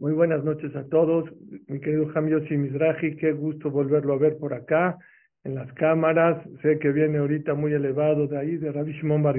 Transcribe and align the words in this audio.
Muy 0.00 0.12
buenas 0.12 0.42
noches 0.42 0.74
a 0.76 0.88
todos. 0.88 1.30
Mi 1.66 1.78
querido 1.78 2.08
Jamiosi 2.08 2.56
Mizrahi, 2.56 3.16
qué 3.16 3.32
gusto 3.32 3.70
volverlo 3.70 4.14
a 4.14 4.18
ver 4.18 4.38
por 4.38 4.54
acá, 4.54 4.96
en 5.44 5.54
las 5.54 5.70
cámaras. 5.74 6.42
Sé 6.62 6.78
que 6.78 6.90
viene 6.90 7.18
ahorita 7.18 7.52
muy 7.52 7.74
elevado 7.74 8.26
de 8.26 8.38
ahí, 8.38 8.56
de 8.56 8.72
Rabbi 8.72 8.92
Shimon 8.92 9.22
Bar 9.22 9.36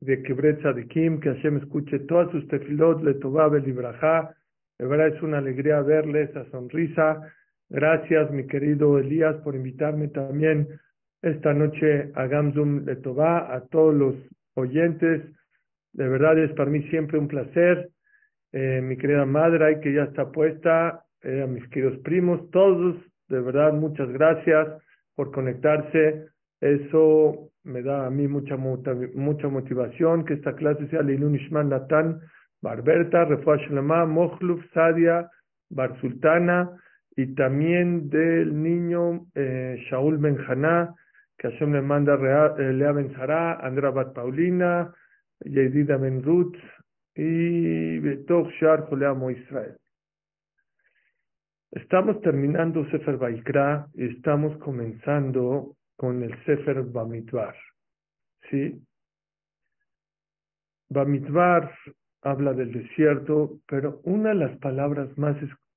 de 0.00 0.22
Kibretza 0.24 0.72
de 0.72 0.88
Kim, 0.88 1.20
que 1.20 1.28
Hashem 1.28 1.58
escuche 1.58 2.00
todas 2.00 2.28
sus 2.32 2.44
tefilot, 2.48 3.04
le 3.04 3.14
tobabe 3.14 3.60
libraja. 3.60 4.34
De 4.80 4.86
verdad 4.86 5.14
es 5.14 5.22
una 5.22 5.38
alegría 5.38 5.80
verle 5.80 6.22
esa 6.22 6.44
sonrisa. 6.50 7.20
Gracias, 7.70 8.32
mi 8.32 8.48
querido 8.48 8.98
Elías, 8.98 9.36
por 9.44 9.54
invitarme 9.54 10.08
también 10.08 10.66
esta 11.22 11.54
noche 11.54 12.10
a 12.16 12.26
Gamzum 12.26 12.84
Letová, 12.84 13.54
a 13.54 13.60
todos 13.68 13.94
los 13.94 14.16
oyentes. 14.54 15.22
De 15.92 16.08
verdad 16.08 16.36
es 16.36 16.50
para 16.54 16.68
mí 16.68 16.82
siempre 16.88 17.16
un 17.16 17.28
placer 17.28 17.92
eh, 18.52 18.80
mi 18.82 18.96
querida 18.96 19.24
madre, 19.24 19.80
que 19.80 19.92
ya 19.92 20.04
está 20.04 20.30
puesta, 20.30 21.04
eh, 21.22 21.42
a 21.42 21.46
mis 21.46 21.66
queridos 21.68 21.98
primos, 22.00 22.50
todos, 22.50 22.96
de 23.28 23.40
verdad, 23.40 23.72
muchas 23.72 24.08
gracias 24.10 24.68
por 25.14 25.30
conectarse. 25.32 26.26
Eso 26.60 27.50
me 27.64 27.82
da 27.82 28.06
a 28.06 28.10
mí 28.10 28.28
mucha, 28.28 28.56
mucha 28.56 29.48
motivación 29.48 30.24
que 30.24 30.34
esta 30.34 30.54
clase 30.54 30.86
sea 30.88 31.02
Leilun 31.02 31.36
Ishman 31.36 31.68
Natan, 31.68 32.20
Barberta, 32.60 33.24
Refuah 33.24 33.58
Shlema, 33.58 34.04
Mochluf, 34.06 34.62
Sadia, 34.72 35.30
Bar 35.70 35.98
Sultana, 36.00 36.70
y 37.16 37.34
también 37.34 38.08
del 38.08 38.62
niño 38.62 39.26
eh, 39.34 39.76
Shaul 39.90 40.18
Benjaná, 40.18 40.94
que 41.38 41.50
Hashem 41.50 41.72
le 41.72 41.82
manda 41.82 42.14
eh, 42.14 42.72
Lea 42.72 42.92
Ben 42.92 43.12
Andra 43.18 43.90
Bat 43.90 44.14
Paulina, 44.14 44.92
Yedida 45.44 45.96
Ben 45.96 46.22
y 47.14 47.98
Betoch 47.98 48.48
Shar 48.60 48.86
Joleamo 48.88 49.30
Israel. 49.30 49.76
Estamos 51.70 52.20
terminando 52.20 52.88
Sefer 52.90 53.16
Baikra 53.16 53.88
y 53.94 54.16
estamos 54.16 54.56
comenzando 54.58 55.76
con 55.96 56.22
el 56.22 56.32
Sefer 56.44 56.82
Bamidbar. 56.82 57.56
¿Sí? 58.50 58.82
Bamidbar 60.90 61.74
habla 62.22 62.52
del 62.52 62.72
desierto, 62.72 63.60
pero 63.66 64.00
una 64.04 64.30
de 64.30 64.34
las 64.34 64.58
palabras 64.58 65.16
más, 65.16 65.36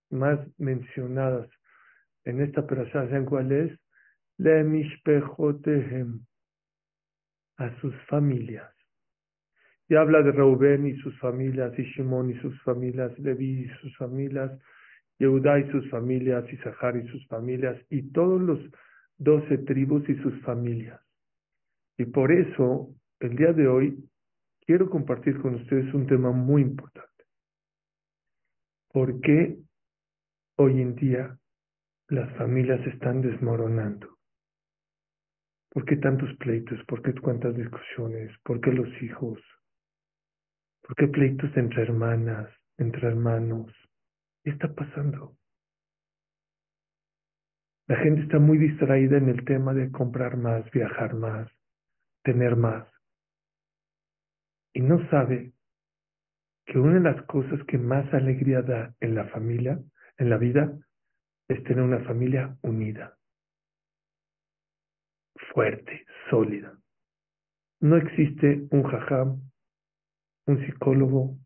más 0.09 0.39
mencionadas 0.57 1.49
en 2.25 2.41
esta 2.41 2.65
¿saben 2.91 3.25
cuál 3.25 3.51
es? 3.51 3.79
Le 4.37 4.63
mishpechotehem, 4.63 6.25
a 7.57 7.79
sus 7.79 7.95
familias. 8.07 8.74
Y 9.87 9.95
habla 9.95 10.21
de 10.23 10.31
Reubén 10.31 10.87
y 10.87 10.95
sus 10.97 11.17
familias, 11.19 11.77
y 11.77 11.83
Shimón 11.83 12.31
y 12.31 12.39
sus 12.39 12.59
familias, 12.63 13.17
Leví 13.19 13.65
y 13.65 13.69
sus 13.81 13.95
familias, 13.97 14.51
Yehudá 15.19 15.59
y 15.59 15.69
sus 15.71 15.89
familias, 15.89 16.45
y 16.51 16.57
Sahar 16.57 16.97
y 16.97 17.07
sus 17.09 17.27
familias, 17.27 17.79
y 17.89 18.11
todos 18.11 18.41
los 18.41 18.59
doce 19.17 19.59
tribus 19.59 20.07
y 20.09 20.15
sus 20.15 20.41
familias. 20.41 20.99
Y 21.97 22.05
por 22.05 22.31
eso, 22.31 22.93
el 23.19 23.35
día 23.35 23.53
de 23.53 23.67
hoy, 23.67 24.09
quiero 24.65 24.89
compartir 24.89 25.39
con 25.39 25.55
ustedes 25.55 25.93
un 25.93 26.07
tema 26.07 26.31
muy 26.31 26.61
importante. 26.63 27.23
¿Por 28.91 29.21
qué 29.21 29.57
hoy 30.57 30.81
en 30.81 30.95
día 30.95 31.37
las 32.09 32.35
familias 32.37 32.85
están 32.87 33.21
desmoronando? 33.21 34.17
¿Por 35.69 35.85
qué 35.85 35.97
tantos 35.97 36.33
pleitos? 36.37 36.79
¿Por 36.85 37.01
qué 37.01 37.13
cuántas 37.13 37.55
discusiones? 37.55 38.31
¿Por 38.43 38.61
qué 38.61 38.71
los 38.71 38.89
hijos? 39.01 39.39
¿Por 40.85 40.95
qué 40.97 41.07
pleitos 41.07 41.49
entre 41.57 41.81
hermanas, 41.81 42.47
entre 42.77 43.07
hermanos? 43.07 43.71
¿Qué 44.43 44.51
está 44.51 44.71
pasando? 44.71 45.35
La 47.87 47.95
gente 47.97 48.21
está 48.21 48.37
muy 48.37 48.59
distraída 48.59 49.17
en 49.17 49.29
el 49.29 49.43
tema 49.45 49.73
de 49.73 49.91
comprar 49.91 50.37
más, 50.37 50.69
viajar 50.69 51.15
más, 51.15 51.49
tener 52.23 52.55
más. 52.55 52.87
Y 54.73 54.81
no 54.81 55.09
sabe 55.09 55.53
que 56.67 56.77
una 56.77 56.95
de 56.95 57.15
las 57.15 57.25
cosas 57.25 57.59
que 57.67 57.79
más 57.79 58.11
alegría 58.13 58.61
da 58.61 58.93
en 58.99 59.15
la 59.15 59.25
familia, 59.29 59.79
en 60.17 60.29
la 60.29 60.37
vida, 60.37 60.71
es 61.47 61.63
tener 61.63 61.83
una 61.83 62.03
familia 62.05 62.57
unida, 62.61 63.17
fuerte, 65.51 66.05
sólida. 66.29 66.77
No 67.79 67.97
existe 67.97 68.67
un 68.69 68.83
jajam 68.83 69.41
un 70.47 70.65
psicólogo, 70.65 71.37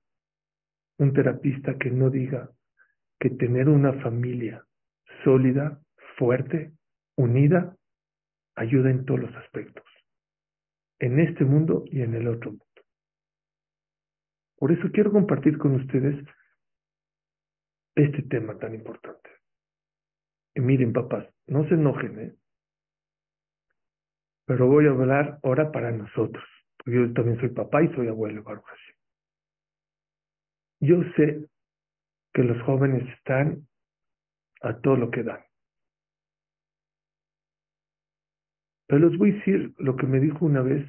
un 0.98 1.14
terapista 1.14 1.78
que 1.78 1.90
no 1.90 2.10
diga 2.10 2.52
que 3.20 3.30
tener 3.30 3.70
una 3.70 3.94
familia 4.02 4.66
sólida, 5.24 5.82
fuerte, 6.18 6.74
unida, 7.16 7.76
ayuda 8.56 8.90
en 8.90 9.06
todos 9.06 9.22
los 9.22 9.36
aspectos, 9.36 9.86
en 11.00 11.20
este 11.20 11.46
mundo 11.46 11.84
y 11.88 12.02
en 12.02 12.14
el 12.16 12.28
otro 12.28 12.52
mundo. 12.52 12.66
Por 14.58 14.72
eso 14.72 14.90
quiero 14.92 15.12
compartir 15.12 15.58
con 15.58 15.76
ustedes 15.76 16.26
este 17.96 18.22
tema 18.24 18.58
tan 18.58 18.76
importante. 18.76 19.30
Y 20.56 20.62
miren, 20.62 20.92
papás, 20.92 21.28
no 21.48 21.68
se 21.68 21.76
enojen, 21.76 22.20
¿eh? 22.20 22.36
Pero 24.46 24.68
voy 24.68 24.88
a 24.88 24.90
hablar 24.90 25.40
ahora 25.44 25.72
para 25.72 25.92
nosotros. 25.92 26.44
Yo 26.86 27.14
también 27.14 27.40
soy 27.40 27.50
papá 27.50 27.84
y 27.84 27.94
soy 27.94 28.08
abuelo, 28.08 28.44
Baruch 28.44 28.64
Yo 30.80 31.04
sé 31.16 31.46
que 32.34 32.44
los 32.44 32.62
jóvenes 32.64 33.08
están 33.18 33.68
a 34.62 34.80
todo 34.80 34.96
lo 34.96 35.12
que 35.12 35.24
dan. 35.24 35.44
Pero 38.88 39.08
les 39.08 39.18
voy 39.20 39.32
a 39.32 39.34
decir 39.36 39.74
lo 39.78 39.96
que 39.96 40.08
me 40.08 40.20
dijo 40.20 40.46
una 40.46 40.62
vez 40.62 40.86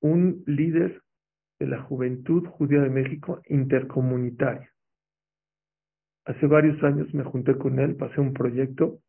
un 0.00 0.44
líder 0.46 1.02
de 1.58 1.66
la 1.66 1.82
Juventud 1.82 2.46
Judía 2.46 2.82
de 2.82 2.90
México 2.90 3.40
intercomunitaria. 3.48 4.70
Hace 6.26 6.46
varios 6.46 6.82
años 6.82 7.12
me 7.14 7.24
junté 7.24 7.56
con 7.56 7.78
él, 7.78 7.96
pasé 7.96 8.20
un 8.20 8.34
proyecto 8.34 9.00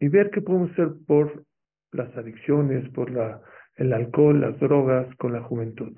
y 0.00 0.08
ver 0.08 0.30
qué 0.30 0.40
podemos 0.40 0.72
hacer 0.72 0.88
por 1.06 1.44
las 1.92 2.14
adicciones, 2.16 2.88
por 2.90 3.10
la, 3.10 3.40
el 3.76 3.92
alcohol, 3.92 4.40
las 4.40 4.58
drogas 4.58 5.14
con 5.16 5.32
la 5.32 5.42
juventud. 5.42 5.96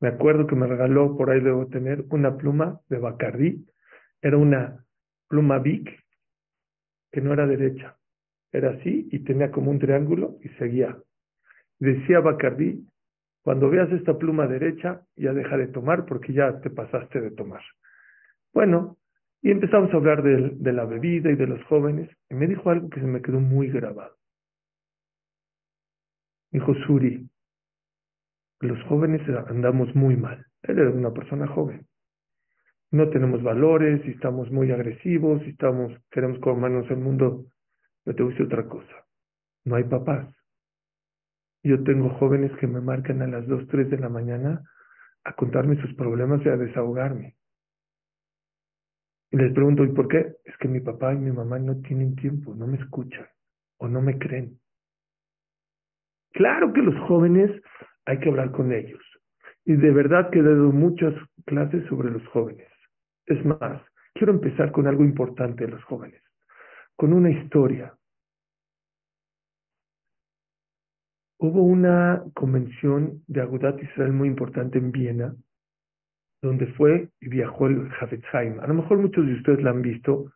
Me 0.00 0.08
acuerdo 0.08 0.46
que 0.46 0.54
me 0.54 0.66
regaló, 0.66 1.16
por 1.16 1.30
ahí 1.30 1.40
debo 1.40 1.66
tener, 1.66 2.04
una 2.10 2.36
pluma 2.36 2.80
de 2.88 2.98
Bacardí. 2.98 3.66
Era 4.22 4.36
una 4.36 4.84
pluma 5.28 5.58
Vic 5.58 5.90
que 7.10 7.20
no 7.20 7.32
era 7.32 7.46
derecha. 7.46 7.96
Era 8.52 8.70
así 8.70 9.08
y 9.10 9.20
tenía 9.20 9.50
como 9.50 9.70
un 9.70 9.78
triángulo 9.78 10.38
y 10.42 10.48
seguía. 10.50 10.96
Decía 11.78 12.20
Bacardí, 12.20 12.86
cuando 13.42 13.70
veas 13.70 13.90
esta 13.92 14.18
pluma 14.18 14.46
derecha, 14.46 15.02
ya 15.16 15.32
deja 15.32 15.56
de 15.56 15.68
tomar 15.68 16.06
porque 16.06 16.32
ya 16.32 16.60
te 16.60 16.70
pasaste 16.70 17.20
de 17.20 17.30
tomar. 17.30 17.62
Bueno, 18.52 18.98
y 19.42 19.50
empezamos 19.50 19.92
a 19.92 19.96
hablar 19.96 20.22
de, 20.22 20.50
de 20.50 20.72
la 20.72 20.84
bebida 20.84 21.30
y 21.30 21.36
de 21.36 21.46
los 21.46 21.62
jóvenes. 21.64 22.10
Y 22.28 22.34
me 22.34 22.46
dijo 22.46 22.70
algo 22.70 22.90
que 22.90 23.00
se 23.00 23.06
me 23.06 23.22
quedó 23.22 23.40
muy 23.40 23.68
grabado. 23.68 24.17
Dijo 26.50 26.74
Suri, 26.86 27.28
los 28.60 28.82
jóvenes 28.84 29.22
andamos 29.48 29.94
muy 29.94 30.16
mal. 30.16 30.46
Él 30.62 30.78
era 30.78 30.90
una 30.90 31.12
persona 31.12 31.46
joven. 31.46 31.86
No 32.90 33.10
tenemos 33.10 33.42
valores 33.42 34.04
y 34.06 34.10
estamos 34.12 34.50
muy 34.50 34.72
agresivos 34.72 35.42
y 35.46 35.50
estamos, 35.50 35.92
queremos 36.10 36.38
comernos 36.40 36.90
el 36.90 36.96
mundo. 36.96 37.44
Pero 38.02 38.16
te 38.16 38.22
gusta 38.22 38.44
otra 38.44 38.66
cosa. 38.66 39.06
No 39.64 39.76
hay 39.76 39.84
papás. 39.84 40.34
Yo 41.62 41.82
tengo 41.82 42.08
jóvenes 42.18 42.50
que 42.58 42.66
me 42.66 42.80
marcan 42.80 43.20
a 43.20 43.26
las 43.26 43.46
2, 43.46 43.68
3 43.68 43.90
de 43.90 43.98
la 43.98 44.08
mañana 44.08 44.62
a 45.24 45.34
contarme 45.34 45.80
sus 45.82 45.94
problemas 45.94 46.40
y 46.44 46.48
a 46.48 46.56
desahogarme. 46.56 47.36
Y 49.30 49.36
les 49.36 49.52
pregunto, 49.52 49.84
¿y 49.84 49.88
por 49.88 50.08
qué? 50.08 50.36
Es 50.44 50.56
que 50.56 50.68
mi 50.68 50.80
papá 50.80 51.12
y 51.12 51.18
mi 51.18 51.30
mamá 51.30 51.58
no 51.58 51.80
tienen 51.82 52.16
tiempo, 52.16 52.54
no 52.54 52.66
me 52.66 52.78
escuchan 52.78 53.26
o 53.76 53.88
no 53.88 54.00
me 54.00 54.18
creen. 54.18 54.58
Claro 56.32 56.72
que 56.72 56.82
los 56.82 56.94
jóvenes 57.06 57.50
hay 58.06 58.18
que 58.20 58.28
hablar 58.28 58.52
con 58.52 58.72
ellos. 58.72 59.02
Y 59.64 59.76
de 59.76 59.90
verdad 59.90 60.30
que 60.30 60.38
he 60.38 60.42
dado 60.42 60.72
muchas 60.72 61.14
clases 61.44 61.86
sobre 61.88 62.10
los 62.10 62.26
jóvenes. 62.28 62.68
Es 63.26 63.44
más, 63.44 63.82
quiero 64.14 64.32
empezar 64.32 64.72
con 64.72 64.86
algo 64.86 65.04
importante 65.04 65.66
de 65.66 65.72
los 65.72 65.84
jóvenes, 65.84 66.22
con 66.96 67.12
una 67.12 67.30
historia. 67.30 67.94
Hubo 71.38 71.62
una 71.62 72.24
convención 72.34 73.22
de 73.28 73.42
Agudat 73.42 73.80
Israel 73.82 74.12
muy 74.12 74.28
importante 74.28 74.78
en 74.78 74.90
Viena, 74.90 75.34
donde 76.42 76.66
fue 76.74 77.10
y 77.20 77.28
viajó 77.28 77.66
el 77.66 77.90
Hafetzheim. 78.00 78.60
A 78.60 78.66
lo 78.66 78.74
mejor 78.74 78.98
muchos 78.98 79.26
de 79.26 79.34
ustedes 79.34 79.62
la 79.62 79.70
han 79.70 79.82
visto, 79.82 80.32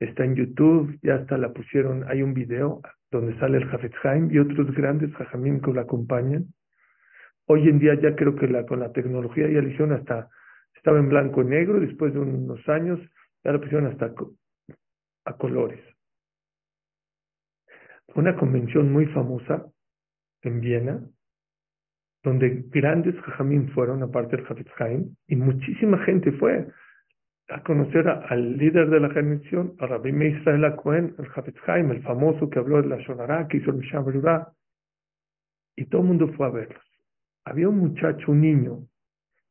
está 0.00 0.24
en 0.24 0.34
YouTube, 0.34 0.98
ya 1.02 1.16
hasta 1.16 1.38
la 1.38 1.52
pusieron, 1.52 2.04
hay 2.08 2.22
un 2.22 2.34
video 2.34 2.80
donde 3.10 3.38
sale 3.38 3.58
el 3.58 3.68
Hafetzheim 3.70 4.30
y 4.30 4.38
otros 4.38 4.72
grandes 4.74 5.14
Jajamim 5.14 5.60
que 5.60 5.72
lo 5.72 5.80
acompañan. 5.80 6.46
Hoy 7.46 7.68
en 7.68 7.78
día 7.78 7.94
ya 7.94 8.16
creo 8.16 8.34
que 8.34 8.48
la, 8.48 8.66
con 8.66 8.80
la 8.80 8.92
tecnología 8.92 9.48
ya 9.48 9.60
le 9.60 9.70
hicieron 9.70 9.92
hasta 9.92 10.28
Estaba 10.84 10.98
en 10.98 11.08
blanco 11.08 11.40
y 11.40 11.46
negro, 11.46 11.80
después 11.80 12.12
de 12.12 12.20
unos 12.20 12.68
años 12.68 13.00
ya 13.42 13.52
lo 13.52 13.60
pusieron 13.60 13.86
hasta 13.86 14.12
a 15.24 15.32
colores. 15.38 15.80
Una 18.14 18.36
convención 18.36 18.92
muy 18.92 19.06
famosa 19.06 19.64
en 20.42 20.60
Viena, 20.60 21.00
donde 22.22 22.66
grandes 22.68 23.18
jajamín 23.22 23.70
fueron, 23.70 24.02
aparte 24.02 24.36
del 24.36 24.46
Hafez 24.46 24.66
Haim, 24.78 25.16
y 25.26 25.36
muchísima 25.36 25.96
gente 26.04 26.32
fue 26.32 26.68
a 27.48 27.62
conocer 27.62 28.08
al 28.08 28.56
líder 28.56 28.88
de 28.88 29.00
la 29.00 29.10
generación, 29.10 29.74
a 29.78 29.86
Rabbi 29.86 30.10
Israel 30.28 30.74
Cohen, 30.76 31.14
el 31.18 31.26
Hafez 31.34 31.54
Haim, 31.66 31.90
el 31.90 32.02
famoso 32.02 32.48
que 32.48 32.58
habló 32.58 32.80
de 32.80 32.88
la 32.88 32.98
Shonara, 32.98 33.46
que 33.48 33.58
hizo 33.58 33.70
el 33.70 33.76
Mishnah 33.76 34.52
y 35.76 35.86
todo 35.86 36.02
el 36.02 36.08
mundo 36.08 36.32
fue 36.36 36.46
a 36.46 36.50
verlos. 36.50 36.82
Había 37.44 37.68
un 37.68 37.78
muchacho, 37.78 38.32
un 38.32 38.40
niño, 38.40 38.86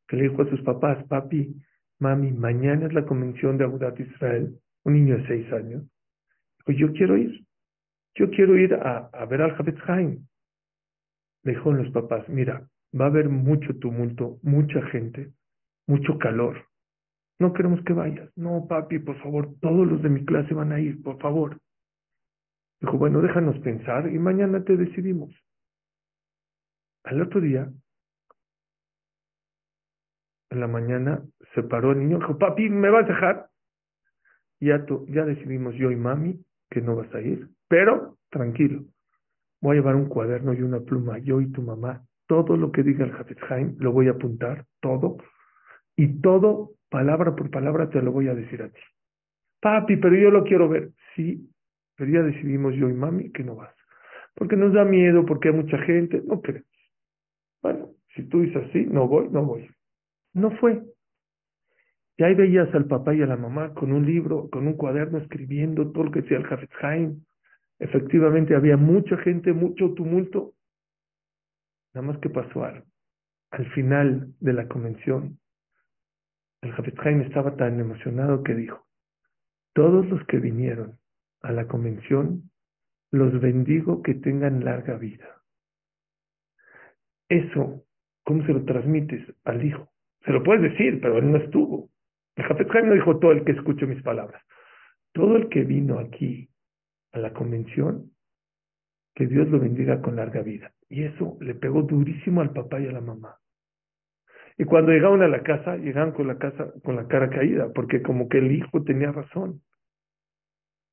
que 0.08 0.16
le 0.16 0.28
dijo 0.28 0.42
a 0.42 0.50
sus 0.50 0.60
papás, 0.62 1.04
papi, 1.06 1.54
mami, 2.00 2.32
mañana 2.32 2.86
es 2.86 2.92
la 2.92 3.04
convención 3.04 3.56
de 3.58 3.64
Agudat 3.64 3.98
Israel, 4.00 4.58
un 4.84 4.94
niño 4.94 5.18
de 5.18 5.26
seis 5.26 5.52
años. 5.52 5.84
Pues 6.64 6.76
yo 6.78 6.92
quiero 6.92 7.16
ir, 7.16 7.44
yo 8.14 8.30
quiero 8.30 8.56
ir 8.56 8.74
a, 8.74 9.10
a 9.12 9.26
ver 9.26 9.42
al 9.42 9.52
Hafez 9.52 9.76
Haim. 9.86 10.26
Le 11.44 11.52
dijo 11.52 11.70
a 11.70 11.74
los 11.74 11.90
papás, 11.92 12.28
mira, 12.28 12.68
va 12.98 13.04
a 13.04 13.08
haber 13.08 13.28
mucho 13.28 13.76
tumulto, 13.78 14.38
mucha 14.42 14.82
gente, 14.86 15.32
mucho 15.86 16.18
calor. 16.18 16.64
No 17.38 17.52
queremos 17.52 17.82
que 17.84 17.92
vayas. 17.92 18.30
No, 18.36 18.66
papi, 18.68 18.98
por 18.98 19.20
favor, 19.20 19.54
todos 19.60 19.86
los 19.86 20.02
de 20.02 20.08
mi 20.08 20.24
clase 20.24 20.54
van 20.54 20.72
a 20.72 20.80
ir, 20.80 21.02
por 21.02 21.18
favor. 21.20 21.58
Dijo, 22.80 22.98
bueno, 22.98 23.20
déjanos 23.20 23.58
pensar 23.60 24.12
y 24.12 24.18
mañana 24.18 24.62
te 24.62 24.76
decidimos. 24.76 25.34
Al 27.04 27.20
otro 27.20 27.40
día, 27.40 27.70
en 30.50 30.60
la 30.60 30.68
mañana, 30.68 31.22
se 31.54 31.62
paró 31.62 31.92
el 31.92 31.98
niño 31.98 32.18
dijo, 32.18 32.38
papi, 32.38 32.68
¿me 32.68 32.90
vas 32.90 33.04
a 33.04 33.08
dejar? 33.08 33.50
Ya, 34.60 34.84
ya 35.08 35.24
decidimos 35.24 35.74
yo 35.74 35.90
y 35.90 35.96
mami 35.96 36.40
que 36.70 36.80
no 36.80 36.96
vas 36.96 37.12
a 37.14 37.20
ir, 37.20 37.48
pero 37.68 38.16
tranquilo, 38.30 38.84
voy 39.60 39.76
a 39.76 39.80
llevar 39.80 39.96
un 39.96 40.08
cuaderno 40.08 40.52
y 40.54 40.62
una 40.62 40.80
pluma, 40.80 41.18
yo 41.18 41.40
y 41.40 41.50
tu 41.52 41.62
mamá, 41.62 42.02
todo 42.26 42.56
lo 42.56 42.72
que 42.72 42.82
diga 42.82 43.04
el 43.04 43.12
Hafez 43.12 43.38
lo 43.78 43.92
voy 43.92 44.08
a 44.08 44.12
apuntar, 44.12 44.64
todo, 44.80 45.18
y 45.96 46.20
todo, 46.20 46.72
palabra 46.88 47.34
por 47.34 47.50
palabra, 47.50 47.88
te 47.88 48.02
lo 48.02 48.12
voy 48.12 48.28
a 48.28 48.34
decir 48.34 48.62
a 48.62 48.68
ti. 48.68 48.80
Papi, 49.60 49.96
pero 49.96 50.16
yo 50.16 50.30
lo 50.30 50.44
quiero 50.44 50.68
ver. 50.68 50.90
Sí, 51.14 51.48
pero 51.96 52.10
ya 52.10 52.22
decidimos 52.22 52.74
yo 52.74 52.88
y 52.88 52.92
mami 52.92 53.30
que 53.30 53.44
no 53.44 53.56
vas. 53.56 53.74
Porque 54.34 54.56
nos 54.56 54.72
da 54.72 54.84
miedo, 54.84 55.24
porque 55.24 55.48
hay 55.48 55.54
mucha 55.54 55.78
gente, 55.78 56.22
no 56.26 56.42
queremos. 56.42 56.68
Bueno, 57.62 57.90
si 58.14 58.24
tú 58.24 58.40
dices 58.40 58.62
así, 58.68 58.84
no 58.86 59.08
voy, 59.08 59.28
no 59.30 59.44
voy. 59.44 59.70
No 60.34 60.50
fue. 60.58 60.82
Y 62.16 62.22
ahí 62.22 62.34
veías 62.34 62.72
al 62.74 62.86
papá 62.86 63.14
y 63.14 63.22
a 63.22 63.26
la 63.26 63.36
mamá 63.36 63.74
con 63.74 63.92
un 63.92 64.04
libro, 64.04 64.48
con 64.50 64.66
un 64.66 64.74
cuaderno, 64.74 65.18
escribiendo 65.18 65.90
todo 65.92 66.04
lo 66.04 66.10
que 66.10 66.22
decía 66.22 66.36
el 66.36 66.46
Hafez. 66.46 66.70
Efectivamente, 67.78 68.54
había 68.54 68.76
mucha 68.76 69.16
gente, 69.18 69.52
mucho 69.52 69.94
tumulto. 69.94 70.54
Nada 71.92 72.06
más 72.06 72.18
que 72.18 72.30
pasó 72.30 72.64
algo. 72.64 72.86
Al 73.50 73.66
final 73.72 74.32
de 74.40 74.52
la 74.52 74.68
convención, 74.68 75.38
el 76.64 76.72
Hafez 76.72 76.94
Haim 77.00 77.20
estaba 77.20 77.56
tan 77.56 77.78
emocionado 77.78 78.42
que 78.42 78.54
dijo, 78.54 78.86
todos 79.74 80.06
los 80.06 80.24
que 80.26 80.38
vinieron 80.38 80.98
a 81.42 81.52
la 81.52 81.66
convención, 81.68 82.50
los 83.10 83.38
bendigo 83.40 84.02
que 84.02 84.14
tengan 84.14 84.64
larga 84.64 84.96
vida. 84.96 85.42
Eso, 87.28 87.84
¿cómo 88.24 88.44
se 88.46 88.52
lo 88.52 88.64
transmites 88.64 89.22
al 89.44 89.64
hijo? 89.64 89.90
Se 90.24 90.32
lo 90.32 90.42
puedes 90.42 90.62
decir, 90.62 91.00
pero 91.00 91.18
él 91.18 91.30
no 91.30 91.38
estuvo. 91.38 91.90
El 92.36 92.44
Jafet 92.44 92.68
no 92.84 92.94
dijo 92.94 93.18
todo 93.18 93.32
el 93.32 93.44
que 93.44 93.52
escuche 93.52 93.86
mis 93.86 94.02
palabras. 94.02 94.42
Todo 95.12 95.36
el 95.36 95.48
que 95.48 95.64
vino 95.64 95.98
aquí 95.98 96.48
a 97.12 97.18
la 97.18 97.32
convención, 97.32 98.10
que 99.14 99.26
Dios 99.26 99.48
lo 99.48 99.60
bendiga 99.60 100.00
con 100.00 100.16
larga 100.16 100.42
vida. 100.42 100.72
Y 100.88 101.04
eso 101.04 101.36
le 101.40 101.54
pegó 101.54 101.82
durísimo 101.82 102.40
al 102.40 102.52
papá 102.52 102.80
y 102.80 102.88
a 102.88 102.92
la 102.92 103.00
mamá. 103.00 103.36
Y 104.56 104.64
cuando 104.64 104.92
llegaron 104.92 105.22
a 105.22 105.28
la 105.28 105.42
casa, 105.42 105.76
llegaron 105.76 106.12
con 106.12 106.28
la 106.28 106.38
casa, 106.38 106.72
con 106.84 106.96
la 106.96 107.08
cara 107.08 107.28
caída, 107.28 107.72
porque 107.74 108.02
como 108.02 108.28
que 108.28 108.38
el 108.38 108.52
hijo 108.52 108.84
tenía 108.84 109.10
razón. 109.10 109.62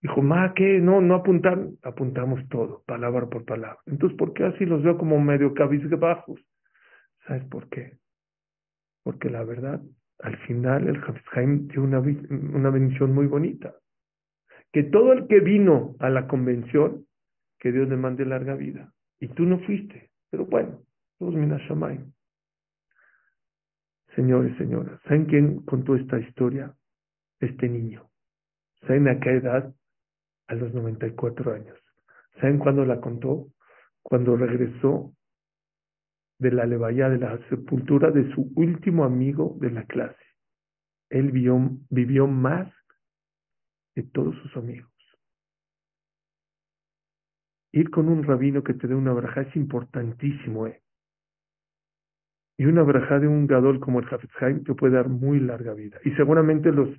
Dijo, 0.02 0.22
ma, 0.24 0.54
¿qué? 0.56 0.80
No, 0.80 1.00
no 1.00 1.13
apuntar, 1.13 1.60
apuntamos 1.84 2.48
todo, 2.50 2.84
palabra 2.88 3.28
por 3.28 3.46
palabra. 3.46 3.78
Entonces, 3.86 4.18
¿por 4.18 4.34
qué 4.34 4.46
así 4.46 4.66
los 4.66 4.81
veo 4.81 4.98
como 4.98 5.19
medio 5.19 5.54
cabizbajos? 5.54 6.42
¿Sabes 7.28 7.44
por 7.46 7.69
qué? 7.69 7.98
Porque 9.04 9.30
la 9.30 9.44
verdad, 9.44 9.80
al 10.19 10.38
final 10.48 10.88
el 10.88 10.98
Hafiz 11.04 11.68
dio 11.68 11.84
una, 11.84 12.00
una 12.00 12.72
bendición 12.72 13.13
muy 13.13 13.28
bonita. 13.28 13.75
Que 14.72 14.84
todo 14.84 15.13
el 15.13 15.28
que 15.28 15.40
vino 15.40 15.96
a 16.00 16.10
la 16.10 16.28
convención, 16.28 17.06
que 17.60 17.72
Dios 17.72 17.88
le 17.90 17.98
mande 17.98 18.25
larga 18.25 18.56
vida. 18.56 18.92
Y 19.19 19.28
tú 19.28 19.46
no 19.46 19.60
fuiste. 19.60 20.10
Pero 20.31 20.46
bueno, 20.46 20.80
todos 21.19 21.36
Minashamayim. 21.36 22.12
Señores, 24.16 24.58
señoras, 24.58 25.02
¿saben 25.04 25.25
quién 25.25 25.62
contó 25.62 25.96
esta 25.96 26.19
historia? 26.19 26.74
Este 27.40 27.69
niño. 27.69 28.10
¿Saben 28.81 29.08
a 29.08 29.19
qué 29.19 29.31
edad 29.31 29.74
a 30.52 30.56
los 30.56 30.74
94 30.74 31.54
años. 31.54 31.78
¿Saben 32.40 32.60
cuándo 32.60 32.86
la 32.86 33.00
contó? 33.00 33.48
Cuando 34.04 34.36
regresó 34.36 35.13
de 36.40 36.52
la 36.52 36.66
levaya, 36.66 37.10
de 37.10 37.19
la 37.19 37.38
sepultura 37.50 38.12
de 38.12 38.30
su 38.34 38.52
último 38.56 39.06
amigo 39.06 39.56
de 39.62 39.72
la 39.72 39.86
clase. 39.86 40.18
Él 41.10 41.31
vivió, 41.31 42.28
más 42.28 42.72
de 43.96 44.04
todos 44.04 44.36
sus 44.38 44.58
amigos. 44.58 44.92
Ir 47.74 47.90
con 47.90 48.10
un 48.10 48.24
rabino 48.24 48.63
que 48.63 48.74
te 48.74 48.88
dé 48.88 48.96
una 48.96 49.13
braja 49.13 49.42
es 49.42 49.56
importantísimo, 49.56 50.68
¿eh? 50.68 50.81
Y 52.62 52.66
una 52.68 52.84
braja 52.84 53.18
de 53.18 53.28
un 53.28 53.48
gadol 53.48 53.80
como 53.80 54.02
el 54.02 54.06
Hafez 54.06 54.30
Haim 54.40 54.63
te 54.63 54.75
puede 54.75 54.94
dar 54.94 55.10
muy 55.10 55.40
larga 55.40 55.74
vida. 55.74 55.98
Y 56.06 56.12
seguramente 56.12 56.72
los 56.72 56.90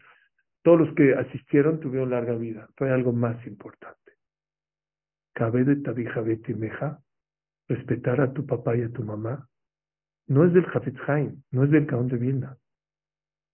todos 0.63 0.81
los 0.81 0.95
que 0.97 1.15
asistieron 1.15 1.79
tuvieron 1.79 2.11
larga 2.11 2.35
vida. 2.35 2.69
Fue 2.75 2.91
algo 2.91 3.13
más 3.13 3.47
importante. 3.47 4.11
Cabe 5.33 5.63
de 5.63 5.77
tabija 5.77 6.21
meja, 6.57 6.99
respetar 7.69 8.21
a 8.21 8.33
tu 8.33 8.45
papá 8.45 8.77
y 8.77 8.83
a 8.83 8.89
tu 8.89 9.05
mamá, 9.05 9.49
no 10.27 10.45
es 10.45 10.53
del 10.53 10.67
Hafetz 10.67 10.99
Haim, 11.07 11.45
no 11.53 11.63
es 11.63 11.71
del 11.71 11.87
Gaón 11.87 12.09
de 12.09 12.17
Vilna, 12.17 12.57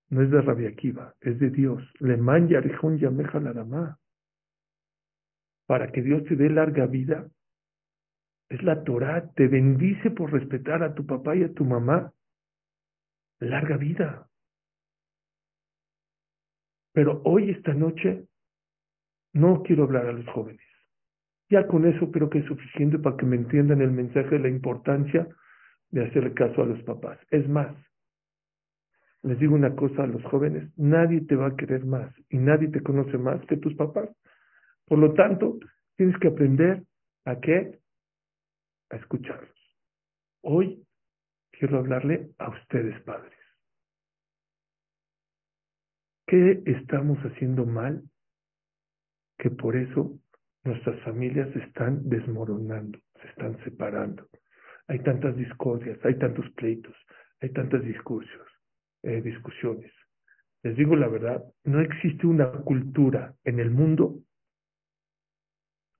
no 0.08 0.22
es 0.22 0.30
de 0.30 0.40
Rabbi 0.40 0.64
Akiva, 0.64 1.14
es 1.20 1.38
de 1.38 1.50
Dios. 1.50 1.82
Le 2.00 2.16
man 2.16 2.48
yameja 2.48 2.88
yameja 2.96 3.38
la 3.38 3.98
Para 5.66 5.92
que 5.92 6.00
Dios 6.00 6.24
te 6.24 6.36
dé 6.36 6.48
larga 6.48 6.86
vida, 6.86 7.28
es 8.48 8.62
la 8.62 8.82
Torah, 8.82 9.30
te 9.34 9.46
bendice 9.46 10.10
por 10.10 10.32
respetar 10.32 10.82
a 10.82 10.94
tu 10.94 11.04
papá 11.06 11.36
y 11.36 11.44
a 11.44 11.52
tu 11.52 11.64
mamá. 11.64 12.12
Larga 13.40 13.76
vida. 13.76 14.28
Pero 16.92 17.20
hoy, 17.24 17.50
esta 17.50 17.74
noche, 17.74 18.26
no 19.34 19.62
quiero 19.62 19.84
hablar 19.84 20.06
a 20.06 20.12
los 20.12 20.26
jóvenes. 20.28 20.66
Ya 21.50 21.66
con 21.66 21.86
eso 21.86 22.10
creo 22.10 22.28
que 22.28 22.38
es 22.38 22.46
suficiente 22.46 22.98
para 22.98 23.16
que 23.16 23.26
me 23.26 23.36
entiendan 23.36 23.80
el 23.80 23.90
mensaje 23.90 24.30
de 24.30 24.40
la 24.40 24.48
importancia 24.48 25.28
de 25.90 26.06
hacer 26.06 26.34
caso 26.34 26.62
a 26.62 26.66
los 26.66 26.82
papás. 26.82 27.18
Es 27.30 27.48
más, 27.48 27.74
les 29.22 29.38
digo 29.38 29.54
una 29.54 29.74
cosa 29.74 30.04
a 30.04 30.06
los 30.06 30.22
jóvenes, 30.24 30.70
nadie 30.76 31.20
te 31.22 31.36
va 31.36 31.48
a 31.48 31.56
querer 31.56 31.84
más 31.84 32.12
y 32.28 32.38
nadie 32.38 32.68
te 32.68 32.82
conoce 32.82 33.18
más 33.18 33.40
que 33.46 33.56
tus 33.56 33.74
papás. 33.74 34.10
Por 34.86 34.98
lo 34.98 35.14
tanto, 35.14 35.58
tienes 35.96 36.18
que 36.18 36.28
aprender 36.28 36.84
a 37.24 37.40
qué? 37.40 37.78
A 38.90 38.96
escucharlos. 38.96 39.58
Hoy 40.42 40.84
quiero 41.50 41.78
hablarle 41.78 42.30
a 42.38 42.48
ustedes, 42.48 43.00
padres. 43.02 43.38
¿Qué 46.26 46.62
estamos 46.66 47.18
haciendo 47.20 47.66
mal? 47.66 48.02
Que 49.38 49.50
por 49.50 49.76
eso 49.76 50.18
nuestras 50.64 51.00
familias 51.02 51.52
se 51.52 51.60
están 51.60 52.08
desmoronando, 52.08 52.98
se 53.20 53.28
están 53.28 53.62
separando. 53.64 54.28
Hay 54.88 55.00
tantas 55.00 55.36
discordias, 55.36 55.98
hay 56.04 56.18
tantos 56.18 56.50
pleitos, 56.52 56.94
hay 57.40 57.50
tantas 57.50 57.82
discursos, 57.82 58.48
eh, 59.02 59.20
discusiones. 59.22 59.92
Les 60.62 60.76
digo 60.76 60.96
la 60.96 61.08
verdad, 61.08 61.44
no 61.64 61.80
existe 61.80 62.26
una 62.26 62.50
cultura 62.50 63.34
en 63.44 63.60
el 63.60 63.70
mundo 63.70 64.20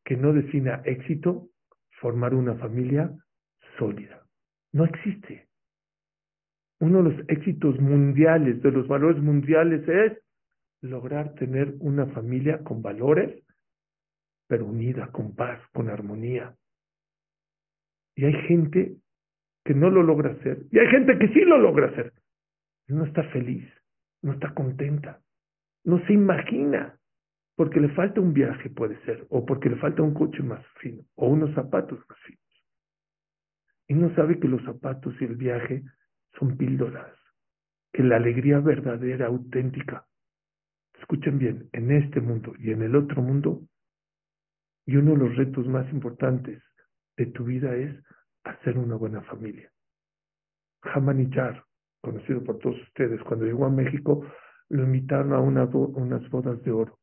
que 0.05 0.17
no 0.17 0.33
defina 0.33 0.83
éxito 0.85 1.49
formar 2.01 2.35
una 2.35 2.55
familia 2.57 3.11
sólida. 3.79 4.25
No 4.73 4.85
existe 4.85 5.49
uno 6.81 7.03
de 7.03 7.11
los 7.11 7.29
éxitos 7.29 7.79
mundiales, 7.81 8.63
de 8.63 8.71
los 8.71 8.87
valores 8.87 9.21
mundiales 9.23 9.87
es 9.89 10.19
lograr 10.81 11.35
tener 11.35 11.75
una 11.81 12.07
familia 12.07 12.63
con 12.63 12.83
valores, 12.83 13.43
pero 14.47 14.67
unida, 14.67 15.09
con 15.09 15.35
paz, 15.35 15.61
con 15.73 15.89
armonía. 15.89 16.55
Y 18.15 18.25
hay 18.25 18.35
gente 18.47 18.97
que 19.65 19.75
no 19.75 19.91
lo 19.91 20.03
logra 20.03 20.33
hacer, 20.33 20.67
y 20.71 20.79
hay 20.79 20.87
gente 20.89 21.19
que 21.19 21.29
sí 21.29 21.41
lo 21.41 21.59
logra 21.59 21.89
hacer, 21.89 22.13
no 22.87 23.05
está 23.05 23.23
feliz. 23.25 23.69
no 24.21 24.33
está 24.33 24.53
contenta, 24.53 25.21
no 25.85 26.05
se 26.07 26.13
imagina, 26.13 26.98
porque 27.59 27.81
le 27.81 27.89
falta 27.89 28.21
un 28.21 28.33
viaje, 28.33 28.71
puede 28.71 29.05
ser, 29.05 29.27
o 29.31 29.45
porque 29.45 29.69
le 29.69 29.75
falta 29.79 30.01
un 30.01 30.15
coche 30.15 30.45
más 30.45 30.65
fino, 30.81 31.03
o 31.17 31.27
unos 31.27 31.53
zapatos 31.57 31.99
más 32.09 32.19
finos. 32.21 32.65
Y 33.89 33.95
no 33.95 34.15
sabe 34.15 34.39
que 34.39 34.47
los 34.47 34.63
zapatos 34.63 35.13
y 35.21 35.25
el 35.25 35.35
viaje 35.35 35.83
son 36.39 36.57
píldoras, 36.57 37.13
que 37.93 38.05
la 38.05 38.15
alegría 38.15 38.61
verdadera, 38.61 39.27
auténtica, 39.27 40.07
escuchen 41.01 41.41
bien, 41.41 41.69
en 41.73 41.91
este 41.91 42.21
mundo 42.21 42.55
y 42.61 42.71
en 42.71 42.83
el 42.83 42.95
otro 42.95 43.23
mundo, 43.23 43.63
y 44.87 44.95
uno 44.95 45.15
de 45.15 45.19
los 45.19 45.37
retos 45.37 45.67
más 45.67 45.93
importantes 45.93 46.63
de 47.17 47.27
tu 47.27 47.43
vida 47.43 47.75
es 47.75 47.93
hacer 48.45 48.79
una 48.79 48.95
buena 48.95 49.23
familia. 49.23 49.69
Hamanichar, 50.83 51.65
conocido 52.03 52.45
por 52.45 52.61
todos 52.61 52.81
ustedes, 52.83 53.21
cuando 53.25 53.47
llegó 53.47 53.67
a 53.67 53.71
México, 53.71 54.25
lo 54.69 54.85
invitaron 54.85 55.33
a 55.33 55.41
una 55.41 55.65
unas 55.65 56.31
bodas 56.31 56.63
de 56.63 56.71
oro. 56.71 56.98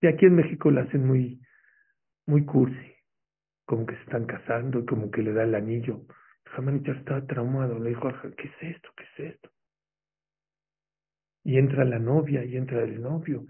Y 0.00 0.06
aquí 0.06 0.26
en 0.26 0.36
México 0.36 0.70
lo 0.70 0.80
hacen 0.80 1.06
muy, 1.06 1.40
muy 2.26 2.44
cursi, 2.44 2.94
como 3.66 3.86
que 3.86 3.96
se 3.96 4.02
están 4.02 4.26
casando 4.26 4.80
y 4.80 4.86
como 4.86 5.10
que 5.10 5.22
le 5.22 5.32
da 5.32 5.44
el 5.44 5.54
anillo. 5.54 6.02
Hamanichar 6.56 6.96
estaba 6.96 7.26
traumado, 7.26 7.78
le 7.78 7.90
dijo, 7.90 8.08
¿qué 8.36 8.48
es 8.48 8.76
esto? 8.76 8.90
¿Qué 8.96 9.04
es 9.04 9.34
esto? 9.34 9.50
Y 11.44 11.58
entra 11.58 11.84
la 11.84 11.98
novia 11.98 12.44
y 12.44 12.56
entra 12.56 12.82
el 12.82 13.00
novio 13.00 13.46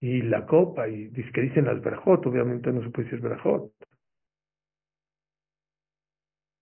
y 0.00 0.22
la 0.22 0.46
copa 0.46 0.88
y 0.88 1.08
dice 1.08 1.30
que 1.32 1.42
dicen 1.42 1.66
las 1.66 1.80
brajot, 1.80 2.24
obviamente 2.26 2.72
no 2.72 2.82
se 2.82 2.90
puede 2.90 3.04
decir 3.04 3.20
brajot. 3.20 3.72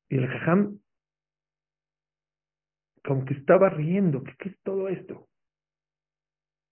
Y 0.09 0.16
el 0.16 0.26
jajam 0.26 0.80
como 3.04 3.25
que 3.25 3.35
estaba 3.35 3.71
riendo, 3.71 4.23
¿qué, 4.23 4.35
¿qué 4.38 4.49
es 4.50 4.61
todo 4.62 4.88
esto? 4.88 5.28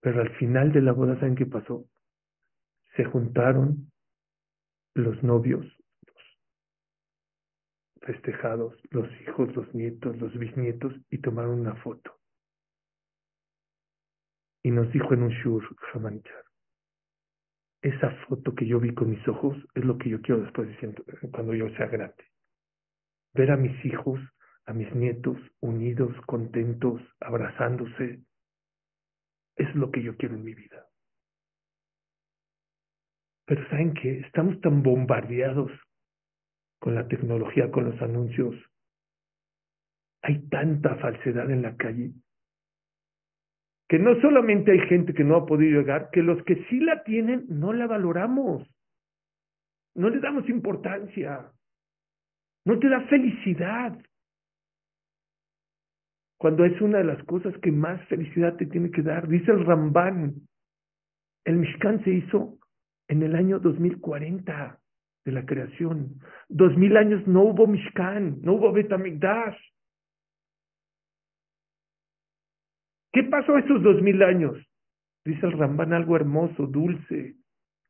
Pero 0.00 0.20
al 0.20 0.30
final 0.37 0.73
de 0.73 0.82
la 0.82 0.92
boda, 0.92 1.14
¿saben 1.18 1.35
qué 1.35 1.46
pasó? 1.46 1.87
Se 2.96 3.04
juntaron 3.04 3.90
los 4.94 5.22
novios, 5.22 5.64
los 6.06 6.40
festejados, 8.00 8.74
los 8.90 9.08
hijos, 9.20 9.54
los 9.54 9.74
nietos, 9.74 10.16
los 10.18 10.36
bisnietos 10.38 10.94
y 11.10 11.18
tomaron 11.18 11.60
una 11.60 11.76
foto. 11.76 12.18
Y 14.62 14.70
nos 14.70 14.90
dijo 14.92 15.14
en 15.14 15.24
un 15.24 15.30
shur, 15.30 15.64
Hamanchar, 15.92 16.44
esa 17.82 18.10
foto 18.26 18.54
que 18.54 18.66
yo 18.66 18.80
vi 18.80 18.94
con 18.94 19.10
mis 19.10 19.28
ojos 19.28 19.56
es 19.74 19.84
lo 19.84 19.98
que 19.98 20.08
yo 20.08 20.20
quiero 20.22 20.42
después 20.42 20.68
de 20.68 21.30
cuando 21.30 21.54
yo 21.54 21.68
sea 21.76 21.86
grande. 21.86 22.24
Ver 23.34 23.52
a 23.52 23.56
mis 23.56 23.84
hijos 23.84 24.18
a 24.66 24.72
mis 24.72 24.92
nietos 24.94 25.38
unidos, 25.60 26.14
contentos, 26.26 27.00
abrazándose. 27.20 28.20
Es 29.56 29.74
lo 29.74 29.90
que 29.90 30.02
yo 30.02 30.16
quiero 30.16 30.34
en 30.34 30.44
mi 30.44 30.54
vida. 30.54 30.85
Pero 33.46 33.68
¿saben 33.70 33.94
qué? 33.94 34.20
Estamos 34.20 34.60
tan 34.60 34.82
bombardeados 34.82 35.70
con 36.80 36.94
la 36.94 37.06
tecnología, 37.08 37.70
con 37.70 37.84
los 37.84 38.00
anuncios. 38.02 38.54
Hay 40.22 40.48
tanta 40.48 40.96
falsedad 40.96 41.50
en 41.50 41.62
la 41.62 41.76
calle 41.76 42.12
que 43.88 43.98
no 43.98 44.20
solamente 44.20 44.72
hay 44.72 44.80
gente 44.88 45.14
que 45.14 45.22
no 45.22 45.36
ha 45.36 45.46
podido 45.46 45.80
llegar, 45.80 46.10
que 46.10 46.22
los 46.22 46.42
que 46.44 46.64
sí 46.68 46.80
la 46.80 47.04
tienen 47.04 47.46
no 47.48 47.72
la 47.72 47.86
valoramos. 47.86 48.68
No 49.94 50.10
le 50.10 50.18
damos 50.18 50.48
importancia. 50.48 51.52
No 52.64 52.78
te 52.80 52.88
da 52.88 53.00
felicidad 53.02 53.96
cuando 56.36 56.64
es 56.64 56.78
una 56.80 56.98
de 56.98 57.04
las 57.04 57.22
cosas 57.24 57.56
que 57.62 57.70
más 57.70 58.04
felicidad 58.08 58.56
te 58.56 58.66
tiene 58.66 58.90
que 58.90 59.02
dar. 59.02 59.28
Dice 59.28 59.52
el 59.52 59.64
Ramban, 59.64 60.34
el 61.44 61.56
Mishkan 61.56 62.02
se 62.02 62.10
hizo 62.10 62.58
en 63.08 63.22
el 63.22 63.36
año 63.36 63.58
2040 63.58 64.78
de 65.25 65.32
la 65.32 65.44
creación. 65.44 66.20
Dos 66.48 66.76
mil 66.76 66.96
años 66.96 67.26
no 67.26 67.42
hubo 67.42 67.66
Mishkan, 67.66 68.40
no 68.42 68.54
hubo 68.54 68.72
Betamigdash. 68.72 69.58
¿Qué 73.12 73.25
pasó 73.25 73.56
esos 73.58 73.82
dos 73.82 74.00
mil 74.02 74.22
años? 74.22 74.56
Dice 75.25 75.46
el 75.46 75.58
Ramban 75.58 75.92
algo 75.92 76.16
hermoso, 76.16 76.66
dulce. 76.66 77.34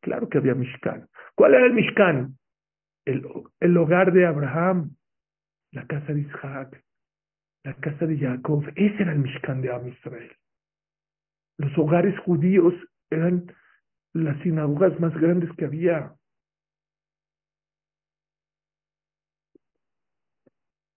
Claro 0.00 0.28
que 0.28 0.38
había 0.38 0.54
Mishkan. 0.54 1.08
¿Cuál 1.34 1.54
era 1.54 1.66
el 1.66 1.74
Mishkan? 1.74 2.38
El, 3.04 3.22
el 3.60 3.76
hogar 3.76 4.12
de 4.12 4.26
Abraham, 4.26 4.96
la 5.72 5.86
casa 5.86 6.12
de 6.12 6.20
Isaac, 6.20 6.82
la 7.64 7.74
casa 7.74 8.06
de 8.06 8.18
Jacob, 8.18 8.64
ese 8.76 9.02
era 9.02 9.12
el 9.12 9.18
Mishkan 9.18 9.60
de 9.60 9.72
Am 9.72 9.86
Israel. 9.88 10.32
Los 11.58 11.76
hogares 11.76 12.18
judíos 12.20 12.74
eran 13.10 13.52
las 14.24 14.40
sinagogas 14.42 14.98
más 15.00 15.14
grandes 15.14 15.50
que 15.56 15.64
había. 15.64 16.14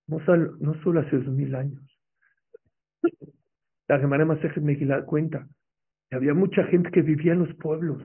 No, 0.07 0.19
solo, 0.25 0.99
hace 0.99 1.17
dos 1.17 1.35
mil 1.35 1.53
años. 1.53 1.81
La 3.88 3.99
Gemara 3.99 4.25
Masejet 4.25 4.63
da 4.88 5.05
cuenta 5.05 5.47
que 6.09 6.15
había 6.15 6.33
mucha 6.33 6.63
gente 6.65 6.89
que 6.91 7.01
vivía 7.01 7.33
en 7.33 7.39
los 7.39 7.55
pueblos, 7.55 8.03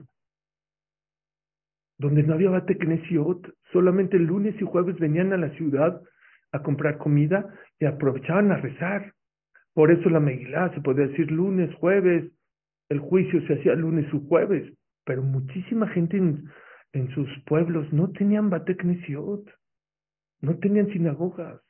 donde 1.97 2.23
no 2.23 2.35
había 2.35 2.51
Bateknesiot, 2.51 3.55
solamente 3.71 4.19
lunes 4.19 4.55
y 4.61 4.65
jueves 4.65 4.99
venían 4.99 5.33
a 5.33 5.37
la 5.37 5.49
ciudad 5.51 6.01
a 6.51 6.61
comprar 6.61 6.97
comida 6.97 7.53
y 7.79 7.85
aprovechaban 7.85 8.51
a 8.51 8.57
rezar. 8.57 9.13
Por 9.73 9.91
eso 9.91 10.09
la 10.09 10.19
Megilá 10.19 10.73
se 10.73 10.81
podía 10.81 11.07
decir 11.07 11.31
lunes, 11.31 11.73
jueves, 11.75 12.31
el 12.89 12.99
juicio 12.99 13.45
se 13.47 13.53
hacía 13.55 13.73
lunes 13.73 14.11
o 14.13 14.19
jueves, 14.19 14.71
pero 15.05 15.23
muchísima 15.23 15.87
gente 15.89 16.17
en, 16.17 16.49
en 16.93 17.09
sus 17.11 17.29
pueblos 17.45 17.91
no 17.93 18.11
tenían 18.11 18.49
Bateknesiot, 18.49 19.49
no 20.41 20.57
tenían 20.59 20.91
sinagogas. 20.91 21.61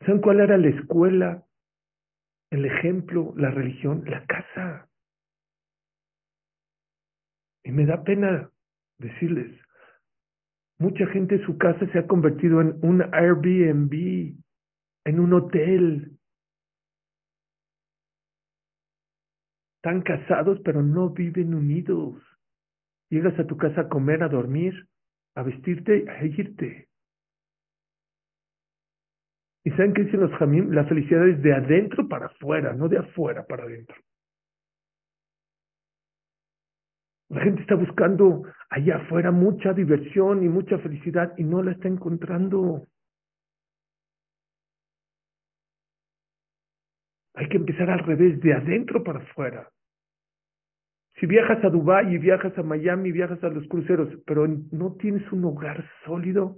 ¿Saben 0.00 0.20
cuál 0.20 0.40
era 0.40 0.56
la 0.56 0.68
escuela, 0.68 1.44
el 2.50 2.64
ejemplo, 2.64 3.34
la 3.36 3.50
religión? 3.50 4.02
La 4.06 4.24
casa. 4.26 4.88
Y 7.62 7.72
me 7.72 7.84
da 7.84 8.02
pena 8.02 8.50
decirles, 8.98 9.60
Mucha 10.80 11.06
gente 11.08 11.44
su 11.44 11.58
casa 11.58 11.86
se 11.92 11.98
ha 11.98 12.06
convertido 12.06 12.62
en 12.62 12.78
un 12.80 13.02
Airbnb, 13.12 14.34
en 15.04 15.20
un 15.20 15.32
hotel. 15.34 16.18
Están 19.82 20.02
casados 20.02 20.60
pero 20.62 20.82
no 20.82 21.08
viven 21.08 21.54
unidos. 21.54 22.22
Llegas 23.08 23.38
a 23.38 23.46
tu 23.46 23.56
casa 23.56 23.82
a 23.82 23.88
comer, 23.88 24.22
a 24.22 24.28
dormir, 24.28 24.74
a 25.34 25.42
vestirte, 25.42 26.04
a 26.06 26.22
irte. 26.22 26.86
¿Y 29.64 29.70
saben 29.70 29.94
qué 29.94 30.04
dicen 30.04 30.20
los 30.20 30.32
jamim? 30.32 30.70
La 30.70 30.84
felicidad 30.84 31.26
es 31.26 31.40
de 31.42 31.54
adentro 31.54 32.06
para 32.08 32.26
afuera, 32.26 32.74
no 32.74 32.88
de 32.88 32.98
afuera 32.98 33.46
para 33.46 33.64
adentro. 33.64 33.96
La 37.30 37.40
gente 37.40 37.62
está 37.62 37.74
buscando 37.74 38.42
allá 38.68 38.96
afuera 38.96 39.30
mucha 39.30 39.72
diversión 39.72 40.42
y 40.42 40.48
mucha 40.48 40.78
felicidad 40.78 41.32
y 41.38 41.44
no 41.44 41.62
la 41.62 41.72
está 41.72 41.88
encontrando. 41.88 42.86
Hay 47.34 47.48
que 47.48 47.56
empezar 47.56 47.90
al 47.90 48.00
revés, 48.00 48.40
de 48.40 48.52
adentro 48.52 49.02
para 49.04 49.20
afuera. 49.20 49.68
Si 51.18 51.26
viajas 51.26 51.62
a 51.64 51.68
Dubái 51.68 52.14
y 52.14 52.18
viajas 52.18 52.56
a 52.56 52.62
Miami, 52.62 53.12
viajas 53.12 53.42
a 53.44 53.48
los 53.48 53.66
cruceros, 53.68 54.08
pero 54.26 54.46
no 54.46 54.94
tienes 54.94 55.30
un 55.32 55.44
hogar 55.44 55.84
sólido, 56.04 56.56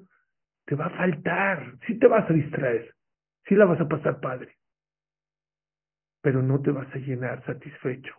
te 0.66 0.76
va 0.76 0.86
a 0.86 0.96
faltar. 0.96 1.74
Sí 1.86 1.98
te 1.98 2.06
vas 2.06 2.28
a 2.30 2.32
distraer, 2.32 2.94
sí 3.48 3.54
la 3.54 3.64
vas 3.64 3.80
a 3.80 3.88
pasar 3.88 4.20
padre, 4.20 4.56
pero 6.22 6.42
no 6.42 6.62
te 6.62 6.70
vas 6.70 6.86
a 6.94 6.98
llenar 6.98 7.44
satisfecho. 7.44 8.14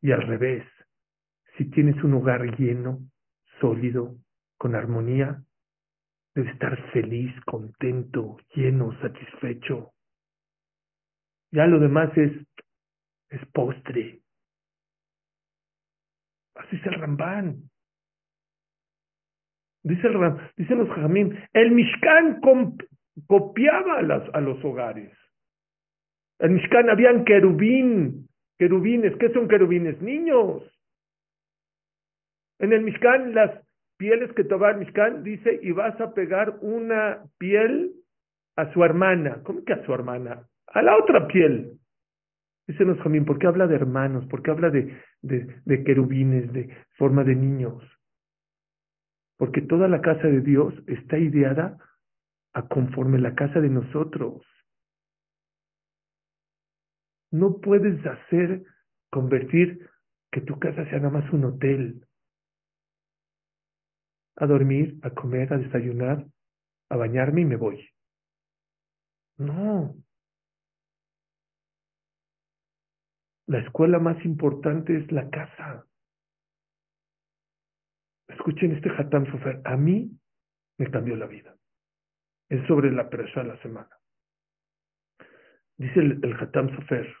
Y 0.00 0.12
al 0.12 0.22
revés, 0.22 0.64
si 1.56 1.66
tienes 1.70 2.02
un 2.02 2.14
hogar 2.14 2.58
lleno, 2.58 2.98
sólido, 3.60 4.16
con 4.56 4.74
armonía, 4.74 5.42
debes 6.34 6.52
estar 6.54 6.90
feliz, 6.92 7.32
contento, 7.44 8.38
lleno, 8.54 8.98
satisfecho. 9.00 9.91
Ya 11.52 11.66
lo 11.66 11.78
demás 11.78 12.10
es, 12.16 12.32
es 13.28 13.46
postre. 13.52 14.20
Así 16.54 16.76
es 16.76 16.86
el 16.86 16.94
Rambán. 16.94 17.70
Dice 19.84 20.06
el 20.06 20.14
Ram, 20.14 20.38
dicen 20.56 20.78
los 20.78 20.88
Jamín, 20.90 21.36
el 21.52 21.72
Mishkan 21.72 22.40
copiaba 23.26 23.98
a, 23.98 24.38
a 24.38 24.40
los 24.40 24.64
hogares. 24.64 25.12
El 26.38 26.50
Mishkan 26.50 26.88
habían 26.88 27.24
querubín, 27.24 28.28
querubines. 28.58 29.16
¿Qué 29.18 29.32
son 29.32 29.48
querubines? 29.48 30.00
Niños. 30.00 30.62
En 32.60 32.72
el 32.72 32.82
Mishkan, 32.82 33.34
las 33.34 33.50
pieles 33.96 34.32
que 34.34 34.44
tomaba 34.44 34.70
el 34.70 34.78
Mishkan, 34.78 35.24
dice, 35.24 35.58
y 35.62 35.72
vas 35.72 36.00
a 36.00 36.14
pegar 36.14 36.58
una 36.60 37.24
piel 37.38 37.92
a 38.56 38.72
su 38.72 38.84
hermana. 38.84 39.42
¿Cómo 39.42 39.64
que 39.64 39.72
a 39.72 39.84
su 39.84 39.92
hermana? 39.92 40.46
A 40.72 40.82
la 40.82 40.96
otra 40.96 41.26
piel. 41.26 41.78
Ese 42.66 42.84
no 42.84 42.92
es 42.92 43.00
Jamín. 43.00 43.24
¿Por 43.24 43.38
qué 43.38 43.46
habla 43.46 43.66
de 43.66 43.74
hermanos? 43.74 44.26
¿Por 44.26 44.42
qué 44.42 44.50
habla 44.50 44.70
de, 44.70 44.98
de, 45.20 45.60
de 45.64 45.84
querubines, 45.84 46.52
de 46.52 46.74
forma 46.96 47.24
de 47.24 47.34
niños? 47.34 47.82
Porque 49.36 49.60
toda 49.60 49.88
la 49.88 50.00
casa 50.00 50.28
de 50.28 50.40
Dios 50.40 50.72
está 50.86 51.18
ideada 51.18 51.78
a 52.54 52.68
conforme 52.68 53.18
la 53.18 53.34
casa 53.34 53.60
de 53.60 53.68
nosotros. 53.68 54.46
No 57.30 57.60
puedes 57.60 58.04
hacer, 58.06 58.62
convertir 59.10 59.88
que 60.30 60.40
tu 60.42 60.58
casa 60.58 60.84
sea 60.84 60.98
nada 60.98 61.10
más 61.10 61.32
un 61.32 61.44
hotel. 61.44 62.06
A 64.36 64.46
dormir, 64.46 64.98
a 65.02 65.10
comer, 65.10 65.52
a 65.52 65.58
desayunar, 65.58 66.26
a 66.88 66.96
bañarme 66.96 67.42
y 67.42 67.44
me 67.44 67.56
voy. 67.56 67.88
No. 69.38 69.94
La 73.46 73.58
escuela 73.58 73.98
más 73.98 74.24
importante 74.24 74.96
es 74.96 75.10
la 75.10 75.28
casa. 75.30 75.84
Escuchen 78.28 78.72
este 78.72 78.90
Hatam 78.90 79.30
Sofer. 79.30 79.60
A 79.64 79.76
mí 79.76 80.10
me 80.78 80.90
cambió 80.90 81.16
la 81.16 81.26
vida. 81.26 81.54
Es 82.48 82.66
sobre 82.66 82.92
la 82.92 83.10
presa 83.10 83.42
de 83.42 83.48
la 83.48 83.62
semana. 83.62 83.90
Dice 85.76 86.00
el, 86.00 86.36
Hatam 86.38 86.74
Sofer. 86.76 87.14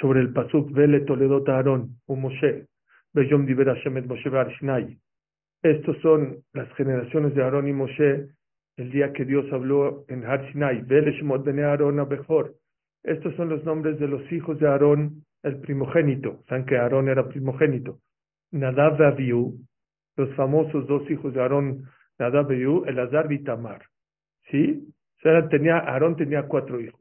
Sobre 0.00 0.20
el 0.20 0.32
Pasuk 0.32 0.72
Vele 0.72 1.00
Toledo 1.00 1.42
Aarón, 1.46 2.00
un 2.06 2.20
Moshe, 2.20 2.66
Beyom 3.14 3.46
Diber 3.46 3.68
Hashem 3.68 4.06
Moshe 4.06 4.28
Shinai. 4.58 5.00
Estos 5.62 5.96
son 6.02 6.44
las 6.52 6.70
generaciones 6.74 7.34
de 7.34 7.42
Aarón 7.42 7.66
y 7.68 7.72
Moshe 7.72 8.35
el 8.76 8.90
día 8.90 9.12
que 9.12 9.24
Dios 9.24 9.50
habló 9.52 10.04
en 10.08 10.24
Har 10.24 10.50
Sinai. 10.52 10.84
Aarón 11.62 12.00
Abejor. 12.00 12.54
Estos 13.02 13.34
son 13.36 13.48
los 13.48 13.64
nombres 13.64 13.98
de 13.98 14.08
los 14.08 14.30
hijos 14.32 14.58
de 14.58 14.68
Aarón, 14.68 15.24
el 15.42 15.56
primogénito. 15.60 16.42
Saben 16.48 16.66
que 16.66 16.76
Aarón 16.76 17.08
era 17.08 17.28
primogénito. 17.28 18.00
Nadab 18.52 19.00
Abiú, 19.02 19.58
los 20.16 20.34
famosos 20.34 20.86
dos 20.86 21.08
hijos 21.10 21.32
de 21.34 21.40
Aarón, 21.40 21.84
Nadab 22.18 22.46
Abiú, 22.46 22.84
Elazar 22.86 23.30
y 23.32 23.42
Tamar. 23.44 23.82
¿Sí? 24.50 24.86
O 25.18 25.20
sea, 25.22 25.48
tenía, 25.48 25.78
Aarón 25.78 26.16
tenía 26.16 26.42
cuatro 26.44 26.80
hijos. 26.80 27.00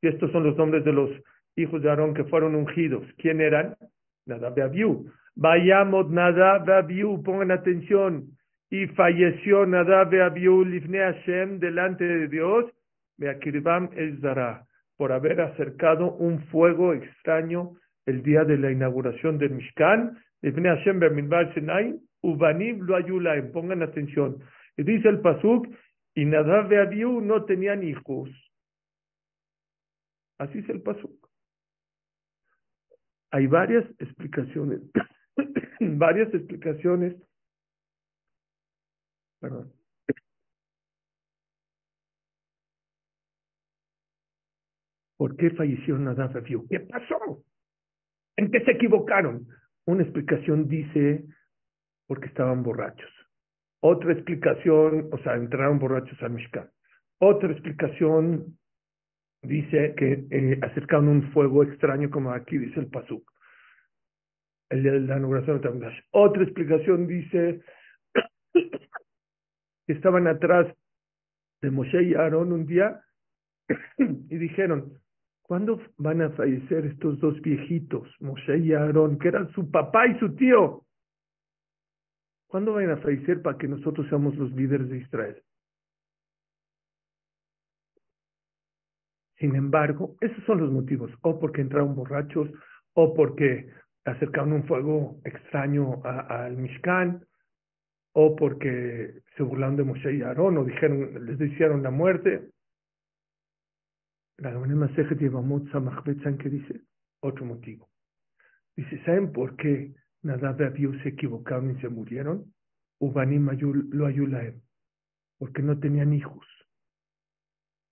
Y 0.00 0.06
estos 0.06 0.30
son 0.32 0.44
los 0.44 0.56
nombres 0.56 0.84
de 0.84 0.92
los 0.92 1.10
hijos 1.56 1.82
de 1.82 1.90
Aarón 1.90 2.14
que 2.14 2.24
fueron 2.24 2.54
ungidos. 2.54 3.04
¿Quién 3.18 3.40
eran? 3.40 3.76
Nadab 4.26 4.60
Abiú. 4.60 5.10
Vayamos 5.38 6.10
Nadab 6.10 6.68
Abiú, 6.68 7.22
pongan 7.22 7.52
atención 7.52 8.36
y 8.70 8.88
falleció 8.88 9.64
Nadab 9.66 10.12
Abiú 10.12 10.64
Livne 10.64 10.98
Hashem 10.98 11.60
delante 11.60 12.02
de 12.02 12.26
Dios, 12.26 12.64
Beakirvam 13.18 13.88
Ezdara, 13.94 14.66
por 14.96 15.12
haber 15.12 15.40
acercado 15.40 16.10
un 16.14 16.42
fuego 16.46 16.92
extraño 16.92 17.76
el 18.06 18.24
día 18.24 18.42
de 18.42 18.58
la 18.58 18.72
inauguración 18.72 19.38
del 19.38 19.50
Mishkan, 19.50 20.18
Livne 20.42 20.70
Hashem 20.70 20.98
Beminbar 20.98 21.54
Sinai, 21.54 21.94
Ubanim 22.20 22.80
lo 22.80 22.96
ayulaim, 22.96 23.52
pongan 23.52 23.84
atención. 23.84 24.42
Y 24.76 24.82
dice 24.82 25.08
el 25.08 25.20
Pasuk, 25.20 25.68
y 26.16 26.24
Nadab 26.24 26.72
Abiú 26.74 27.20
no 27.20 27.44
tenían 27.44 27.84
hijos. 27.84 28.28
Así 30.38 30.58
es 30.58 30.68
el 30.68 30.82
Pasuk. 30.82 31.28
Hay 33.30 33.46
varias 33.46 33.84
explicaciones, 34.00 34.80
varias 35.80 36.32
explicaciones 36.34 37.16
Perdón. 39.40 39.72
¿Por 45.16 45.36
qué 45.36 45.50
falleció 45.50 45.98
Nadab 45.98 46.36
Abiú? 46.36 46.66
¿Qué 46.68 46.80
pasó? 46.80 47.44
¿En 48.36 48.50
qué 48.50 48.64
se 48.64 48.72
equivocaron? 48.72 49.46
Una 49.86 50.02
explicación 50.02 50.68
dice 50.68 51.24
porque 52.06 52.26
estaban 52.26 52.62
borrachos. 52.62 53.10
Otra 53.80 54.12
explicación, 54.12 55.08
o 55.12 55.18
sea, 55.18 55.34
entraron 55.34 55.78
borrachos 55.78 56.20
al 56.22 56.30
Mishkan. 56.30 56.70
Otra 57.20 57.50
explicación 57.50 58.58
dice 59.42 59.94
que 59.96 60.26
eh, 60.30 60.58
acercaron 60.62 61.08
un 61.08 61.32
fuego 61.32 61.62
extraño, 61.62 62.10
como 62.10 62.32
aquí 62.32 62.58
dice 62.58 62.80
el 62.80 62.88
Pasuk. 62.88 63.28
El 64.70 64.82
día 64.82 64.92
de 64.92 65.00
la 65.00 65.16
inauguración 65.16 65.60
de 65.60 66.02
Otra 66.10 66.42
explicación 66.42 67.06
dice 67.06 67.62
estaban 69.86 70.26
atrás 70.26 70.74
de 71.62 71.70
Moshe 71.70 72.02
y 72.02 72.14
Aarón 72.14 72.52
un 72.52 72.66
día 72.66 73.02
y 73.98 74.36
dijeron, 74.36 75.00
¿cuándo 75.42 75.80
van 75.96 76.22
a 76.22 76.30
fallecer 76.30 76.86
estos 76.86 77.18
dos 77.20 77.40
viejitos, 77.40 78.08
Moshe 78.20 78.58
y 78.58 78.72
Aarón, 78.74 79.18
que 79.18 79.28
eran 79.28 79.50
su 79.52 79.70
papá 79.70 80.06
y 80.06 80.18
su 80.18 80.34
tío? 80.36 80.84
¿Cuándo 82.46 82.74
van 82.74 82.90
a 82.90 82.96
fallecer 82.98 83.42
para 83.42 83.58
que 83.58 83.68
nosotros 83.68 84.06
seamos 84.08 84.36
los 84.36 84.52
líderes 84.52 84.88
de 84.88 84.98
Israel? 84.98 85.42
Sin 89.38 89.54
embargo, 89.54 90.16
esos 90.20 90.42
son 90.44 90.60
los 90.60 90.72
motivos, 90.72 91.12
o 91.20 91.38
porque 91.38 91.60
entraron 91.60 91.94
borrachos, 91.94 92.48
o 92.94 93.14
porque 93.14 93.70
acercaron 94.08 94.52
un 94.52 94.64
fuego 94.64 95.20
extraño 95.24 96.02
al 96.04 96.56
Mishkan, 96.56 97.24
o 98.12 98.34
porque 98.34 99.22
se 99.36 99.42
burlaron 99.42 99.76
de 99.76 99.84
Moshe 99.84 100.14
y 100.14 100.22
Aarón, 100.22 100.58
o 100.58 100.64
dijeron, 100.64 101.24
les 101.26 101.40
hicieron 101.40 101.82
la 101.82 101.90
muerte. 101.90 102.50
La 104.38 104.52
Masejet 104.52 105.18
Yevamot 105.18 105.70
Samachbet, 105.70 106.38
¿qué 106.38 106.48
dice? 106.48 106.82
Otro 107.20 107.44
motivo. 107.44 107.88
Dice, 108.76 109.02
¿saben 109.04 109.32
por 109.32 109.56
qué 109.56 109.94
Nadab 110.22 110.60
y 110.60 110.64
Abiú 110.64 110.94
se 111.00 111.10
equivocaron 111.10 111.76
y 111.76 111.80
se 111.80 111.88
murieron? 111.88 112.52
Ubanim 113.00 113.48
lo 113.90 114.06
ayulaem, 114.06 114.60
porque 115.38 115.62
no 115.62 115.78
tenían 115.78 116.12
hijos. 116.12 116.46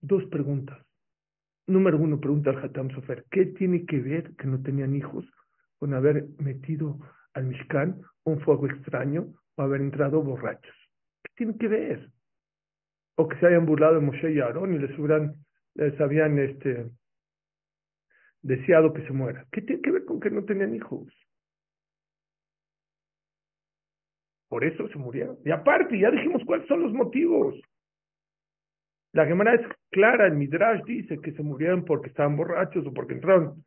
Dos 0.01 0.25
preguntas. 0.27 0.79
Número 1.67 1.99
uno, 1.99 2.21
pregunta 2.21 2.51
al 2.51 2.65
Hatam 2.65 2.91
Sofer, 2.91 3.25
¿qué 3.31 3.47
tiene 3.47 3.87
que 3.87 4.01
ver 4.01 4.37
que 4.37 4.47
no 4.47 4.63
tenían 4.63 4.95
hijos 4.95 5.25
con 5.79 5.95
haber 5.95 6.27
metido 6.39 6.99
al 7.35 7.45
Mishkan 7.45 8.01
un 8.25 8.41
fuego 8.41 8.67
extraño 8.67 9.27
o 9.57 9.63
haber 9.63 9.81
entrado 9.81 10.23
borrachos. 10.23 10.75
¿Qué 11.23 11.33
tiene 11.37 11.57
que 11.59 11.69
ver? 11.69 12.11
O 13.17 13.29
que 13.29 13.39
se 13.39 13.47
hayan 13.47 13.67
burlado 13.67 13.95
de 13.95 14.01
Moshe 14.01 14.33
y 14.33 14.41
Aarón 14.41 14.75
y 14.75 14.79
les, 14.79 14.99
hubieran, 14.99 15.35
les 15.75 15.99
habían 16.01 16.39
este, 16.39 16.91
deseado 18.43 18.93
que 18.93 19.07
se 19.07 19.13
muera. 19.13 19.47
¿Qué 19.53 19.63
tiene 19.63 19.83
que 19.83 19.91
ver 19.91 20.05
con 20.05 20.21
que 20.21 20.31
no 20.31 20.45
tenían 20.45 20.75
hijos? 20.75 21.13
Por 24.49 24.65
eso 24.65 24.89
se 24.89 24.99
murieron. 24.99 25.39
Y 25.45 25.51
aparte, 25.51 25.99
ya 25.99 26.11
dijimos 26.11 26.43
cuáles 26.47 26.67
son 26.69 26.83
los 26.83 26.93
motivos. 26.93 27.61
La 29.13 29.27
Gemara 29.27 29.55
es 29.55 29.67
clara, 29.91 30.27
el 30.27 30.35
Midrash 30.35 30.85
dice 30.85 31.19
que 31.21 31.33
se 31.33 31.43
murieron 31.43 31.85
porque 31.85 32.09
estaban 32.09 32.37
borrachos 32.37 32.87
o 32.87 32.93
porque 32.93 33.15
entraron, 33.15 33.65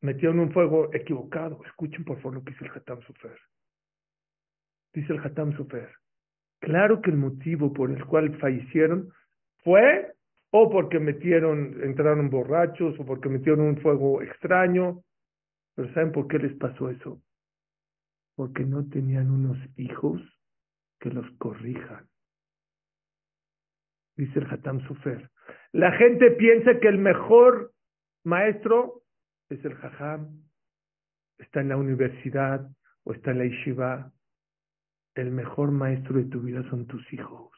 metieron 0.00 0.40
un 0.40 0.52
fuego 0.52 0.92
equivocado. 0.94 1.60
Escuchen 1.66 2.04
por 2.04 2.16
favor 2.18 2.34
lo 2.34 2.44
que 2.44 2.52
dice 2.52 2.64
el 2.64 2.70
Hatam 2.72 3.00
Sufer 3.02 3.38
dice 4.92 5.12
el 5.12 5.20
Hatam 5.20 5.56
Sofer. 5.56 5.90
Claro 6.60 7.00
que 7.00 7.10
el 7.10 7.16
motivo 7.16 7.72
por 7.72 7.90
el 7.90 8.04
cual 8.04 8.36
fallecieron 8.38 9.12
fue 9.62 10.12
o 10.50 10.70
porque 10.70 10.98
metieron, 10.98 11.82
entraron 11.82 12.30
borrachos 12.30 12.98
o 12.98 13.04
porque 13.04 13.28
metieron 13.28 13.60
un 13.60 13.80
fuego 13.80 14.22
extraño. 14.22 15.02
Pero 15.74 15.92
¿saben 15.94 16.12
por 16.12 16.26
qué 16.26 16.38
les 16.38 16.56
pasó 16.56 16.90
eso? 16.90 17.20
Porque 18.34 18.64
no 18.64 18.88
tenían 18.88 19.30
unos 19.30 19.58
hijos 19.76 20.20
que 21.00 21.10
los 21.10 21.30
corrijan. 21.38 22.06
Dice 24.16 24.40
el 24.40 24.46
Hatam 24.50 24.80
Sofer. 24.88 25.30
La 25.72 25.92
gente 25.92 26.32
piensa 26.32 26.80
que 26.80 26.88
el 26.88 26.98
mejor 26.98 27.72
maestro 28.24 29.02
es 29.48 29.64
el 29.64 29.74
Jajam, 29.74 30.42
está 31.38 31.60
en 31.60 31.68
la 31.68 31.76
universidad 31.76 32.68
o 33.04 33.12
está 33.12 33.30
en 33.30 33.38
la 33.38 33.44
yeshiva 33.44 34.12
el 35.20 35.30
mejor 35.32 35.72
maestro 35.72 36.16
de 36.16 36.24
tu 36.24 36.40
vida 36.40 36.62
son 36.70 36.86
tus 36.86 37.12
hijos. 37.12 37.50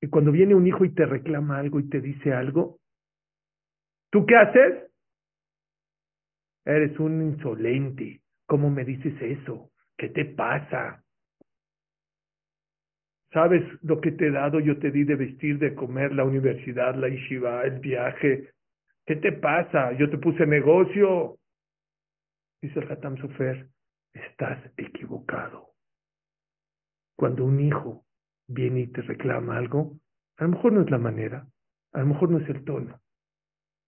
Y 0.00 0.08
cuando 0.08 0.32
viene 0.32 0.54
un 0.54 0.66
hijo 0.66 0.84
y 0.84 0.94
te 0.94 1.04
reclama 1.04 1.58
algo 1.58 1.80
y 1.80 1.88
te 1.88 2.00
dice 2.00 2.32
algo, 2.32 2.78
¿tú 4.10 4.24
qué 4.24 4.36
haces? 4.36 4.90
Eres 6.64 6.98
un 6.98 7.22
insolente. 7.22 8.22
¿Cómo 8.46 8.70
me 8.70 8.84
dices 8.84 9.14
eso? 9.20 9.70
¿Qué 9.96 10.08
te 10.08 10.24
pasa? 10.24 11.04
¿Sabes 13.32 13.62
lo 13.82 14.00
que 14.00 14.12
te 14.12 14.28
he 14.28 14.30
dado? 14.30 14.60
Yo 14.60 14.78
te 14.78 14.90
di 14.90 15.04
de 15.04 15.16
vestir, 15.16 15.58
de 15.58 15.74
comer, 15.74 16.14
la 16.14 16.24
universidad, 16.24 16.94
la 16.94 17.08
yeshiva, 17.08 17.64
el 17.64 17.80
viaje. 17.80 18.52
¿Qué 19.08 19.16
te 19.16 19.32
pasa? 19.32 19.92
Yo 19.92 20.10
te 20.10 20.18
puse 20.18 20.46
negocio. 20.46 21.38
Dice 22.60 22.78
el 22.78 22.92
Hatam 22.92 23.16
Sofer 23.16 23.70
estás 24.12 24.70
equivocado. 24.76 25.70
Cuando 27.16 27.46
un 27.46 27.58
hijo 27.58 28.04
viene 28.48 28.80
y 28.80 28.86
te 28.88 29.00
reclama 29.00 29.56
algo, 29.56 29.98
a 30.36 30.44
lo 30.44 30.50
mejor 30.50 30.72
no 30.74 30.82
es 30.82 30.90
la 30.90 30.98
manera, 30.98 31.46
a 31.94 32.00
lo 32.00 32.06
mejor 32.06 32.30
no 32.30 32.38
es 32.38 32.50
el 32.50 32.62
tono, 32.66 33.00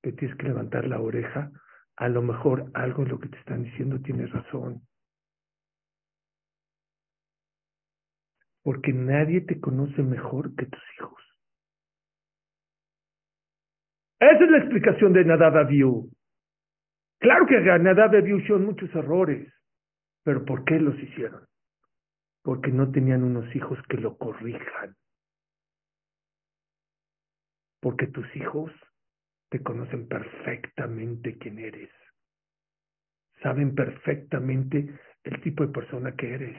que 0.03 0.13
tienes 0.13 0.35
que 0.39 0.47
levantar 0.47 0.87
la 0.89 0.99
oreja, 0.99 1.51
a 1.97 2.09
lo 2.09 2.23
mejor 2.23 2.71
algo 2.73 3.05
de 3.05 3.11
lo 3.11 3.21
que 3.21 3.29
te 3.29 3.37
están 3.41 3.65
diciendo 3.65 4.01
tiene 4.01 4.27
razón. 4.27 4.89
Porque 8.63 8.95
nadie 8.95 9.43
te 9.43 9.61
conoce 9.61 10.03
mejor 10.03 10.55
que 10.55 10.65
tus 10.65 10.83
hijos. 10.97 11.30
Esa 14.21 14.45
es 14.45 14.51
la 14.51 14.59
explicación 14.59 15.15
de 15.15 15.25
Nadab 15.25 15.57
Abiú. 15.57 16.11
Claro 17.21 17.47
que 17.47 17.59
Nadab 17.59 18.15
Abiú 18.15 18.37
hicieron 18.37 18.67
muchos 18.67 18.95
errores, 18.95 19.51
pero 20.23 20.45
¿por 20.45 20.65
qué 20.65 20.79
los 20.79 20.99
hicieron? 20.99 21.47
Porque 22.43 22.71
no 22.71 22.91
tenían 22.93 23.23
unos 23.23 23.55
hijos 23.57 23.79
que 23.89 23.97
lo 23.97 24.19
corrijan. 24.19 24.95
Porque 27.81 28.09
tus 28.09 28.27
hijos 28.37 28.71
te 29.49 29.63
conocen 29.63 30.07
perfectamente 30.07 31.39
quién 31.39 31.59
eres. 31.59 31.91
Saben 33.43 33.75
perfectamente 33.75 35.01
el 35.25 35.41
tipo 35.41 35.67
de 35.67 35.73
persona 35.73 36.15
que 36.15 36.35
eres. 36.35 36.57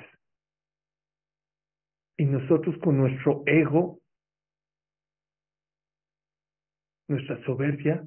Y 2.17 2.25
nosotros 2.25 2.75
con 2.79 2.97
nuestro 2.97 3.43
ego, 3.45 4.00
nuestra 7.11 7.37
soberbia, 7.43 8.03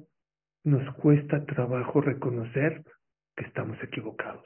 nos 0.63 0.93
cuesta 0.95 1.45
trabajo 1.45 2.01
reconocer 2.01 2.83
que 3.35 3.45
estamos 3.45 3.81
equivocados. 3.83 4.45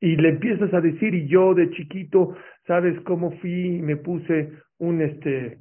Y 0.00 0.16
le 0.16 0.30
empiezas 0.30 0.74
a 0.74 0.80
decir, 0.80 1.14
y 1.14 1.28
yo 1.28 1.54
de 1.54 1.70
chiquito, 1.70 2.36
¿sabes 2.66 3.00
cómo 3.02 3.30
fui? 3.38 3.80
Me 3.80 3.96
puse 3.96 4.52
un, 4.78 5.00
este, 5.00 5.60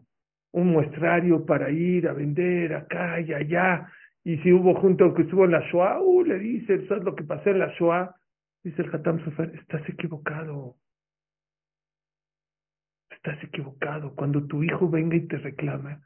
un 0.52 0.72
muestrario 0.72 1.46
para 1.46 1.70
ir 1.70 2.08
a 2.08 2.14
vender 2.14 2.74
acá 2.74 3.22
y 3.22 3.34
allá. 3.34 3.90
Y 4.26 4.38
si 4.40 4.52
hubo 4.52 4.76
junto 4.82 5.14
que 5.14 5.22
estuvo 5.22 5.46
en 5.46 5.52
la 5.52 5.62
Shoah, 5.72 6.02
uh, 6.02 6.24
le 6.24 6.40
dice, 6.40 6.86
¿sabes 6.88 7.04
lo 7.04 7.16
que 7.16 7.24
pasó 7.24 7.50
en 7.52 7.60
la 7.60 7.74
Shoah? 7.80 8.16
Dice 8.64 8.82
el 8.82 8.94
Hatam 8.94 9.24
Sofer, 9.24 9.54
estás 9.56 9.88
equivocado. 9.88 10.76
Estás 13.12 13.42
equivocado. 13.44 14.16
Cuando 14.16 14.46
tu 14.48 14.64
hijo 14.64 14.90
venga 14.90 15.16
y 15.16 15.28
te 15.28 15.38
reclama, 15.38 16.02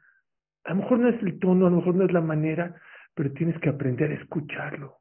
a 0.68 0.74
lo 0.74 0.82
mejor 0.82 0.98
no 0.98 1.08
es 1.08 1.22
el 1.22 1.38
tono, 1.38 1.66
a 1.66 1.70
lo 1.70 1.76
mejor 1.76 1.94
no 1.94 2.04
es 2.04 2.12
la 2.12 2.20
manera, 2.20 2.78
pero 3.14 3.32
tienes 3.32 3.58
que 3.58 3.70
aprender 3.70 4.10
a 4.10 4.16
escucharlo. 4.16 4.98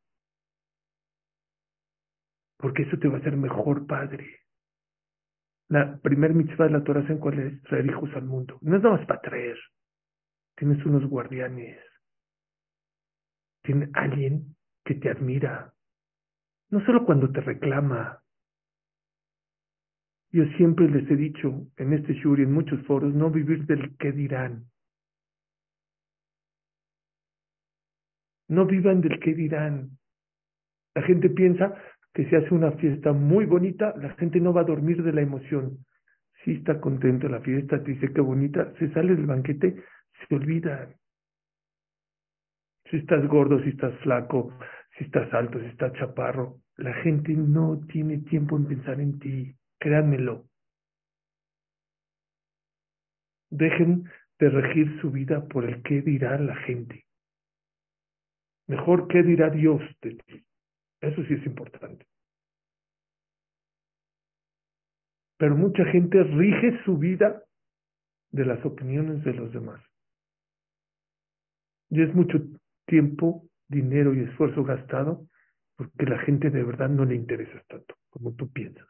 Porque 2.58 2.84
eso 2.84 2.98
te 2.98 3.10
va 3.10 3.18
a 3.18 3.20
hacer 3.20 3.36
mejor 3.36 3.86
padre. 3.86 4.44
La 5.68 5.98
primer 5.98 6.34
mitzvah 6.34 6.68
de 6.68 6.72
la 6.72 6.84
Torah, 6.86 7.06
¿en 7.10 7.18
cuál 7.18 7.40
es? 7.40 7.62
Traer 7.64 7.86
hijos 7.86 8.10
al 8.16 8.24
mundo. 8.24 8.58
No 8.62 8.78
es 8.78 8.82
nada 8.82 8.96
más 8.96 9.06
para 9.08 9.20
traer. 9.20 9.58
Tienes 10.56 10.86
unos 10.86 11.04
guardianes. 11.04 11.78
Tienes 13.64 13.90
alguien 13.94 14.56
que 14.86 14.96
te 14.96 15.10
admira. 15.10 15.74
No 16.70 16.80
solo 16.86 17.06
cuando 17.06 17.30
te 17.30 17.42
reclama. 17.42 18.24
Yo 20.32 20.46
siempre 20.56 20.90
les 20.90 21.12
he 21.12 21.18
dicho 21.18 21.68
en 21.76 21.92
este 21.92 22.14
shuri, 22.14 22.44
en 22.44 22.54
muchos 22.54 22.82
foros, 22.88 23.14
no 23.14 23.30
vivir 23.30 23.66
del 23.66 23.98
qué 23.98 24.14
dirán. 24.14 24.64
No 28.50 28.66
vivan 28.66 29.02
del 29.02 29.20
qué 29.20 29.34
dirán. 29.34 29.90
La 30.96 31.02
gente 31.04 31.30
piensa, 31.30 31.76
que 32.14 32.28
se 32.30 32.36
hace 32.36 32.54
una 32.54 32.72
fiesta 32.72 33.14
muy 33.14 33.46
bonita, 33.46 33.94
la 33.98 34.10
gente 34.16 34.40
no 34.40 34.54
va 34.54 34.62
a 34.62 34.64
dormir 34.64 35.04
de 35.04 35.14
la 35.14 35.22
emoción. 35.22 35.86
Si 36.44 36.54
está 36.54 36.80
contento 36.80 37.28
la 37.30 37.42
fiesta, 37.42 37.84
te 37.84 37.92
dice 37.92 38.12
qué 38.14 38.22
bonita, 38.22 38.74
se 38.80 38.92
sale 38.94 39.16
del 39.16 39.26
banquete, 39.26 39.84
se 40.28 40.36
olvida. 40.36 40.90
Si 42.90 42.98
estás 42.98 43.28
gordo, 43.28 43.62
si 43.64 43.70
estás 43.70 43.94
flaco, 44.00 44.58
si 44.98 45.04
estás 45.04 45.32
alto, 45.34 45.60
si 45.60 45.66
estás 45.68 45.94
chaparro, 45.94 46.58
la 46.78 46.94
gente 47.04 47.34
no 47.34 47.82
tiene 47.92 48.20
tiempo 48.20 48.58
en 48.58 48.66
pensar 48.66 49.00
en 49.02 49.20
ti, 49.20 49.56
créanmelo. 49.80 50.46
Dejen 53.50 54.06
de 54.40 54.50
regir 54.50 55.00
su 55.02 55.12
vida 55.12 55.48
por 55.48 55.66
el 55.66 55.82
qué 55.84 56.02
dirá 56.02 56.40
la 56.40 56.56
gente. 56.56 57.07
Mejor 58.68 59.08
qué 59.08 59.24
dirá 59.24 59.50
Dios 59.50 59.82
de 60.02 60.16
ti. 60.16 60.46
Eso 61.02 61.24
sí 61.24 61.34
es 61.34 61.46
importante. 61.46 62.06
Pero 65.38 65.56
mucha 65.56 65.86
gente 65.86 66.24
rige 66.24 66.84
su 66.84 66.98
vida 66.98 67.44
de 68.32 68.46
las 68.46 68.64
opiniones 68.66 69.24
de 69.24 69.34
los 69.34 69.54
demás. 69.54 69.82
Y 71.90 72.02
es 72.02 72.14
mucho 72.14 72.40
tiempo, 72.86 73.48
dinero 73.68 74.14
y 74.14 74.22
esfuerzo 74.22 74.64
gastado 74.64 75.28
porque 75.76 76.06
la 76.06 76.18
gente 76.20 76.50
de 76.50 76.64
verdad 76.64 76.90
no 76.90 77.06
le 77.06 77.16
interesa 77.16 77.64
tanto 77.68 77.96
como 78.10 78.34
tú 78.34 78.52
piensas. 78.52 78.88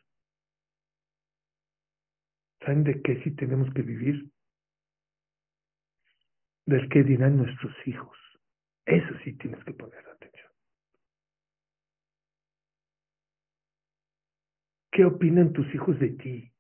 ¿Saben 2.62 2.84
de 2.84 3.02
qué 3.02 3.22
sí 3.24 3.32
tenemos 3.32 3.72
que 3.74 3.82
vivir? 3.82 4.30
Del 6.66 6.90
que 6.90 7.04
dirán 7.04 7.38
nuestros 7.38 7.74
hijos. 7.86 8.18
Eso 8.88 9.14
sí 9.26 9.34
tienes 9.34 9.62
que 9.66 9.74
poner 9.74 10.00
atención. 10.08 10.50
¿Qué 14.90 15.04
opinan 15.04 15.52
tus 15.52 15.68
hijos 15.76 16.00
de 16.00 16.12
ti? 16.12 16.54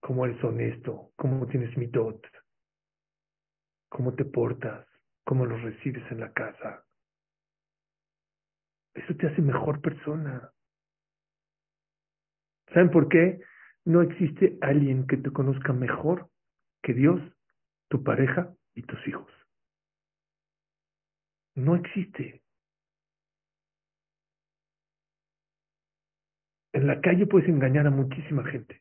¿Cómo 0.00 0.24
eres 0.24 0.42
honesto? 0.44 1.10
¿Cómo 1.16 1.48
tienes 1.48 1.76
mitot? 1.76 2.24
¿Cómo 3.88 4.14
te 4.14 4.24
portas? 4.24 4.86
¿Cómo 5.24 5.46
los 5.46 5.60
recibes 5.62 6.08
en 6.12 6.20
la 6.20 6.32
casa? 6.32 6.86
Eso 8.94 9.14
te 9.16 9.26
hace 9.26 9.42
mejor 9.42 9.80
persona. 9.80 10.52
¿Saben 12.72 12.90
por 12.90 13.08
qué? 13.08 13.40
No 13.84 14.02
existe 14.02 14.58
alguien 14.60 15.08
que 15.08 15.16
te 15.16 15.32
conozca 15.32 15.72
mejor 15.72 16.30
que 16.82 16.94
Dios, 16.94 17.20
tu 17.88 18.04
pareja 18.04 18.54
y 18.74 18.82
tus 18.82 19.06
hijos. 19.08 19.39
No 21.60 21.76
existe. 21.76 22.42
En 26.72 26.86
la 26.86 27.00
calle 27.02 27.26
puedes 27.26 27.48
engañar 27.48 27.86
a 27.86 27.90
muchísima 27.90 28.44
gente, 28.44 28.80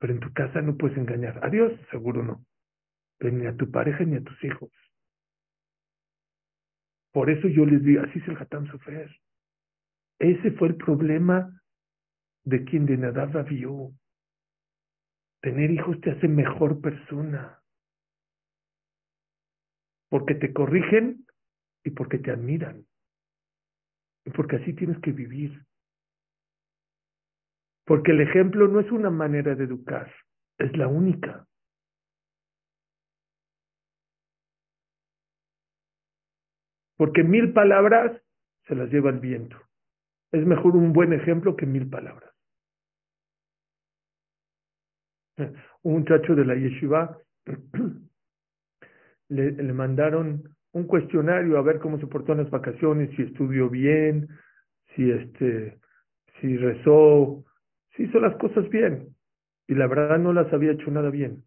pero 0.00 0.12
en 0.12 0.20
tu 0.20 0.32
casa 0.32 0.60
no 0.60 0.76
puedes 0.76 0.96
engañar. 0.98 1.38
A 1.44 1.48
Dios 1.48 1.72
seguro 1.90 2.24
no, 2.24 2.44
pero 3.18 3.36
ni 3.36 3.46
a 3.46 3.56
tu 3.56 3.70
pareja 3.70 4.02
ni 4.04 4.16
a 4.16 4.24
tus 4.24 4.42
hijos. 4.42 4.72
Por 7.12 7.30
eso 7.30 7.46
yo 7.46 7.64
les 7.64 7.82
digo, 7.84 8.02
así 8.02 8.18
es 8.18 8.26
el 8.26 8.36
Hatam 8.36 8.66
Sofer. 8.66 9.14
Ese 10.18 10.50
fue 10.52 10.68
el 10.68 10.76
problema 10.76 11.62
de 12.44 12.64
quien 12.64 12.86
de 12.86 12.96
Nadab 12.96 13.44
vio. 13.46 13.92
Tener 15.42 15.70
hijos 15.70 16.00
te 16.00 16.10
hace 16.10 16.26
mejor 16.26 16.80
persona. 16.80 17.59
Porque 20.10 20.34
te 20.34 20.52
corrigen 20.52 21.24
y 21.84 21.90
porque 21.90 22.18
te 22.18 22.30
admiran. 22.30 22.84
Y 24.26 24.30
porque 24.30 24.56
así 24.56 24.74
tienes 24.74 24.98
que 25.00 25.12
vivir. 25.12 25.64
Porque 27.86 28.12
el 28.12 28.20
ejemplo 28.20 28.68
no 28.68 28.80
es 28.80 28.90
una 28.92 29.10
manera 29.10 29.54
de 29.54 29.64
educar, 29.64 30.12
es 30.58 30.76
la 30.76 30.88
única. 30.88 31.46
Porque 36.96 37.22
mil 37.24 37.52
palabras 37.52 38.20
se 38.66 38.74
las 38.74 38.90
lleva 38.90 39.10
el 39.10 39.20
viento. 39.20 39.56
Es 40.32 40.44
mejor 40.44 40.76
un 40.76 40.92
buen 40.92 41.12
ejemplo 41.12 41.56
que 41.56 41.66
mil 41.66 41.88
palabras. 41.88 42.30
Un 45.82 46.00
muchacho 46.00 46.34
de 46.34 46.44
la 46.44 46.54
yeshiva 46.54 47.18
le, 49.30 49.52
le 49.52 49.72
mandaron 49.72 50.42
un 50.72 50.84
cuestionario 50.84 51.58
a 51.58 51.62
ver 51.62 51.78
cómo 51.78 51.98
se 51.98 52.06
portó 52.06 52.32
en 52.32 52.38
las 52.38 52.50
vacaciones, 52.50 53.10
si 53.16 53.22
estudió 53.22 53.68
bien, 53.68 54.28
si 54.94 55.10
este, 55.10 55.78
si 56.40 56.56
rezó, 56.56 57.44
si 57.96 58.04
hizo 58.04 58.20
las 58.20 58.36
cosas 58.36 58.68
bien. 58.68 59.08
Y 59.66 59.74
la 59.74 59.86
verdad 59.86 60.18
no 60.18 60.32
las 60.32 60.52
había 60.52 60.72
hecho 60.72 60.90
nada 60.90 61.10
bien. 61.10 61.44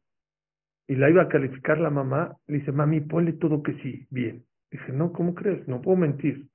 Y 0.88 0.96
la 0.96 1.10
iba 1.10 1.24
a 1.24 1.30
calificar 1.30 1.80
la 1.80 1.90
mamá, 1.90 2.36
le 2.48 2.60
dice, 2.60 2.72
mami, 2.72 3.02
ponle 3.02 3.34
todo 3.34 3.64
que 3.64 3.74
sí, 3.82 4.06
bien. 4.10 4.46
Dije, 4.72 4.92
no, 4.92 5.14
¿cómo 5.14 5.34
crees? 5.34 5.68
No 5.68 5.82
puedo 5.82 5.98
mentir. 5.98 6.48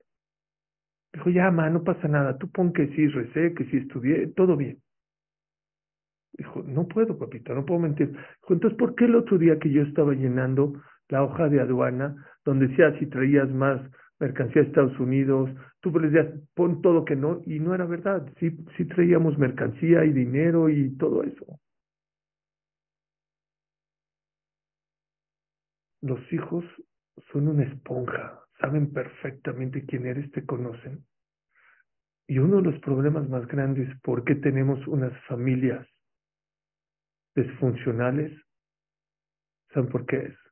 Dijo, 1.13 1.31
ya, 1.31 1.51
mamá, 1.51 1.71
no 1.71 1.85
pasa 1.85 2.09
nada, 2.09 2.37
tú 2.37 2.51
pon 2.51 2.73
que 2.73 2.89
sí 2.89 3.09
recé, 3.09 3.55
que 3.55 3.65
sí 3.67 3.79
estudié, 3.79 4.29
todo 4.29 4.57
bien. 4.57 4.79
Dijo, 6.33 6.63
no 6.63 6.87
puedo, 6.87 7.19
papito, 7.19 7.55
no 7.55 7.65
puedo 7.65 7.81
mentir. 7.81 8.09
Dijo, 8.11 8.53
entonces, 8.55 8.79
¿por 8.79 8.95
qué 8.95 9.07
el 9.07 9.17
otro 9.17 9.39
día 9.39 9.59
que 9.59 9.71
yo 9.71 9.83
estaba 9.83 10.13
llenando 10.13 10.75
la 11.09 11.23
hoja 11.23 11.49
de 11.49 11.61
aduana, 11.61 12.15
donde 12.45 12.69
decía 12.69 12.99
si 12.99 13.07
traías 13.07 13.49
más 13.51 13.81
mercancía 14.21 14.63
de 14.63 14.69
Estados 14.69 14.99
Unidos, 14.99 15.51
tú 15.81 15.91
les 15.99 16.13
decías, 16.13 16.35
pon 16.55 16.83
todo 16.83 17.05
que 17.05 17.17
no, 17.17 17.41
y 17.47 17.61
no 17.61 17.75
era 17.75 17.87
verdad, 17.87 18.27
sí, 18.39 18.51
sí 18.77 18.85
traíamos 18.85 19.39
mercancía 19.39 20.05
y 20.05 20.13
dinero 20.13 20.69
y 20.69 20.97
todo 20.97 21.23
eso. 21.23 21.61
Los 26.01 26.21
hijos 26.33 26.65
son 27.33 27.49
una 27.49 27.65
esponja, 27.65 28.41
saben 28.61 28.93
perfectamente 28.93 29.85
quién 29.85 30.07
eres, 30.07 30.31
te 30.33 30.45
conocen. 30.45 31.05
Y 32.29 32.39
uno 32.39 32.57
de 32.57 32.71
los 32.71 32.81
problemas 32.81 33.29
más 33.29 33.47
grandes, 33.47 33.89
¿por 34.03 34.23
qué 34.25 34.35
tenemos 34.35 34.87
unas 34.87 35.13
familias 35.27 35.87
disfuncionales? 37.35 38.33
¿Saben 39.73 39.91
por 39.91 40.07
qué 40.07 40.17
es? 40.19 40.48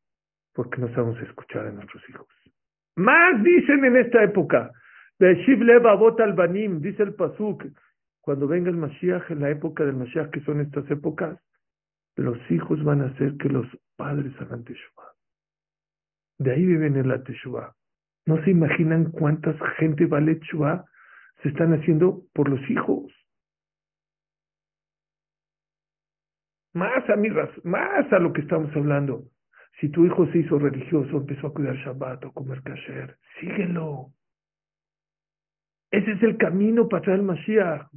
Porque 0.57 0.81
no 0.81 0.89
sabemos 0.89 1.21
escuchar 1.21 1.67
a 1.67 1.71
nuestros 1.71 2.03
hijos. 2.09 2.27
Más 2.97 3.43
dicen 3.45 3.85
en 3.85 3.97
esta 3.99 4.25
época. 4.25 4.73
albanim, 5.21 6.81
dice 6.81 7.03
el 7.03 7.15
Pasuk. 7.15 7.65
Cuando 8.23 8.49
venga 8.49 8.71
el 8.71 8.77
Mashiach, 8.77 9.31
en 9.31 9.41
la 9.41 9.51
época 9.51 9.85
del 9.85 9.97
Mashiach, 9.97 10.31
que 10.31 10.41
son 10.41 10.63
estas 10.63 10.91
épocas, 10.91 11.39
los 12.17 12.39
hijos 12.51 12.83
van 12.83 13.03
a 13.03 13.09
hacer 13.09 13.37
que 13.37 13.51
los 13.51 13.67
padres 13.97 14.33
hagan 14.41 14.65
Teshuvah. 14.65 15.13
De 16.39 16.53
ahí 16.53 16.65
viven 16.65 16.97
en 16.97 17.09
la 17.09 17.23
Teshuvah. 17.23 17.75
No 18.25 18.43
se 18.43 18.51
imaginan 18.51 19.13
cuántas 19.13 19.57
gente 19.77 20.07
vale 20.07 20.37
Teshuvah 20.37 20.87
se 21.43 21.51
están 21.51 21.75
haciendo 21.75 22.23
por 22.33 22.49
los 22.49 22.61
hijos. 22.71 23.13
Más 26.73 27.09
a 27.09 27.17
más 27.65 28.13
a 28.13 28.19
lo 28.19 28.33
que 28.33 28.41
estamos 28.41 28.75
hablando. 28.75 29.25
Si 29.81 29.91
tu 29.91 30.07
hijo 30.07 30.27
se 30.33 30.39
hizo 30.39 30.59
religioso, 30.59 31.19
empezó 31.19 31.49
a 31.49 31.53
cuidar 31.53 31.77
Shabbat 31.77 32.25
o 32.25 32.33
comer 32.33 32.63
kasher, 32.63 33.19
síguelo. 33.39 34.13
Ese 35.91 36.13
es 36.13 36.23
el 36.23 36.39
camino 36.39 36.89
para 36.89 37.03
traer 37.03 37.21
el 37.21 37.27
Mashiach. 37.27 37.89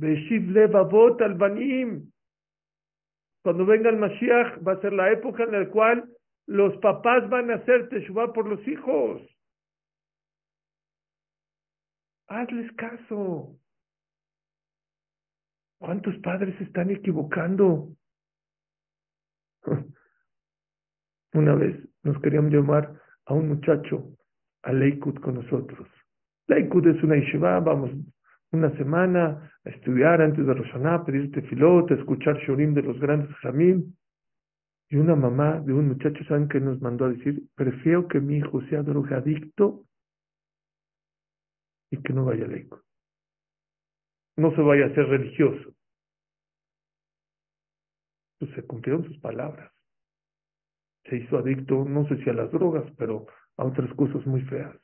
banim. 1.37 2.11
Cuando 3.41 3.65
venga 3.65 3.89
el 3.89 3.97
Mashiach, 3.97 4.59
va 4.65 4.73
a 4.73 4.81
ser 4.81 4.93
la 4.93 5.11
época 5.11 5.43
en 5.43 5.51
la 5.53 5.69
cual 5.69 6.09
los 6.45 6.75
papás 6.77 7.29
van 7.29 7.49
a 7.51 7.55
hacer 7.55 7.87
Teshuvah 7.89 8.33
por 8.33 8.47
los 8.47 8.67
hijos. 8.67 9.21
Hazles 12.27 12.71
caso. 12.73 13.55
¿Cuántos 15.79 16.17
padres 16.17 16.57
se 16.57 16.65
están 16.65 16.89
equivocando? 16.91 17.89
Una 21.33 21.53
vez 21.55 21.77
nos 22.03 22.19
queríamos 22.21 22.51
llamar 22.51 22.93
a 23.25 23.33
un 23.33 23.49
muchacho 23.49 24.15
a 24.63 24.73
Leikut 24.73 25.19
con 25.19 25.35
nosotros. 25.35 25.87
Leikut 26.47 26.85
es 26.87 27.03
una 27.03 27.15
yeshiva, 27.15 27.59
vamos 27.59 27.91
una 28.51 28.75
semana 28.77 29.51
a 29.63 29.69
estudiar 29.69 30.21
antes 30.21 30.43
de 30.45 30.53
Roshaná, 30.53 31.05
pedir 31.05 31.31
tefilot, 31.31 31.91
escuchar 31.91 32.35
shorim 32.39 32.73
de 32.73 32.81
los 32.81 32.99
grandes 32.99 33.29
jamim. 33.37 33.93
Y 34.89 34.95
una 34.95 35.15
mamá 35.15 35.59
de 35.59 35.71
un 35.71 35.89
muchacho, 35.89 36.23
¿saben 36.23 36.47
qué 36.47 36.59
nos 36.59 36.81
mandó 36.81 37.05
a 37.05 37.09
decir? 37.09 37.43
Prefiero 37.53 38.07
que 38.07 38.19
mi 38.19 38.37
hijo 38.37 38.61
sea 38.69 38.81
drogadicto 38.81 39.85
y 41.91 41.97
que 42.01 42.11
no 42.11 42.25
vaya 42.25 42.45
a 42.45 42.47
Leikut. 42.47 42.81
No 44.37 44.55
se 44.55 44.61
vaya 44.61 44.87
a 44.87 44.95
ser 44.95 45.05
religioso. 45.05 45.75
Pues 48.39 48.51
se 48.55 48.65
cumplieron 48.65 49.05
sus 49.05 49.19
palabras 49.19 49.71
se 51.09 51.17
hizo 51.17 51.37
adicto, 51.37 51.85
no 51.85 52.07
sé 52.07 52.17
si 52.23 52.29
a 52.29 52.33
las 52.33 52.51
drogas, 52.51 52.85
pero 52.97 53.27
a 53.57 53.65
otras 53.65 53.91
cosas 53.95 54.25
muy 54.25 54.41
feas. 54.41 54.75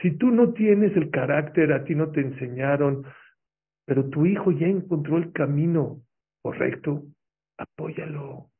Si 0.00 0.12
tú 0.16 0.30
no 0.30 0.52
tienes 0.52 0.96
el 0.96 1.10
carácter, 1.10 1.72
a 1.72 1.84
ti 1.84 1.94
no 1.94 2.12
te 2.12 2.20
enseñaron, 2.20 3.04
pero 3.84 4.08
tu 4.10 4.26
hijo 4.26 4.52
ya 4.52 4.66
encontró 4.66 5.16
el 5.16 5.32
camino 5.32 6.02
correcto, 6.42 7.04
apóyalo, 7.56 8.50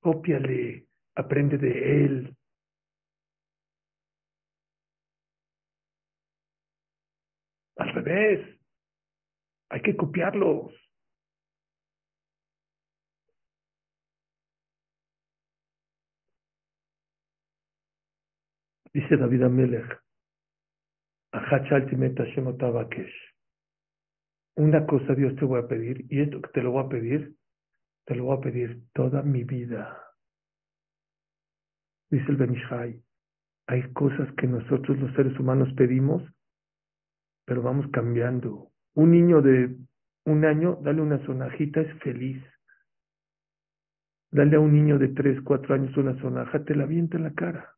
cópiale, 0.00 0.86
aprende 1.14 1.58
de 1.58 2.04
él. 2.04 2.36
Al 7.76 7.92
revés, 7.92 8.58
hay 9.68 9.82
que 9.82 9.96
copiarlos. 9.96 10.85
Dice 18.96 19.18
David 19.18 19.42
Amelech, 19.42 20.00
una 24.56 24.86
cosa 24.86 25.14
Dios 25.14 25.36
te 25.36 25.44
voy 25.44 25.60
a 25.60 25.68
pedir, 25.68 26.06
y 26.08 26.22
esto 26.22 26.40
que 26.40 26.48
te 26.48 26.62
lo 26.62 26.70
voy 26.70 26.84
a 26.86 26.88
pedir, 26.88 27.34
te 28.06 28.14
lo 28.14 28.24
voy 28.24 28.38
a 28.38 28.40
pedir 28.40 28.84
toda 28.94 29.22
mi 29.22 29.44
vida. 29.44 30.02
Dice 32.10 32.24
el 32.26 32.38
Benishai, 32.38 33.02
hay 33.66 33.82
cosas 33.92 34.32
que 34.38 34.46
nosotros 34.46 34.98
los 34.98 35.14
seres 35.14 35.38
humanos 35.38 35.68
pedimos, 35.76 36.22
pero 37.44 37.60
vamos 37.60 37.84
cambiando. 37.92 38.70
Un 38.94 39.10
niño 39.10 39.42
de 39.42 39.76
un 40.24 40.46
año, 40.46 40.78
dale 40.80 41.02
una 41.02 41.22
sonajita, 41.26 41.82
es 41.82 42.02
feliz. 42.02 42.42
Dale 44.30 44.56
a 44.56 44.60
un 44.60 44.72
niño 44.72 44.98
de 44.98 45.08
tres, 45.08 45.38
cuatro 45.42 45.74
años 45.74 45.94
una 45.98 46.18
sonaja, 46.18 46.64
te 46.64 46.74
la 46.74 46.84
avienta 46.84 47.18
en 47.18 47.24
la 47.24 47.34
cara. 47.34 47.75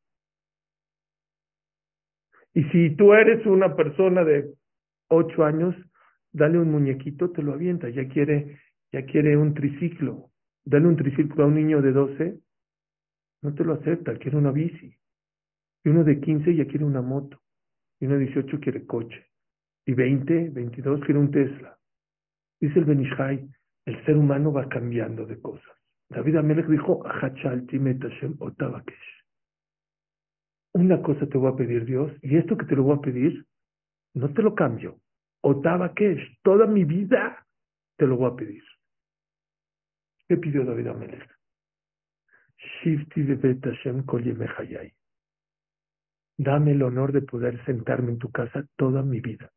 Y 2.59 2.65
si 2.71 2.91
tú 2.97 3.13
eres 3.15 3.47
una 3.47 3.77
persona 3.77 4.25
de 4.25 4.53
ocho 5.11 5.45
años, 5.45 5.77
dale 6.33 6.59
un 6.59 6.73
muñequito, 6.73 7.31
te 7.31 7.41
lo 7.41 7.53
avienta, 7.53 7.89
ya 7.89 8.09
quiere, 8.09 8.59
ya 8.91 9.05
quiere 9.05 9.37
un 9.37 9.55
triciclo. 9.55 10.31
Dale 10.65 10.89
un 10.89 10.97
triciclo 10.97 11.45
a 11.45 11.47
un 11.47 11.55
niño 11.55 11.81
de 11.81 11.93
doce, 11.93 12.41
no 13.43 13.55
te 13.55 13.63
lo 13.63 13.75
acepta, 13.75 14.17
quiere 14.17 14.37
una 14.37 14.51
bici. 14.51 14.93
Y 15.85 15.89
uno 15.89 16.03
de 16.03 16.19
quince 16.19 16.53
ya 16.53 16.67
quiere 16.67 16.85
una 16.85 17.01
moto. 17.01 17.39
Y 18.01 18.07
uno 18.07 18.17
de 18.17 18.25
dieciocho 18.25 18.59
quiere 18.59 18.85
coche. 18.87 19.27
Y 19.87 19.95
veinte, 19.95 20.51
veintidós 20.51 21.01
quiere 21.05 21.21
un 21.21 21.31
Tesla. 21.31 21.79
Dice 22.61 22.81
el 22.81 22.87
Benishai, 22.87 23.49
el 23.85 24.05
ser 24.05 24.17
humano 24.17 24.53
va 24.53 24.69
cambiando 24.69 25.27
de 25.27 25.41
cosas. 25.41 25.77
David 26.09 26.35
Amelech 26.35 26.67
dijo, 26.67 27.07
Hachalti 27.07 27.79
metashem 27.79 28.35
otabakesh 28.41 29.18
una 30.79 31.03
cosa 31.03 31.27
te 31.27 31.39
voy 31.39 31.53
a 31.53 31.57
pedir, 31.57 31.85
Dios, 31.85 32.13
y 32.23 32.37
esto 32.37 32.57
que 32.57 32.67
te 32.67 32.77
lo 32.77 32.85
voy 32.85 32.97
a 32.99 33.01
pedir, 33.01 33.45
no 34.15 34.33
te 34.33 34.43
lo 34.43 34.55
cambio. 34.55 35.01
Otava 35.41 35.95
Kesh, 35.95 36.41
toda 36.43 36.67
mi 36.67 36.85
vida 36.85 37.47
te 37.97 38.07
lo 38.07 38.17
voy 38.17 38.31
a 38.31 38.37
pedir. 38.37 38.63
¿Qué 40.29 40.37
pidió 40.37 40.65
David 40.65 40.89
Amelech? 40.89 41.31
Shifti 42.59 43.23
Dame 46.37 46.71
el 46.73 46.83
honor 46.83 47.13
de 47.13 47.23
poder 47.23 47.65
sentarme 47.65 48.13
en 48.13 48.19
tu 48.19 48.31
casa 48.31 48.65
toda 48.77 49.03
mi 49.03 49.21
vida. 49.21 49.51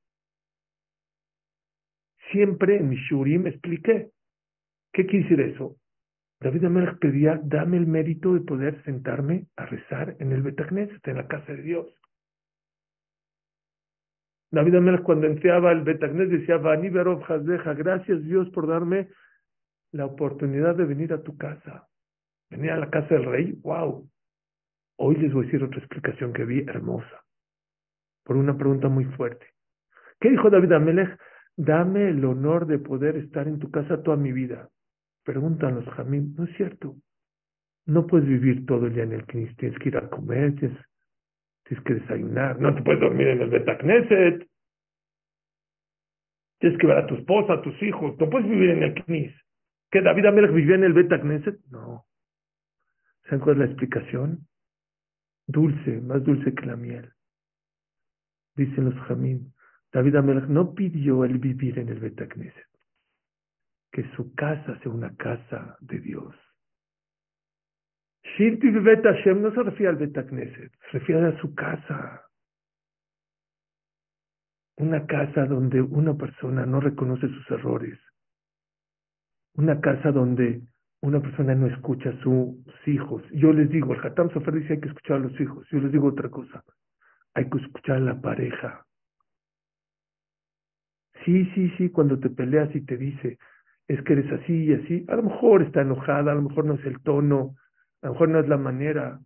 Siempre 2.31 2.77
en 2.77 2.89
mi 2.89 2.95
shurim 2.95 3.47
expliqué. 3.47 4.11
¿Qué 4.93 5.05
quiere 5.05 5.23
decir 5.23 5.41
eso? 5.41 5.80
David 6.41 6.65
Amelech 6.65 6.97
pedía, 6.97 7.39
dame 7.43 7.77
el 7.77 7.85
mérito 7.85 8.33
de 8.33 8.41
poder 8.41 8.83
sentarme 8.83 9.45
a 9.55 9.67
rezar 9.67 10.15
en 10.19 10.31
el 10.31 10.41
Betagneset, 10.41 11.07
en 11.07 11.17
la 11.17 11.27
casa 11.27 11.53
de 11.53 11.61
Dios. 11.61 11.87
David 14.49 14.75
Amelech 14.75 15.03
cuando 15.03 15.27
entraba 15.27 15.71
el 15.71 15.83
Betagneset 15.83 16.39
decía, 16.39 16.57
Vani 16.57 16.89
Berov 16.89 17.23
gracias 17.77 18.23
Dios 18.23 18.49
por 18.49 18.67
darme 18.67 19.09
la 19.91 20.05
oportunidad 20.05 20.75
de 20.75 20.85
venir 20.85 21.13
a 21.13 21.21
tu 21.21 21.37
casa. 21.37 21.87
Venir 22.49 22.71
a 22.71 22.77
la 22.77 22.89
casa 22.89 23.13
del 23.13 23.25
rey, 23.25 23.51
wow. 23.61 24.09
Hoy 24.97 25.15
les 25.17 25.31
voy 25.31 25.43
a 25.43 25.45
decir 25.45 25.63
otra 25.63 25.77
explicación 25.77 26.33
que 26.33 26.43
vi 26.43 26.61
hermosa, 26.61 27.23
por 28.23 28.35
una 28.35 28.57
pregunta 28.57 28.89
muy 28.89 29.05
fuerte. 29.05 29.45
¿Qué 30.19 30.31
dijo 30.31 30.49
David 30.49 30.71
Amelech? 30.71 31.19
Dame 31.55 32.09
el 32.09 32.25
honor 32.25 32.65
de 32.65 32.79
poder 32.79 33.15
estar 33.17 33.47
en 33.47 33.59
tu 33.59 33.69
casa 33.69 34.01
toda 34.01 34.17
mi 34.17 34.31
vida. 34.31 34.69
Preguntan 35.23 35.75
los 35.75 35.85
jamín, 35.93 36.35
no 36.35 36.45
es 36.45 36.55
cierto. 36.55 36.95
No 37.85 38.07
puedes 38.07 38.27
vivir 38.27 38.65
todo 38.65 38.87
el 38.87 38.93
día 38.93 39.03
en 39.03 39.13
el 39.13 39.25
Knis, 39.25 39.55
tienes 39.57 39.77
que 39.79 39.89
ir 39.89 39.97
a 39.97 40.09
comer, 40.09 40.55
tienes, 40.55 40.77
que 41.85 41.93
desayunar, 41.93 42.59
no 42.59 42.75
te 42.75 42.81
puedes 42.81 43.01
dormir 43.01 43.27
en 43.27 43.41
el 43.41 43.49
Betacneset. 43.49 44.47
Tienes 46.59 46.79
que 46.79 46.87
ver 46.87 46.97
a 46.97 47.07
tu 47.07 47.15
esposa, 47.15 47.53
a 47.53 47.61
tus 47.61 47.81
hijos, 47.81 48.17
no 48.19 48.29
puedes 48.29 48.49
vivir 48.49 48.71
en 48.71 48.83
el 48.83 49.03
Knis. 49.03 49.33
¿Que 49.89 50.01
David 50.01 50.25
Amelech 50.25 50.53
vivía 50.53 50.75
en 50.75 50.83
el 50.83 50.93
Betacneset? 50.93 51.59
No. 51.69 52.05
¿Saben 53.23 53.39
cuál 53.39 53.55
es 53.55 53.59
la 53.59 53.65
explicación? 53.65 54.47
Dulce, 55.47 56.01
más 56.01 56.23
dulce 56.23 56.53
que 56.53 56.65
la 56.65 56.75
miel. 56.75 57.11
Dicen 58.55 58.85
los 58.85 58.95
jamín, 59.05 59.53
David 59.91 60.15
Amelech 60.15 60.47
no 60.47 60.73
pidió 60.73 61.25
el 61.25 61.37
vivir 61.39 61.79
en 61.79 61.89
el 61.89 61.99
Betacneset 61.99 62.70
que 63.91 64.09
su 64.15 64.33
casa 64.35 64.79
sea 64.79 64.91
una 64.91 65.15
casa 65.15 65.77
de 65.81 65.99
Dios. 65.99 66.35
Shinti 68.23 68.69
Bet 68.71 69.03
Hashem 69.03 69.41
no 69.41 69.51
se 69.53 69.63
refiere 69.63 69.89
al 69.89 69.97
Bet 69.97 70.27
Knesset, 70.27 70.71
se 70.91 70.99
refiere 70.99 71.27
a 71.27 71.41
su 71.41 71.53
casa. 71.53 72.25
Una 74.77 75.05
casa 75.05 75.45
donde 75.45 75.81
una 75.81 76.15
persona 76.15 76.65
no 76.65 76.79
reconoce 76.79 77.27
sus 77.27 77.51
errores. 77.51 77.99
Una 79.55 79.79
casa 79.81 80.11
donde 80.11 80.61
una 81.01 81.19
persona 81.19 81.55
no 81.55 81.67
escucha 81.67 82.09
a 82.09 82.21
sus 82.21 82.55
hijos. 82.85 83.23
Yo 83.31 83.51
les 83.51 83.69
digo, 83.69 83.93
el 83.93 84.05
Hatam 84.05 84.29
Sofer 84.31 84.53
dice 84.53 84.73
hay 84.73 84.79
que 84.79 84.87
escuchar 84.87 85.17
a 85.17 85.19
los 85.19 85.39
hijos. 85.39 85.67
Yo 85.69 85.79
les 85.79 85.91
digo 85.91 86.07
otra 86.07 86.29
cosa. 86.29 86.63
Hay 87.33 87.49
que 87.49 87.57
escuchar 87.57 87.97
a 87.97 87.99
la 87.99 88.21
pareja. 88.21 88.85
Sí, 91.25 91.45
sí, 91.53 91.69
sí, 91.77 91.89
cuando 91.89 92.19
te 92.19 92.29
peleas 92.29 92.73
y 92.75 92.81
te 92.81 92.97
dice, 92.97 93.37
es 93.91 94.01
que 94.03 94.13
eres 94.13 94.31
así 94.31 94.53
y 94.53 94.73
así, 94.73 95.05
a 95.09 95.15
lo 95.17 95.23
mejor 95.23 95.63
está 95.63 95.81
enojada, 95.81 96.31
a 96.31 96.35
lo 96.35 96.43
mejor 96.43 96.63
no 96.63 96.75
es 96.75 96.85
el 96.85 97.01
tono, 97.01 97.57
a 98.01 98.07
lo 98.07 98.13
mejor 98.13 98.29
no 98.29 98.39
es 98.39 98.47
la 98.47 98.57
manera, 98.57 99.19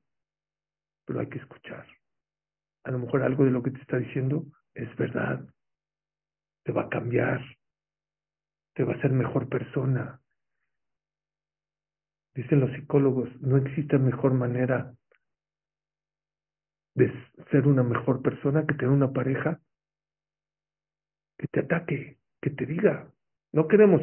pero 1.05 1.19
hay 1.19 1.29
que 1.29 1.37
escuchar. 1.37 1.85
A 2.83 2.89
lo 2.91 2.97
mejor 2.97 3.21
algo 3.21 3.45
de 3.45 3.51
lo 3.51 3.61
que 3.61 3.69
te 3.69 3.79
está 3.81 3.97
diciendo 3.97 4.43
es 4.73 4.93
verdad. 4.97 5.45
Te 6.63 6.71
va 6.71 6.83
a 6.83 6.89
cambiar. 6.89 7.41
Te 8.73 8.83
va 8.83 8.93
a 8.93 8.95
hacer 8.97 9.11
mejor 9.11 9.49
persona. 9.49 10.19
Dicen 12.33 12.59
los 12.59 12.71
psicólogos, 12.71 13.29
no 13.41 13.57
existe 13.57 13.99
mejor 13.99 14.33
manera 14.33 14.93
de 16.95 17.13
ser 17.51 17.67
una 17.67 17.83
mejor 17.83 18.23
persona 18.23 18.65
que 18.65 18.73
tener 18.73 18.89
una 18.89 19.13
pareja 19.13 19.59
que 21.37 21.47
te 21.47 21.59
ataque, 21.59 22.17
que 22.41 22.49
te 22.49 22.65
diga, 22.65 23.11
no 23.53 23.67
queremos, 23.67 24.01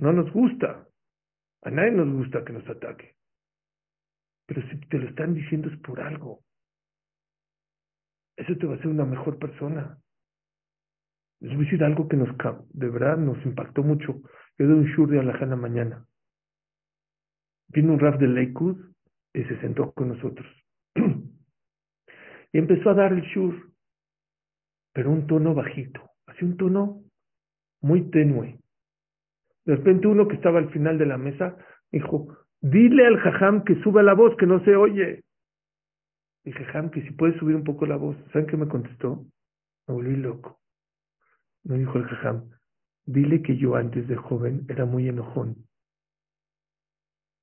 no 0.00 0.14
nos 0.14 0.32
gusta, 0.32 0.88
a 1.62 1.70
nadie 1.70 1.90
nos 1.90 2.10
gusta 2.10 2.42
que 2.42 2.54
nos 2.54 2.66
ataque. 2.68 3.16
Pero 4.46 4.62
si 4.68 4.80
te 4.88 4.98
lo 4.98 5.08
están 5.08 5.34
diciendo 5.34 5.68
es 5.68 5.78
por 5.80 6.00
algo. 6.00 6.40
Eso 8.36 8.56
te 8.56 8.66
va 8.66 8.74
a 8.74 8.76
hacer 8.76 8.88
una 8.88 9.04
mejor 9.04 9.38
persona. 9.38 9.98
Les 11.40 11.54
voy 11.54 11.66
a 11.66 11.70
decir 11.70 11.84
algo 11.84 12.08
que 12.08 12.16
nos, 12.16 12.30
de 12.70 12.88
verdad 12.88 13.18
nos 13.18 13.44
impactó 13.44 13.82
mucho. 13.82 14.22
Yo 14.58 14.66
doy 14.66 14.78
un 14.78 14.86
shur 14.86 15.10
de 15.10 15.20
Alajana 15.20 15.56
mañana. 15.56 16.06
Vino 17.68 17.92
un 17.92 18.00
rap 18.00 18.18
de 18.18 18.26
Lakewood 18.26 18.78
y 19.34 19.44
se 19.44 19.60
sentó 19.60 19.92
con 19.92 20.08
nosotros. 20.08 20.48
y 20.94 22.58
empezó 22.58 22.90
a 22.90 22.94
dar 22.94 23.12
el 23.12 23.22
shur, 23.22 23.70
pero 24.94 25.10
un 25.10 25.26
tono 25.26 25.54
bajito, 25.54 26.10
así 26.26 26.44
un 26.44 26.56
tono 26.56 27.04
muy 27.82 28.10
tenue. 28.10 28.58
De 29.64 29.76
repente 29.76 30.06
uno 30.06 30.26
que 30.28 30.36
estaba 30.36 30.58
al 30.58 30.70
final 30.70 30.98
de 30.98 31.06
la 31.06 31.18
mesa 31.18 31.56
dijo, 31.90 32.36
Dile 32.62 33.06
al 33.06 33.18
jajam 33.18 33.64
que 33.64 33.80
suba 33.82 34.02
la 34.02 34.14
voz, 34.14 34.36
que 34.36 34.46
no 34.46 34.62
se 34.64 34.76
oye. 34.76 35.24
Dije, 36.44 36.64
jajam, 36.64 36.90
que 36.90 37.02
si 37.02 37.10
puedes 37.12 37.36
subir 37.38 37.56
un 37.56 37.64
poco 37.64 37.86
la 37.86 37.96
voz. 37.96 38.16
¿Saben 38.32 38.46
qué 38.46 38.56
me 38.56 38.68
contestó? 38.68 39.24
Me 39.86 39.94
volví 39.94 40.16
loco. 40.16 40.60
Me 41.64 41.78
dijo 41.78 41.98
el 41.98 42.04
jajam, 42.04 42.50
dile 43.06 43.42
que 43.42 43.56
yo 43.56 43.76
antes 43.76 44.06
de 44.08 44.16
joven 44.16 44.66
era 44.68 44.84
muy 44.84 45.08
enojón. 45.08 45.66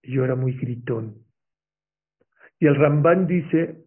Yo 0.03 0.23
era 0.23 0.35
muy 0.35 0.53
gritón. 0.53 1.25
Y 2.59 2.67
el 2.67 2.75
Ramban 2.75 3.27
dice, 3.27 3.83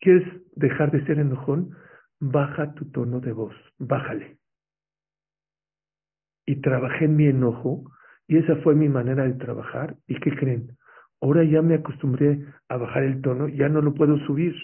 ¿Quieres 0.00 0.26
dejar 0.56 0.90
de 0.90 1.04
ser 1.04 1.18
enojón? 1.18 1.76
baja 2.20 2.74
tu 2.74 2.90
tono 2.90 3.20
de 3.20 3.32
voz, 3.32 3.54
bájale. 3.78 4.38
Y 6.46 6.60
trabajé 6.60 7.06
en 7.06 7.16
mi 7.16 7.26
enojo 7.26 7.90
y 8.26 8.36
esa 8.36 8.56
fue 8.56 8.74
mi 8.74 8.88
manera 8.88 9.24
de 9.24 9.34
trabajar. 9.34 9.96
¿Y 10.06 10.20
qué 10.20 10.30
creen? 10.36 10.76
Ahora 11.20 11.44
ya 11.44 11.62
me 11.62 11.74
acostumbré 11.74 12.46
a 12.68 12.76
bajar 12.76 13.04
el 13.04 13.20
tono, 13.20 13.48
ya 13.48 13.68
no 13.68 13.80
lo 13.80 13.94
puedo 13.94 14.18
subir. 14.26 14.54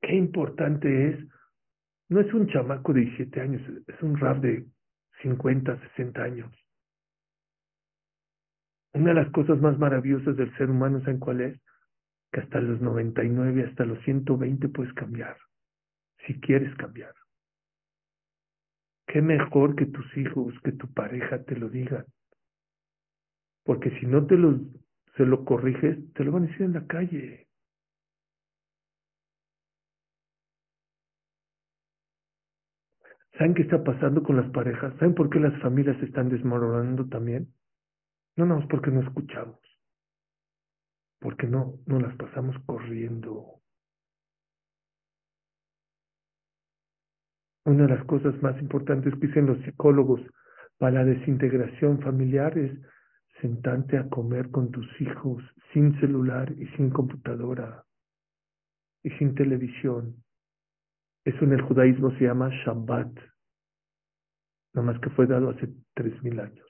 Qué 0.00 0.14
importante 0.14 1.10
es, 1.10 1.28
no 2.08 2.20
es 2.20 2.32
un 2.32 2.48
chamaco 2.48 2.92
de 2.92 3.02
17 3.02 3.40
años, 3.40 3.62
es 3.86 4.02
un 4.02 4.18
rap 4.18 4.38
de 4.38 4.66
50, 5.22 5.78
60 5.96 6.22
años. 6.22 6.67
Una 8.94 9.08
de 9.08 9.14
las 9.14 9.30
cosas 9.32 9.60
más 9.60 9.78
maravillosas 9.78 10.36
del 10.36 10.54
ser 10.56 10.70
humano, 10.70 11.00
¿saben 11.00 11.18
cuál 11.18 11.40
es? 11.40 11.60
que 12.32 12.40
hasta 12.40 12.60
los 12.60 12.80
99, 12.80 13.64
hasta 13.64 13.84
los 13.84 14.02
120 14.04 14.68
puedes 14.68 14.92
cambiar, 14.94 15.36
si 16.26 16.38
quieres 16.40 16.74
cambiar. 16.76 17.14
Qué 19.06 19.22
mejor 19.22 19.74
que 19.74 19.86
tus 19.86 20.16
hijos, 20.16 20.54
que 20.62 20.72
tu 20.72 20.92
pareja 20.92 21.42
te 21.44 21.56
lo 21.56 21.70
digan. 21.70 22.04
Porque 23.64 23.90
si 23.98 24.06
no 24.06 24.26
te 24.26 24.36
lo, 24.36 24.60
se 25.16 25.24
lo 25.24 25.44
corriges, 25.44 26.12
te 26.12 26.24
lo 26.24 26.32
van 26.32 26.44
a 26.44 26.46
decir 26.46 26.62
en 26.62 26.74
la 26.74 26.86
calle. 26.86 27.48
¿Saben 33.32 33.54
qué 33.54 33.62
está 33.62 33.82
pasando 33.82 34.22
con 34.22 34.36
las 34.36 34.50
parejas? 34.50 34.92
¿Saben 34.98 35.14
por 35.14 35.30
qué 35.30 35.38
las 35.38 35.58
familias 35.62 35.96
se 35.98 36.06
están 36.06 36.28
desmoronando 36.28 37.06
también? 37.06 37.48
No, 38.38 38.46
no, 38.46 38.58
es 38.60 38.66
porque 38.68 38.90
no 38.90 39.02
escuchamos 39.02 39.58
porque 41.20 41.46
no, 41.46 41.78
no 41.86 42.00
las 42.00 42.14
pasamos 42.16 42.56
corriendo. 42.64 43.60
Una 47.64 47.82
de 47.86 47.96
las 47.96 48.04
cosas 48.06 48.40
más 48.42 48.58
importantes 48.62 49.12
que 49.14 49.26
dicen 49.26 49.46
los 49.46 49.58
psicólogos 49.64 50.20
para 50.78 51.02
la 51.02 51.04
desintegración 51.04 52.00
familiar 52.00 52.56
es 52.56 52.78
sentarte 53.40 53.98
a 53.98 54.08
comer 54.08 54.50
con 54.50 54.70
tus 54.70 54.86
hijos 55.00 55.42
sin 55.72 55.98
celular 56.00 56.50
y 56.52 56.66
sin 56.76 56.90
computadora 56.90 57.84
y 59.02 59.10
sin 59.10 59.34
televisión. 59.34 60.24
Eso 61.24 61.44
en 61.44 61.52
el 61.52 61.62
judaísmo 61.62 62.10
se 62.12 62.24
llama 62.24 62.48
Shabbat, 62.64 63.12
nada 64.72 64.86
más 64.92 65.00
que 65.00 65.10
fue 65.10 65.26
dado 65.26 65.50
hace 65.50 65.68
tres 65.94 66.22
mil 66.22 66.40
años. 66.40 66.67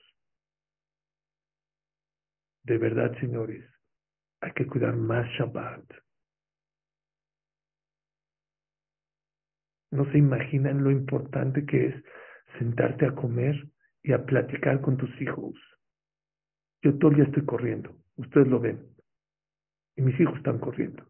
De 2.63 2.77
verdad, 2.77 3.17
señores, 3.19 3.65
hay 4.41 4.51
que 4.53 4.67
cuidar 4.67 4.95
más 4.95 5.27
Shabbat. 5.37 5.83
No 9.91 10.05
se 10.11 10.17
imaginan 10.17 10.83
lo 10.83 10.91
importante 10.91 11.65
que 11.65 11.87
es 11.87 12.03
sentarte 12.59 13.07
a 13.07 13.15
comer 13.15 13.69
y 14.03 14.13
a 14.13 14.25
platicar 14.25 14.81
con 14.81 14.97
tus 14.97 15.09
hijos. 15.21 15.55
Yo 16.81 16.91
día 16.91 17.25
estoy 17.25 17.45
corriendo, 17.45 17.95
ustedes 18.15 18.47
lo 18.47 18.59
ven. 18.59 18.87
Y 19.97 20.01
mis 20.01 20.17
hijos 20.19 20.37
están 20.37 20.59
corriendo. 20.59 21.05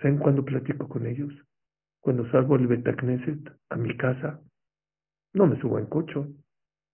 ¿Saben 0.00 0.18
cuándo 0.18 0.44
platico 0.44 0.88
con 0.88 1.06
ellos? 1.06 1.32
Cuando 2.00 2.30
salgo 2.30 2.54
al 2.54 2.66
Betacneset 2.66 3.52
a 3.68 3.76
mi 3.76 3.94
casa, 3.98 4.40
no 5.34 5.46
me 5.46 5.60
subo 5.60 5.78
en 5.78 5.86
coche, 5.86 6.26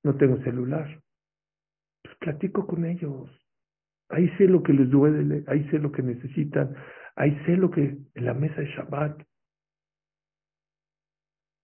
no 0.02 0.16
tengo 0.16 0.42
celular. 0.42 1.00
Platico 2.26 2.66
con 2.66 2.84
ellos. 2.84 3.30
Ahí 4.08 4.28
sé 4.30 4.48
lo 4.48 4.60
que 4.60 4.72
les 4.72 4.90
duele, 4.90 5.44
ahí 5.46 5.62
sé 5.70 5.78
lo 5.78 5.92
que 5.92 6.02
necesitan, 6.02 6.74
ahí 7.14 7.30
sé 7.46 7.56
lo 7.56 7.70
que 7.70 7.98
en 8.14 8.24
la 8.24 8.34
mesa 8.34 8.56
de 8.56 8.66
Shabbat. 8.66 9.22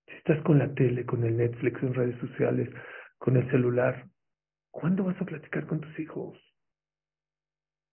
Si 0.07 0.15
estás 0.19 0.41
con 0.45 0.61
la 0.61 0.73
tele, 0.73 1.05
con 1.05 1.25
el 1.25 1.37
Netflix, 1.37 1.83
en 1.83 1.95
redes 1.95 2.17
sociales, 2.21 2.71
con 3.19 3.37
el 3.37 3.51
celular, 3.51 4.07
¿cuándo 4.71 5.03
vas 5.03 5.21
a 5.21 5.25
platicar 5.25 5.67
con 5.67 5.81
tus 5.81 5.99
hijos? 5.99 6.39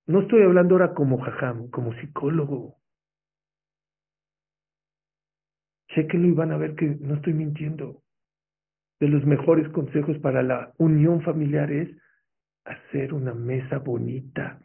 No 0.06 0.22
estoy 0.22 0.44
hablando 0.44 0.76
ahora 0.76 0.94
como 0.94 1.20
jajam, 1.22 1.72
como 1.72 1.96
psicólogo. 1.96 2.76
Chequenlo 5.88 6.28
y 6.28 6.34
van 6.34 6.52
a 6.52 6.58
ver 6.58 6.76
que 6.76 6.86
no 6.86 7.16
estoy 7.16 7.34
mintiendo. 7.34 8.04
De 9.00 9.08
los 9.08 9.26
mejores 9.26 9.68
consejos 9.70 10.20
para 10.20 10.44
la 10.44 10.72
unión 10.78 11.24
familiar 11.24 11.72
es 11.72 11.90
hacer 12.70 13.14
una 13.14 13.34
mesa 13.34 13.80
bonita, 13.80 14.62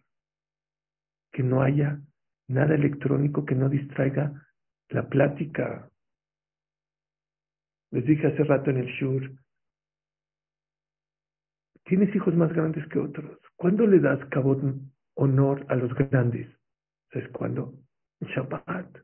que 1.33 1.43
no 1.43 1.63
haya 1.63 2.01
nada 2.49 2.75
electrónico 2.75 3.45
que 3.45 3.55
no 3.55 3.69
distraiga 3.69 4.47
la 4.89 5.09
plática. 5.09 5.91
Les 7.91 8.05
dije 8.05 8.27
hace 8.27 8.45
rato 8.45 8.71
en 8.71 8.79
el 8.79 8.87
Shur, 8.87 9.33
tienes 11.85 12.15
hijos 12.15 12.35
más 12.35 12.53
grandes 12.53 12.87
que 12.89 12.99
otros. 12.99 13.39
¿Cuándo 13.57 13.87
le 13.87 14.01
das 14.01 14.25
cabot 14.31 14.61
honor 15.15 15.65
a 15.69 15.77
los 15.77 15.95
grandes? 15.95 16.49
¿Sabes 17.11 17.29
cuándo? 17.31 17.75
En 18.21 18.29
Shabbat. 18.29 18.99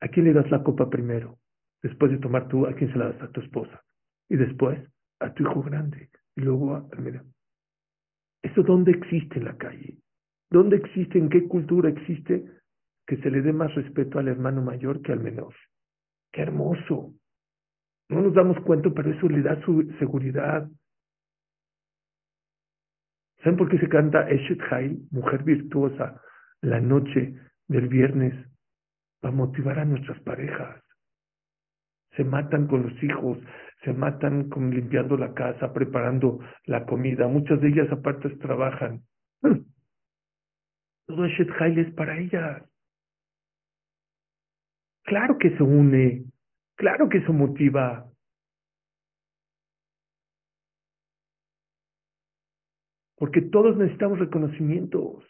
¿A 0.00 0.08
quién 0.08 0.26
le 0.26 0.32
das 0.32 0.50
la 0.50 0.62
copa 0.62 0.90
primero? 0.90 1.38
Después 1.82 2.10
de 2.10 2.18
tomar 2.18 2.48
tú, 2.48 2.66
¿a 2.66 2.74
quién 2.74 2.92
se 2.92 2.98
la 2.98 3.12
das? 3.12 3.22
A 3.22 3.28
tu 3.28 3.40
esposa. 3.40 3.82
Y 4.28 4.36
después, 4.36 4.78
a 5.20 5.32
tu 5.32 5.44
hijo 5.44 5.62
grande. 5.62 6.10
Y 6.34 6.42
luego 6.42 6.88
al 6.92 6.98
medio. 7.00 7.24
¿Eso 8.46 8.62
dónde 8.62 8.92
existe 8.92 9.38
en 9.38 9.44
la 9.44 9.56
calle? 9.56 9.98
¿Dónde 10.50 10.76
existe? 10.76 11.18
¿En 11.18 11.28
qué 11.28 11.46
cultura 11.46 11.88
existe? 11.90 12.44
que 13.06 13.16
se 13.18 13.30
le 13.30 13.40
dé 13.40 13.52
más 13.52 13.74
respeto 13.74 14.18
al 14.18 14.28
hermano 14.28 14.62
mayor 14.62 15.00
que 15.00 15.12
al 15.12 15.20
menor. 15.20 15.54
Qué 16.32 16.42
hermoso. 16.42 17.14
No 18.08 18.22
nos 18.22 18.34
damos 18.34 18.58
cuenta, 18.64 18.90
pero 18.90 19.10
eso 19.10 19.28
le 19.28 19.42
da 19.42 19.60
su 19.64 19.82
seguridad. 19.98 20.68
¿Saben 23.38 23.56
por 23.56 23.68
qué 23.68 23.78
se 23.78 23.88
canta 23.88 24.28
Eshet 24.28 24.60
Hail, 24.70 25.06
mujer 25.10 25.44
virtuosa, 25.44 26.20
la 26.62 26.80
noche 26.80 27.38
del 27.68 27.88
viernes, 27.88 28.34
para 29.20 29.34
motivar 29.34 29.78
a 29.78 29.84
nuestras 29.84 30.20
parejas? 30.22 30.82
Se 32.16 32.24
matan 32.24 32.66
con 32.66 32.82
los 32.82 33.02
hijos, 33.02 33.38
se 33.86 33.92
matan 33.92 34.50
con 34.50 34.70
limpiando 34.70 35.16
la 35.16 35.32
casa, 35.32 35.72
preparando 35.72 36.40
la 36.64 36.84
comida. 36.84 37.28
Muchas 37.28 37.60
de 37.60 37.68
ellas 37.68 37.90
aparte 37.92 38.28
trabajan. 38.30 39.02
Todo 41.06 41.24
Eshet 41.24 41.48
es 41.78 41.94
para 41.94 42.18
ellas. 42.18 42.68
Claro 45.04 45.38
que 45.38 45.56
se 45.56 45.62
une, 45.62 46.24
claro 46.74 47.08
que 47.08 47.18
eso 47.18 47.32
motiva. 47.32 48.10
Porque 53.16 53.40
todos 53.40 53.76
necesitamos 53.76 54.18
reconocimientos. 54.18 55.24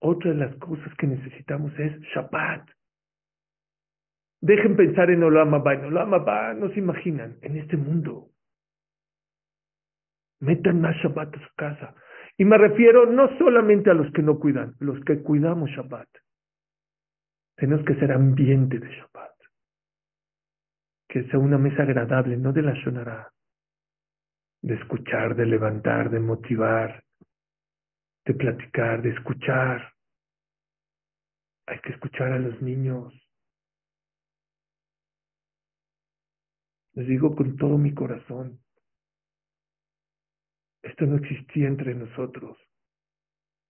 Otra 0.00 0.32
de 0.32 0.36
las 0.38 0.56
cosas 0.56 0.92
que 0.98 1.06
necesitamos 1.06 1.72
es 1.78 2.00
Shabbat. 2.12 2.68
Dejen 4.40 4.76
pensar 4.76 5.10
en 5.10 5.22
Olam 5.22 5.54
Abba. 5.54 5.74
En 5.74 5.84
Olam 5.86 6.14
Abba 6.14 6.54
no 6.54 6.70
se 6.70 6.78
imaginan, 6.78 7.38
en 7.42 7.56
este 7.56 7.76
mundo. 7.76 8.30
Metan 10.40 10.80
más 10.80 10.96
Shabbat 10.96 11.36
a 11.36 11.40
su 11.40 11.54
casa. 11.54 11.94
Y 12.38 12.44
me 12.46 12.56
refiero 12.56 13.04
no 13.04 13.36
solamente 13.36 13.90
a 13.90 13.94
los 13.94 14.10
que 14.12 14.22
no 14.22 14.38
cuidan, 14.38 14.74
los 14.78 14.98
que 15.04 15.22
cuidamos 15.22 15.68
Shabbat. 15.70 16.08
Tenemos 17.56 17.84
que 17.84 17.94
ser 17.96 18.12
ambiente 18.12 18.78
de 18.78 18.88
Shabbat. 18.88 19.34
Que 21.06 21.24
sea 21.24 21.38
una 21.38 21.58
mesa 21.58 21.82
agradable, 21.82 22.38
no 22.38 22.54
de 22.54 22.62
la 22.62 22.72
Shonara. 22.72 23.30
De 24.62 24.74
escuchar, 24.74 25.36
de 25.36 25.44
levantar, 25.44 26.08
de 26.08 26.20
motivar, 26.20 27.04
de 28.24 28.34
platicar, 28.34 29.02
de 29.02 29.10
escuchar. 29.10 29.92
Hay 31.66 31.78
que 31.80 31.92
escuchar 31.92 32.32
a 32.32 32.38
los 32.38 32.62
niños. 32.62 33.12
Les 37.00 37.08
digo 37.08 37.34
con 37.34 37.56
todo 37.56 37.78
mi 37.78 37.94
corazón, 37.94 38.60
esto 40.82 41.06
no 41.06 41.16
existía 41.16 41.66
entre 41.66 41.94
nosotros. 41.94 42.58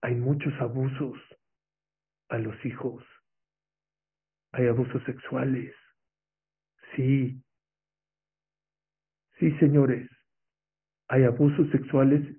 Hay 0.03 0.17
muchos 0.17 0.53
abusos 0.61 1.17
a 2.29 2.39
los 2.39 2.57
hijos. 2.67 3.05
Hay 4.51 4.67
abusos 4.67 5.01
sexuales. 5.05 5.73
Sí. 6.97 7.41
Sí, 9.39 9.53
señores. 9.61 10.11
Hay 11.07 11.23
abusos 11.23 11.71
sexuales 11.71 12.37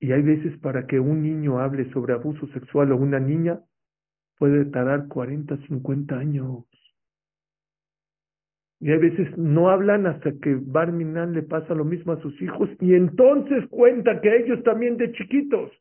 y 0.00 0.10
hay 0.10 0.22
veces 0.22 0.58
para 0.58 0.88
que 0.88 0.98
un 0.98 1.22
niño 1.22 1.60
hable 1.60 1.92
sobre 1.92 2.14
abuso 2.14 2.48
sexual 2.48 2.90
o 2.90 2.96
una 2.96 3.20
niña 3.20 3.60
puede 4.36 4.64
tardar 4.64 5.06
40, 5.06 5.58
50 5.68 6.18
años. 6.18 6.64
Y 8.80 8.92
hay 8.92 8.98
veces 8.98 9.36
no 9.36 9.70
hablan 9.70 10.06
hasta 10.06 10.30
que 10.40 10.54
Barminan 10.54 11.32
le 11.32 11.42
pasa 11.42 11.74
lo 11.74 11.84
mismo 11.84 12.12
a 12.12 12.20
sus 12.20 12.40
hijos 12.40 12.70
y 12.80 12.94
entonces 12.94 13.66
cuenta 13.70 14.20
que 14.20 14.36
ellos 14.36 14.62
también 14.62 14.96
de 14.96 15.10
chiquitos. 15.12 15.72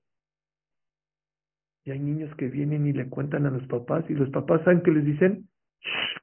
Y 1.86 1.92
hay 1.92 2.00
niños 2.00 2.34
que 2.36 2.48
vienen 2.48 2.88
y 2.88 2.94
le 2.94 3.08
cuentan 3.08 3.46
a 3.46 3.52
los 3.52 3.66
papás 3.68 4.04
y 4.10 4.14
los 4.14 4.30
papás 4.32 4.64
saben 4.64 4.82
que 4.82 4.92
les 4.92 5.06
dicen, 5.06 5.48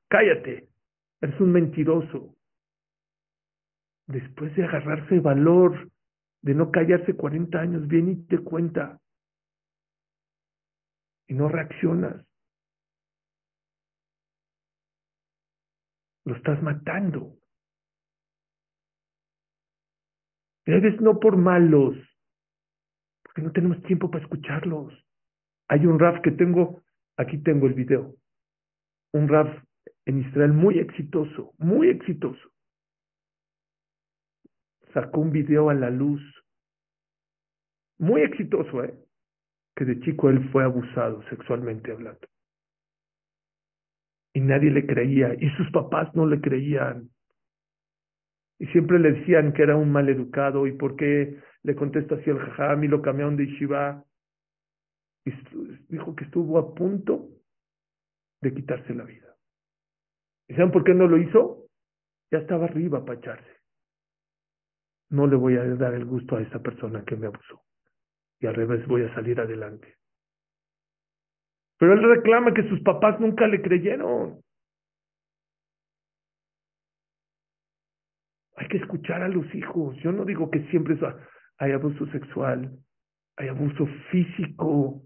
cállate, 0.08 0.68
eres 1.20 1.40
un 1.40 1.52
mentiroso. 1.52 2.34
Después 4.06 4.54
de 4.56 4.64
agarrarse 4.64 5.20
valor, 5.20 5.90
de 6.42 6.54
no 6.54 6.70
callarse 6.70 7.14
40 7.14 7.58
años, 7.58 7.88
viene 7.88 8.12
y 8.12 8.26
te 8.26 8.38
cuenta. 8.38 9.00
Y 11.28 11.34
no 11.34 11.48
reaccionas. 11.48 12.26
Lo 16.24 16.34
estás 16.36 16.62
matando. 16.62 17.36
Eres 20.66 20.98
no 21.00 21.20
por 21.20 21.36
malos, 21.36 21.94
porque 23.22 23.42
no 23.42 23.52
tenemos 23.52 23.82
tiempo 23.82 24.10
para 24.10 24.24
escucharlos. 24.24 24.94
Hay 25.68 25.84
un 25.84 25.98
rap 25.98 26.22
que 26.22 26.30
tengo, 26.30 26.82
aquí 27.18 27.38
tengo 27.38 27.66
el 27.66 27.74
video. 27.74 28.14
Un 29.12 29.28
rap 29.28 29.62
en 30.06 30.20
Israel 30.20 30.52
muy 30.52 30.78
exitoso, 30.78 31.52
muy 31.58 31.88
exitoso. 31.90 32.50
Sacó 34.94 35.20
un 35.20 35.32
video 35.32 35.68
a 35.68 35.74
la 35.74 35.90
luz, 35.90 36.22
muy 37.98 38.22
exitoso, 38.22 38.84
¿eh? 38.84 38.94
Que 39.76 39.84
de 39.84 40.00
chico 40.00 40.30
él 40.30 40.48
fue 40.50 40.64
abusado 40.64 41.22
sexualmente 41.28 41.92
hablando 41.92 42.26
y 44.34 44.40
nadie 44.40 44.70
le 44.70 44.84
creía 44.84 45.32
y 45.34 45.48
sus 45.50 45.70
papás 45.70 46.14
no 46.14 46.26
le 46.26 46.40
creían. 46.40 47.08
Y 48.58 48.66
siempre 48.66 48.98
le 48.98 49.12
decían 49.12 49.52
que 49.52 49.62
era 49.62 49.76
un 49.76 49.90
mal 49.90 50.08
educado 50.08 50.66
y 50.66 50.72
por 50.72 50.96
qué 50.96 51.38
le 51.62 51.74
contesta 51.74 52.16
así 52.16 52.30
al 52.30 52.40
jajam 52.40 52.84
y 52.84 52.88
lo 52.88 53.00
cambiaron 53.00 53.36
de 53.36 53.44
Ishiva. 53.44 54.04
Y 55.24 55.32
dijo 55.88 56.14
que 56.14 56.24
estuvo 56.24 56.58
a 56.58 56.74
punto 56.74 57.28
de 58.42 58.52
quitarse 58.52 58.92
la 58.92 59.04
vida. 59.04 59.34
¿Y 60.48 60.54
saben 60.54 60.72
por 60.72 60.84
qué 60.84 60.94
no 60.94 61.06
lo 61.06 61.16
hizo? 61.16 61.68
Ya 62.30 62.38
estaba 62.38 62.64
arriba 62.66 63.04
para 63.04 63.18
echarse. 63.18 63.50
No 65.10 65.26
le 65.26 65.36
voy 65.36 65.56
a 65.56 65.64
dar 65.76 65.94
el 65.94 66.04
gusto 66.04 66.36
a 66.36 66.42
esa 66.42 66.60
persona 66.60 67.04
que 67.04 67.16
me 67.16 67.28
abusó. 67.28 67.62
Y 68.40 68.46
al 68.46 68.54
revés 68.54 68.86
voy 68.86 69.02
a 69.02 69.14
salir 69.14 69.40
adelante. 69.40 69.96
Pero 71.84 71.92
él 71.92 72.16
reclama 72.16 72.54
que 72.54 72.66
sus 72.66 72.80
papás 72.80 73.20
nunca 73.20 73.46
le 73.46 73.60
creyeron. 73.60 74.40
Hay 78.56 78.68
que 78.68 78.78
escuchar 78.78 79.22
a 79.22 79.28
los 79.28 79.54
hijos. 79.54 79.94
Yo 79.96 80.10
no 80.10 80.24
digo 80.24 80.50
que 80.50 80.66
siempre 80.70 80.96
hay 81.58 81.72
abuso 81.72 82.06
sexual, 82.06 82.74
hay 83.36 83.48
abuso 83.48 83.86
físico. 84.10 85.02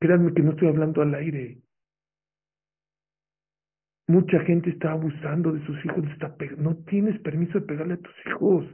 Créanme 0.00 0.32
que 0.32 0.40
no 0.40 0.52
estoy 0.52 0.68
hablando 0.68 1.02
al 1.02 1.14
aire. 1.14 1.58
Mucha 4.08 4.40
gente 4.46 4.70
está 4.70 4.92
abusando 4.92 5.52
de 5.52 5.62
sus 5.66 5.76
hijos. 5.84 6.06
Está 6.06 6.34
no 6.56 6.74
tienes 6.84 7.20
permiso 7.20 7.60
de 7.60 7.66
pegarle 7.66 7.94
a 7.94 8.00
tus 8.00 8.14
hijos. 8.24 8.64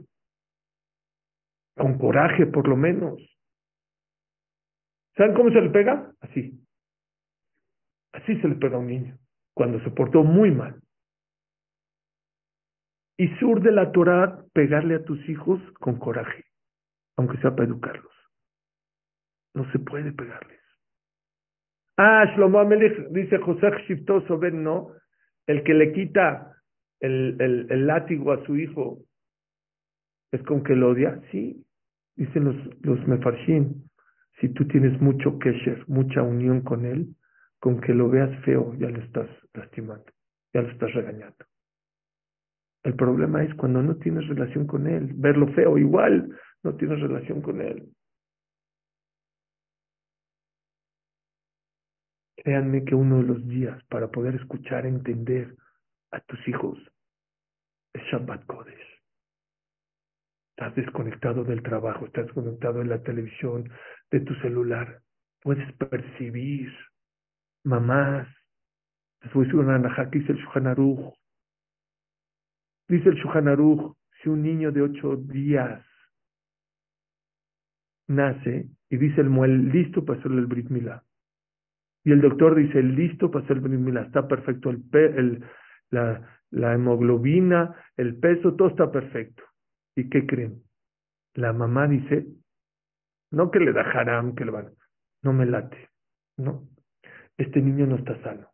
Con 1.75 1.97
coraje, 1.97 2.45
por 2.45 2.65
lo 2.69 2.77
menos. 2.77 3.36
¿Saben 5.17 5.33
cómo 5.35 5.49
se 5.49 5.61
le 5.61 5.69
pega? 5.71 6.11
Así. 6.21 6.63
Así 8.13 8.39
se 8.39 8.47
le 8.47 8.55
pega 8.55 8.77
a 8.77 8.79
un 8.79 8.87
niño, 8.87 9.17
cuando 9.53 9.79
se 9.83 9.89
portó 9.89 10.23
muy 10.23 10.51
mal. 10.51 10.79
Y 13.17 13.27
sur 13.39 13.61
de 13.61 13.71
la 13.71 13.91
Torah 13.91 14.43
pegarle 14.53 14.95
a 14.95 15.03
tus 15.03 15.27
hijos 15.27 15.59
con 15.79 15.97
coraje, 15.97 16.45
aunque 17.17 17.37
sea 17.39 17.55
para 17.55 17.67
educarlos. 17.67 18.13
No 19.55 19.69
se 19.71 19.79
puede 19.79 20.11
pegarles. 20.11 20.61
Ah, 21.97 22.25
Shlomo 22.35 22.59
Amelech 22.59 23.09
dice 23.09 23.39
José 23.39 23.71
Shiftoso, 23.87 24.37
ven, 24.37 24.63
no, 24.63 24.91
el 25.47 25.63
que 25.63 25.73
le 25.73 25.93
quita 25.93 26.61
el, 26.99 27.37
el, 27.39 27.71
el, 27.71 27.87
látigo 27.87 28.33
a 28.33 28.45
su 28.45 28.55
hijo 28.55 28.99
es 30.31 30.43
con 30.43 30.63
que 30.63 30.75
lo 30.75 30.89
odia. 30.89 31.19
Sí, 31.31 31.65
dicen 32.15 32.45
los, 32.45 32.55
los. 32.83 32.99
Si 34.39 34.49
tú 34.49 34.67
tienes 34.67 34.99
mucho 35.01 35.39
kesher, 35.39 35.83
mucha 35.87 36.21
unión 36.21 36.61
con 36.61 36.85
él, 36.85 37.15
con 37.59 37.81
que 37.81 37.93
lo 37.93 38.09
veas 38.09 38.43
feo, 38.43 38.75
ya 38.75 38.89
lo 38.89 38.99
estás 38.99 39.27
lastimando, 39.53 40.05
ya 40.53 40.61
lo 40.61 40.69
estás 40.69 40.93
regañando. 40.93 41.45
El 42.83 42.95
problema 42.95 43.43
es 43.43 43.53
cuando 43.55 43.81
no 43.81 43.95
tienes 43.97 44.27
relación 44.27 44.67
con 44.67 44.87
él, 44.87 45.11
verlo 45.15 45.47
feo 45.53 45.77
igual, 45.77 46.37
no 46.63 46.75
tienes 46.75 46.99
relación 46.99 47.41
con 47.41 47.61
él. 47.61 47.91
Créanme 52.37 52.85
que 52.85 52.95
uno 52.95 53.17
de 53.17 53.23
los 53.23 53.47
días 53.47 53.83
para 53.89 54.09
poder 54.09 54.35
escuchar, 54.35 54.85
entender 54.85 55.55
a 56.11 56.21
tus 56.21 56.47
hijos 56.47 56.77
es 57.93 58.03
Shabbat 58.03 58.45
Kodesh. 58.45 58.86
Estás 60.57 60.73
desconectado 60.73 61.43
del 61.43 61.61
trabajo, 61.61 62.07
estás 62.07 62.25
desconectado 62.25 62.79
de 62.79 62.85
la 62.85 63.03
televisión, 63.03 63.69
de 64.09 64.21
tu 64.21 64.33
celular. 64.41 65.01
Puedes 65.43 65.71
percibir. 65.73 66.73
Mamás. 67.63 68.27
Después 69.21 69.53
una 69.53 69.79
que 70.09 70.17
dice 70.17 70.31
el 70.31 70.39
Shuhanaruj. 70.39 71.13
Dice 72.87 73.09
el 73.09 73.15
Shuhanaruj, 73.17 73.93
si 74.19 74.29
un 74.29 74.41
niño 74.41 74.71
de 74.71 74.81
ocho 74.81 75.17
días 75.17 75.85
nace 78.07 78.65
y 78.89 78.97
dice 78.97 79.21
el 79.21 79.29
muel, 79.29 79.69
listo 79.69 80.05
para 80.05 80.17
hacerle 80.17 80.39
el 80.39 80.47
Brit 80.47 80.69
Milá. 80.71 81.03
Y 82.03 82.13
el 82.13 82.21
doctor 82.21 82.55
dice, 82.55 82.81
listo 82.81 83.29
para 83.29 83.45
hacer 83.45 83.57
el 83.57 83.61
Brit 83.61 83.79
Milá, 83.79 84.01
está 84.01 84.27
perfecto 84.27 84.73
la 85.91 86.73
hemoglobina, 86.73 87.75
el 87.95 88.17
peso, 88.17 88.55
todo 88.55 88.69
está 88.69 88.91
perfecto. 88.91 89.43
¿Y 89.97 90.09
qué 90.09 90.27
creen? 90.27 90.61
La 91.33 91.53
mamá 91.53 91.87
dice, 91.87 92.27
no 93.31 93.49
que 93.49 93.59
le 93.59 93.73
da 93.73 93.81
haram, 93.81 94.35
que 94.35 94.45
le 94.45 94.51
van, 94.51 94.73
no 95.23 95.33
me 95.33 95.47
late, 95.47 95.89
no, 96.37 96.69
este 97.35 97.59
niño 97.61 97.87
no 97.87 97.95
está 97.95 98.21
sano. 98.21 98.47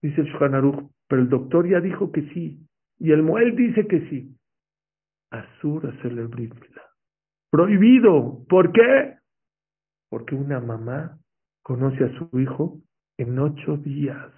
Dice 0.00 0.20
el 0.20 0.28
Shuhanaruch, 0.28 0.88
pero 1.08 1.22
el 1.22 1.28
doctor 1.28 1.68
ya 1.68 1.80
dijo 1.80 2.12
que 2.12 2.22
sí, 2.32 2.64
y 2.98 3.10
el 3.10 3.24
Muel 3.24 3.56
dice 3.56 3.88
que 3.88 4.08
sí. 4.08 4.36
Asura 5.32 5.90
hacerle 5.90 6.28
Prohibido. 7.50 8.44
¿Por 8.48 8.70
qué? 8.70 9.18
Porque 10.08 10.36
una 10.36 10.60
mamá 10.60 11.18
conoce 11.62 12.04
a 12.04 12.18
su 12.18 12.38
hijo 12.38 12.80
en 13.18 13.36
ocho 13.36 13.78
días. 13.78 14.32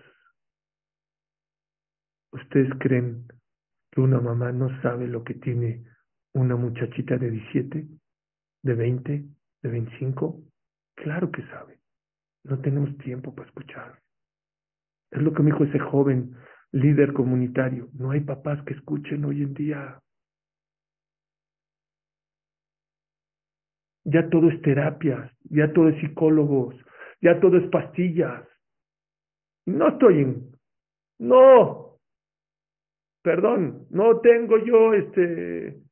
¿Ustedes 2.32 2.70
creen 2.80 3.26
que 3.92 4.00
una 4.00 4.20
mamá 4.20 4.52
no 4.52 4.70
sabe 4.80 5.06
lo 5.06 5.22
que 5.22 5.34
tiene 5.34 5.84
una 6.34 6.56
muchachita 6.56 7.16
de 7.16 7.30
17, 7.30 7.86
de 8.62 8.74
20, 8.74 9.24
de 9.62 9.68
25? 9.68 10.40
Claro 10.96 11.30
que 11.30 11.42
sabe. 11.46 11.78
No 12.44 12.60
tenemos 12.60 12.96
tiempo 12.98 13.34
para 13.34 13.48
escuchar. 13.48 13.98
Es 15.10 15.22
lo 15.22 15.32
que 15.32 15.42
me 15.42 15.52
dijo 15.52 15.64
ese 15.64 15.78
joven 15.78 16.36
líder 16.72 17.12
comunitario. 17.12 17.88
No 17.94 18.10
hay 18.10 18.20
papás 18.20 18.62
que 18.64 18.74
escuchen 18.74 19.24
hoy 19.24 19.42
en 19.42 19.54
día. 19.54 20.00
Ya 24.04 24.28
todo 24.30 24.48
es 24.48 24.60
terapias, 24.62 25.30
ya 25.44 25.72
todo 25.72 25.88
es 25.90 26.00
psicólogos, 26.00 26.74
ya 27.20 27.38
todo 27.40 27.58
es 27.58 27.68
pastillas. 27.70 28.46
No 29.66 29.88
estoy 29.88 30.22
en... 30.22 30.52
No, 31.18 31.98
perdón, 33.22 33.86
no 33.90 34.20
tengo 34.20 34.56
yo 34.58 34.94
este... 34.94 35.87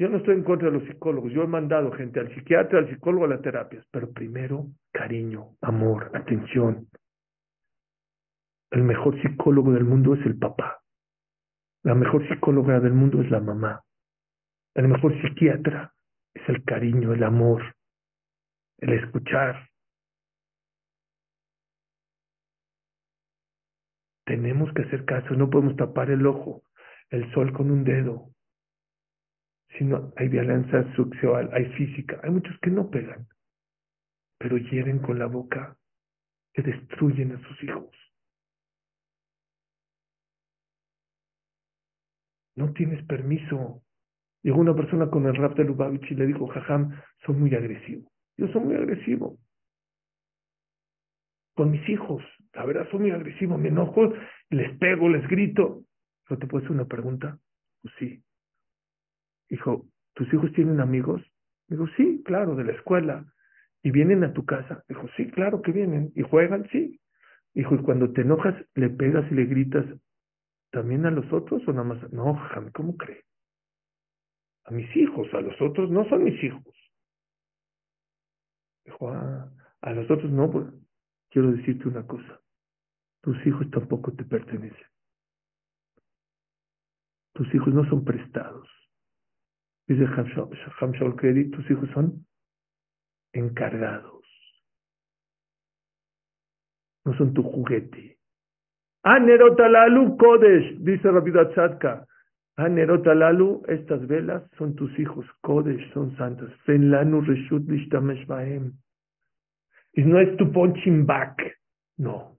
Yo 0.00 0.08
no 0.08 0.16
estoy 0.16 0.34
en 0.34 0.44
contra 0.44 0.70
de 0.70 0.78
los 0.78 0.88
psicólogos, 0.88 1.30
yo 1.30 1.42
he 1.42 1.46
mandado 1.46 1.92
gente 1.92 2.20
al 2.20 2.34
psiquiatra, 2.34 2.78
al 2.78 2.88
psicólogo, 2.88 3.26
a 3.26 3.28
las 3.28 3.42
terapias, 3.42 3.86
pero 3.90 4.10
primero 4.10 4.68
cariño, 4.90 5.56
amor, 5.60 6.10
atención, 6.14 6.88
el 8.70 8.82
mejor 8.82 9.20
psicólogo 9.20 9.72
del 9.72 9.84
mundo 9.84 10.14
es 10.14 10.24
el 10.24 10.38
papá. 10.38 10.80
La 11.82 11.94
mejor 11.94 12.26
psicóloga 12.28 12.80
del 12.80 12.94
mundo 12.94 13.20
es 13.20 13.30
la 13.30 13.40
mamá. 13.40 13.82
El 14.74 14.88
mejor 14.88 15.20
psiquiatra 15.20 15.92
es 16.32 16.48
el 16.48 16.64
cariño, 16.64 17.12
el 17.12 17.22
amor, 17.22 17.74
el 18.78 18.94
escuchar. 18.94 19.68
Tenemos 24.24 24.72
que 24.72 24.80
hacer 24.80 25.04
caso, 25.04 25.34
no 25.34 25.50
podemos 25.50 25.76
tapar 25.76 26.10
el 26.10 26.26
ojo, 26.26 26.62
el 27.10 27.30
sol 27.34 27.52
con 27.52 27.70
un 27.70 27.84
dedo. 27.84 28.30
Si 29.76 29.84
no, 29.84 30.12
hay 30.16 30.28
violencia 30.28 30.84
sexual, 30.94 31.50
hay 31.52 31.66
física, 31.72 32.20
hay 32.22 32.30
muchos 32.30 32.58
que 32.60 32.70
no 32.70 32.90
pegan, 32.90 33.28
pero 34.38 34.56
hieren 34.56 34.98
con 34.98 35.18
la 35.18 35.26
boca, 35.26 35.76
que 36.52 36.62
destruyen 36.62 37.32
a 37.32 37.48
sus 37.48 37.62
hijos. 37.62 37.90
No 42.56 42.72
tienes 42.72 43.04
permiso. 43.06 43.82
Llegó 44.42 44.58
una 44.60 44.74
persona 44.74 45.08
con 45.08 45.26
el 45.26 45.36
rap 45.36 45.56
de 45.56 45.64
Lubavitch 45.64 46.10
y 46.10 46.14
le 46.14 46.26
dijo, 46.26 46.46
Jajam, 46.48 46.90
soy 47.24 47.36
muy 47.36 47.54
agresivo. 47.54 48.10
Yo 48.36 48.48
soy 48.48 48.62
muy 48.62 48.74
agresivo. 48.74 49.38
Con 51.54 51.70
mis 51.70 51.88
hijos, 51.88 52.22
la 52.54 52.64
verdad, 52.64 52.88
soy 52.90 53.00
muy 53.00 53.10
agresivo, 53.10 53.56
me 53.58 53.68
enojo, 53.68 54.12
les 54.50 54.76
pego, 54.78 55.08
les 55.08 55.26
grito. 55.28 55.84
¿No 56.28 56.38
te 56.38 56.46
puedo 56.46 56.64
hacer 56.64 56.74
una 56.74 56.86
pregunta? 56.86 57.38
Pues 57.82 57.94
sí. 57.98 58.22
Dijo, 59.50 59.86
¿tus 60.14 60.32
hijos 60.32 60.52
tienen 60.52 60.80
amigos? 60.80 61.22
Digo, 61.68 61.86
sí, 61.96 62.22
claro, 62.24 62.56
de 62.56 62.64
la 62.64 62.72
escuela. 62.72 63.26
¿Y 63.82 63.90
vienen 63.90 64.24
a 64.24 64.32
tu 64.32 64.46
casa? 64.46 64.84
Dijo, 64.88 65.06
sí, 65.16 65.30
claro 65.30 65.60
que 65.60 65.72
vienen. 65.72 66.12
¿Y 66.14 66.22
juegan? 66.22 66.66
Sí. 66.70 67.00
Dijo, 67.52 67.74
y 67.74 67.82
cuando 67.82 68.12
te 68.12 68.22
enojas, 68.22 68.54
le 68.74 68.88
pegas 68.88 69.30
y 69.30 69.34
le 69.34 69.44
gritas 69.44 69.84
¿También 70.70 71.04
a 71.04 71.10
los 71.10 71.30
otros 71.32 71.66
o 71.66 71.72
nada 71.72 71.84
más? 71.84 72.12
No, 72.12 72.34
Jame, 72.34 72.70
¿cómo 72.72 72.96
cree? 72.96 73.24
A 74.64 74.70
mis 74.70 74.94
hijos, 74.96 75.26
a 75.34 75.40
los 75.40 75.60
otros 75.60 75.90
no 75.90 76.08
son 76.08 76.24
mis 76.24 76.42
hijos. 76.44 76.74
Dijo, 78.84 79.10
ah, 79.10 79.50
a 79.80 79.92
los 79.92 80.08
otros 80.10 80.30
no, 80.30 80.50
pues, 80.50 80.66
quiero 81.30 81.50
decirte 81.50 81.88
una 81.88 82.06
cosa. 82.06 82.40
Tus 83.22 83.36
hijos 83.46 83.68
tampoco 83.70 84.12
te 84.12 84.24
pertenecen. 84.24 84.86
Tus 87.34 87.52
hijos 87.54 87.74
no 87.74 87.88
son 87.88 88.04
prestados. 88.04 88.68
Dice 89.90 90.06
Hamshol 90.06 91.16
Credit, 91.16 91.50
tus 91.52 91.68
hijos 91.68 91.90
son 91.92 92.24
encargados. 93.32 94.24
No 97.04 97.12
son 97.18 97.34
tu 97.34 97.42
juguete. 97.42 98.16
Anerotalalu 99.02 100.16
Kodesh, 100.16 100.78
dice 100.78 101.10
Rabbi 101.10 101.36
Atzadka. 101.36 102.06
Anerotalalu, 102.56 103.64
estas 103.66 104.06
velas 104.06 104.48
son 104.56 104.76
tus 104.76 104.96
hijos, 104.96 105.26
Kodesh, 105.40 105.92
son 105.92 106.16
santos. 106.16 106.52
Fenlanu 106.66 107.22
Reshut 107.22 107.68
Lishtamesh 107.68 108.24
Bahem. 108.28 108.72
Y 109.94 110.02
no 110.04 110.20
es 110.20 110.36
tu 110.36 110.52
punching 110.52 111.04
back, 111.04 111.58
no. 111.96 112.38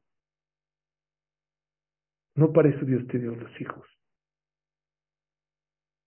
No 2.37 2.53
para 2.53 2.69
eso 2.69 2.85
Dios 2.85 3.05
te 3.07 3.19
dio 3.19 3.35
los 3.35 3.59
hijos. 3.59 3.85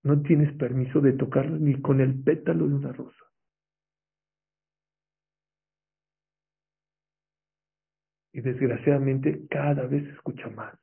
No 0.04 0.20
tienes 0.22 0.52
permiso 0.56 1.00
de 1.00 1.14
tocarlos 1.14 1.60
ni 1.60 1.80
con 1.80 2.00
el 2.00 2.22
pétalo 2.22 2.68
de 2.68 2.74
una 2.74 2.92
rosa. 2.92 3.24
Y 8.32 8.40
desgraciadamente 8.40 9.46
cada 9.48 9.86
vez 9.86 10.04
se 10.04 10.10
escucha 10.10 10.48
más 10.50 10.76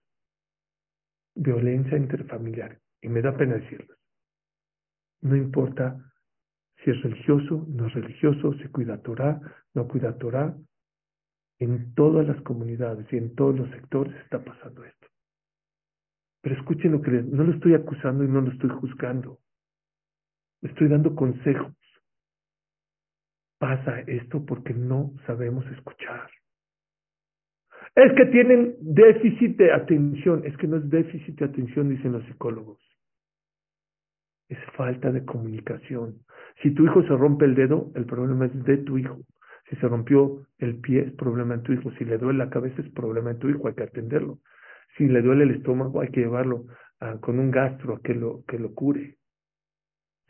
violencia 1.35 1.97
interfamiliar. 1.97 2.79
Y 3.01 3.09
me 3.09 3.21
da 3.21 3.35
pena 3.35 3.55
decirlo. 3.55 3.95
No 5.21 5.35
importa 5.35 5.97
si 6.83 6.91
es 6.91 7.01
religioso, 7.01 7.65
no 7.69 7.87
es 7.87 7.93
religioso, 7.93 8.53
si 8.53 8.67
cuida 8.69 9.01
Torah, 9.01 9.39
no 9.73 9.87
cuida 9.87 10.17
Torah. 10.17 10.55
En 11.59 11.93
todas 11.93 12.27
las 12.27 12.41
comunidades 12.41 13.05
y 13.13 13.17
en 13.17 13.35
todos 13.35 13.55
los 13.55 13.69
sectores 13.69 14.15
está 14.23 14.43
pasando 14.43 14.83
esto. 14.83 15.07
Pero 16.41 16.55
escuchen 16.55 16.91
lo 16.91 17.01
que 17.01 17.11
les, 17.11 17.25
no 17.25 17.43
lo 17.43 17.53
estoy 17.53 17.75
acusando 17.75 18.23
y 18.23 18.27
no 18.27 18.41
lo 18.41 18.51
estoy 18.51 18.69
juzgando. 18.69 19.39
Estoy 20.61 20.87
dando 20.87 21.15
consejos. 21.15 21.73
Pasa 23.59 23.99
esto 24.01 24.43
porque 24.45 24.73
no 24.73 25.13
sabemos 25.27 25.65
escuchar. 25.67 26.29
Es 27.95 28.13
que 28.13 28.25
tienen 28.27 28.75
déficit 28.79 29.57
de 29.57 29.71
atención. 29.71 30.43
Es 30.45 30.55
que 30.57 30.67
no 30.67 30.77
es 30.77 30.89
déficit 30.89 31.37
de 31.37 31.45
atención, 31.45 31.89
dicen 31.89 32.13
los 32.13 32.23
psicólogos. 32.25 32.79
Es 34.49 34.59
falta 34.75 35.11
de 35.11 35.25
comunicación. 35.25 36.23
Si 36.61 36.71
tu 36.71 36.85
hijo 36.85 37.03
se 37.03 37.09
rompe 37.09 37.45
el 37.45 37.55
dedo, 37.55 37.91
el 37.95 38.05
problema 38.05 38.45
es 38.45 38.63
de 38.63 38.77
tu 38.77 38.97
hijo. 38.97 39.19
Si 39.69 39.75
se 39.77 39.87
rompió 39.87 40.45
el 40.57 40.79
pie, 40.79 41.01
es 41.01 41.13
problema 41.13 41.57
de 41.57 41.63
tu 41.63 41.73
hijo. 41.73 41.91
Si 41.97 42.05
le 42.05 42.17
duele 42.17 42.39
la 42.39 42.49
cabeza, 42.49 42.81
es 42.81 42.89
problema 42.89 43.33
de 43.33 43.39
tu 43.39 43.49
hijo. 43.49 43.67
Hay 43.67 43.75
que 43.75 43.83
atenderlo. 43.83 44.39
Si 44.97 45.07
le 45.07 45.21
duele 45.21 45.43
el 45.43 45.51
estómago, 45.51 46.01
hay 46.01 46.09
que 46.09 46.21
llevarlo 46.21 46.65
con 47.21 47.39
un 47.39 47.49
gastro 47.49 47.95
a 47.95 48.01
que 48.01 48.13
lo, 48.13 48.43
que 48.45 48.59
lo 48.59 48.73
cure. 48.73 49.17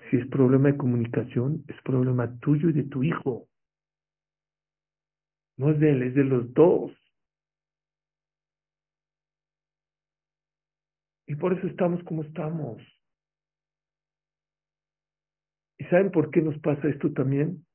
Si 0.09 0.18
es 0.18 0.28
problema 0.28 0.70
de 0.70 0.78
comunicación, 0.78 1.64
es 1.68 1.82
problema 1.84 2.38
tuyo 2.39 2.70
y 2.70 2.74
de 2.74 2.84
tu 2.84 3.03
hijo. 3.03 3.47
No 5.57 5.72
es 5.72 5.80
de 5.80 5.91
él, 5.91 6.03
es 6.03 6.16
de 6.16 6.24
los 6.24 6.53
dos. 6.53 6.91
Y 11.28 11.36
por 11.36 11.53
eso 11.53 11.68
estamos 11.68 12.03
como 12.03 12.24
estamos. 12.24 12.82
¿Y 15.78 15.86
saben 15.86 16.12
por 16.12 16.30
qué 16.30 16.41
nos 16.41 16.57
pasa 16.59 16.88
esto 16.88 17.12
también? 17.14 17.66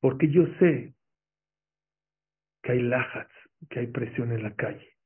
Porque 0.00 0.30
yo 0.30 0.42
sé 0.58 0.94
que 2.62 2.72
hay 2.72 2.82
lajats, 2.82 3.32
que 3.68 3.80
hay 3.80 3.86
presión 3.88 4.32
en 4.32 4.42
la 4.42 4.54
calle, 4.54 4.96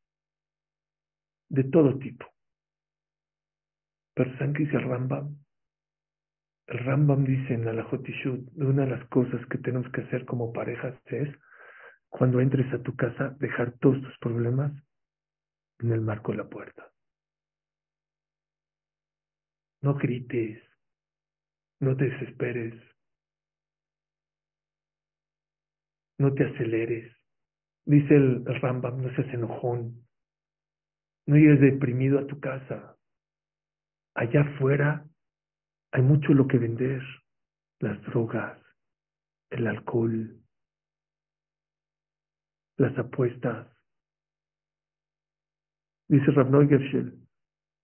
de 1.49 1.65
todo 1.65 1.99
tipo. 1.99 2.27
Pero 4.15 4.33
¿saben 4.39 4.55
qué 4.55 4.65
dice 4.65 4.77
el 4.77 4.89
Rambam? 4.89 5.37
El 6.67 6.79
Rambam 6.79 7.25
dice 7.25 7.55
en 7.55 7.65
la 7.65 7.83
Jotishut, 7.85 8.49
una 8.57 8.85
de 8.85 8.91
las 8.91 9.09
cosas 9.09 9.45
que 9.47 9.59
tenemos 9.59 9.91
que 9.93 10.03
hacer 10.03 10.25
como 10.25 10.53
parejas 10.53 10.95
es, 11.07 11.29
cuando 12.09 12.41
entres 12.41 12.73
a 12.73 12.83
tu 12.83 12.95
casa, 12.97 13.37
dejar 13.39 13.79
todos 13.79 14.01
tus 14.03 14.19
problemas 14.19 14.73
en 15.79 15.93
el 15.93 16.01
marco 16.01 16.33
de 16.33 16.39
la 16.39 16.49
puerta. 16.49 16.93
No 19.83 19.95
grites. 19.95 20.63
No 21.81 21.97
te 21.97 22.05
desesperes. 22.05 22.75
No 26.19 26.35
te 26.35 26.45
aceleres. 26.45 27.20
Dice 27.87 28.15
el, 28.15 28.45
Rambam, 28.61 29.03
no 29.03 29.15
seas 29.15 29.33
enojón. 29.35 30.07
No 31.27 31.37
llegues 31.37 31.61
deprimido 31.61 32.19
a 32.19 32.27
tu 32.27 32.41
casa. 32.41 32.97
Allá 34.15 34.43
afuera 34.43 35.07
hay 35.93 36.03
mucho 36.03 36.33
lo 36.35 36.47
que 36.47 36.59
vender. 36.59 37.03
Las 37.81 38.01
drogas, 38.03 38.61
el 39.51 39.67
alcohol, 39.67 40.39
las 42.77 42.97
apuestas. 42.99 43.69
Dice 46.09 46.31
Rav 46.33 46.51
Gershel, 46.69 47.19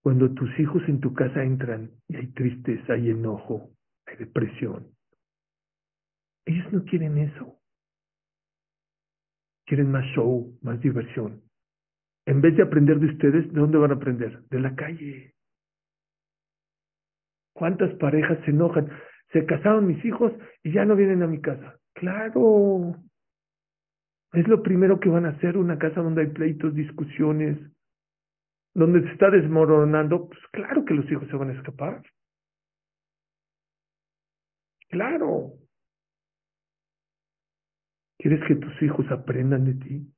cuando 0.03 0.32
tus 0.34 0.51
hijos 0.59 0.82
en 0.88 1.01
tu 1.01 1.14
casa 1.14 1.42
entran 1.42 1.90
y 2.09 2.16
hay 2.16 2.26
tristeza, 2.32 2.92
hay 2.92 3.11
enojo, 3.11 3.70
hay 4.07 4.16
depresión, 4.16 4.97
ellos 6.47 6.72
no 6.72 6.84
quieren 6.84 7.18
eso. 7.18 7.59
Quieren 9.67 9.91
más 9.91 10.05
show, 10.14 10.57
más 10.62 10.81
diversión. 10.81 11.43
En 12.27 12.41
vez 12.41 12.57
de 12.57 12.62
aprender 12.62 12.99
de 12.99 13.07
ustedes, 13.07 13.53
¿de 13.53 13.61
dónde 13.61 13.79
van 13.79 13.91
a 13.91 13.95
aprender? 13.95 14.43
De 14.49 14.61
la 14.61 14.75
calle. 14.75 15.35
¿Cuántas 17.53 17.95
parejas 17.95 18.39
se 18.45 18.51
enojan? 18.51 18.91
Se 19.33 19.45
casaron 19.45 19.87
mis 19.87 20.05
hijos 20.05 20.33
y 20.62 20.73
ya 20.73 20.85
no 20.85 20.95
vienen 20.95 21.23
a 21.23 21.27
mi 21.27 21.41
casa. 21.41 21.79
Claro. 21.95 22.97
Es 24.33 24.47
lo 24.47 24.62
primero 24.62 25.01
que 25.01 25.09
van 25.09 25.25
a 25.25 25.31
hacer 25.31 25.57
una 25.57 25.79
casa 25.79 26.01
donde 26.01 26.23
hay 26.23 26.29
pleitos, 26.29 26.75
discusiones, 26.75 27.59
donde 28.75 29.03
se 29.03 29.12
está 29.12 29.31
desmoronando. 29.31 30.29
Pues 30.29 30.41
claro 30.53 30.85
que 30.85 30.95
los 30.95 31.11
hijos 31.11 31.27
se 31.29 31.37
van 31.37 31.51
a 31.51 31.55
escapar. 31.55 32.03
Claro. 34.91 35.55
¿Quieres 38.27 38.45
que 38.49 38.57
tus 38.57 38.83
hijos 38.83 39.09
aprendan 39.12 39.64
de 39.64 39.74
ti? 39.74 40.12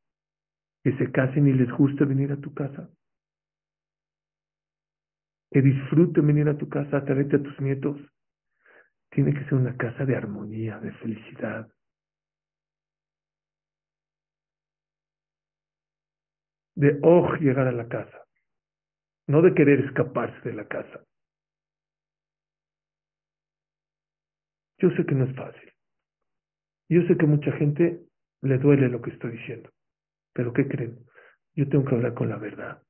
Que 0.83 0.97
se 0.97 1.13
casen 1.13 1.47
y 1.47 1.53
les 1.53 1.71
guste 1.71 2.07
venir 2.07 2.33
a 2.33 2.41
tu 2.41 2.55
casa. 2.55 2.89
Que 5.51 5.61
disfruten 5.61 6.27
venir 6.27 6.49
a 6.49 6.57
tu 6.57 6.71
casa, 6.71 7.05
traerte 7.05 7.37
a 7.37 7.43
tus 7.43 7.61
nietos. 7.61 8.01
Tiene 9.11 9.35
que 9.35 9.45
ser 9.45 9.57
una 9.57 9.77
casa 9.77 10.07
de 10.07 10.17
armonía, 10.17 10.79
de 10.79 10.91
felicidad. 10.93 11.71
De 16.77 16.99
oh 17.03 17.35
llegar 17.35 17.69
a 17.69 17.73
la 17.73 17.89
casa, 17.89 18.25
no 19.27 19.43
de 19.43 19.53
querer 19.53 19.81
escaparse 19.81 20.49
de 20.49 20.55
la 20.55 20.67
casa. 20.67 21.05
Yo 24.79 24.89
sé 24.93 25.05
que 25.05 25.15
no 25.15 25.27
es 25.27 25.37
fácil. 25.37 25.68
Yo 26.89 27.03
sé 27.03 27.17
que 27.17 27.27
mucha 27.27 27.53
gente 27.53 28.01
le 28.43 28.59
duele 28.59 28.89
lo 28.89 29.03
que 29.03 29.11
estoy 29.11 29.33
diciendo. 29.33 29.71
Pero 30.33 30.53
¿qué 30.53 30.67
creen? 30.69 30.99
Yo 31.55 31.69
tengo 31.69 31.85
que 31.85 31.95
hablar 31.95 32.15
con 32.15 32.29
la 32.29 32.37
verdad. 32.37 32.83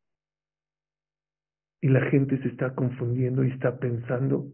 Y 1.80 1.88
la 1.88 2.02
gente 2.10 2.40
se 2.42 2.48
está 2.48 2.74
confundiendo 2.74 3.44
y 3.44 3.50
está 3.50 3.78
pensando 3.78 4.52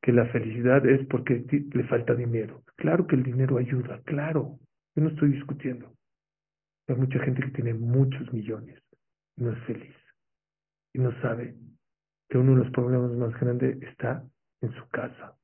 que 0.00 0.12
la 0.12 0.26
felicidad 0.26 0.84
es 0.86 1.06
porque 1.06 1.44
le 1.50 1.84
falta 1.84 2.14
dinero. 2.14 2.62
Claro 2.76 3.06
que 3.06 3.16
el 3.16 3.22
dinero 3.22 3.58
ayuda, 3.58 4.00
claro. 4.04 4.58
Yo 4.94 5.02
no 5.02 5.08
estoy 5.08 5.30
discutiendo. 5.30 5.92
Hay 6.88 6.96
mucha 6.96 7.18
gente 7.20 7.42
que 7.42 7.50
tiene 7.50 7.74
muchos 7.74 8.32
millones 8.32 8.82
y 9.36 9.44
no 9.44 9.52
es 9.52 9.58
feliz. 9.64 9.96
Y 10.92 10.98
no 10.98 11.10
sabe 11.20 11.56
que 12.28 12.38
uno 12.38 12.52
de 12.52 12.64
los 12.64 12.72
problemas 12.72 13.12
más 13.12 13.38
grandes 13.40 13.80
está 13.82 14.24
en 14.60 14.72
su 14.72 14.88
casa. 14.88 15.36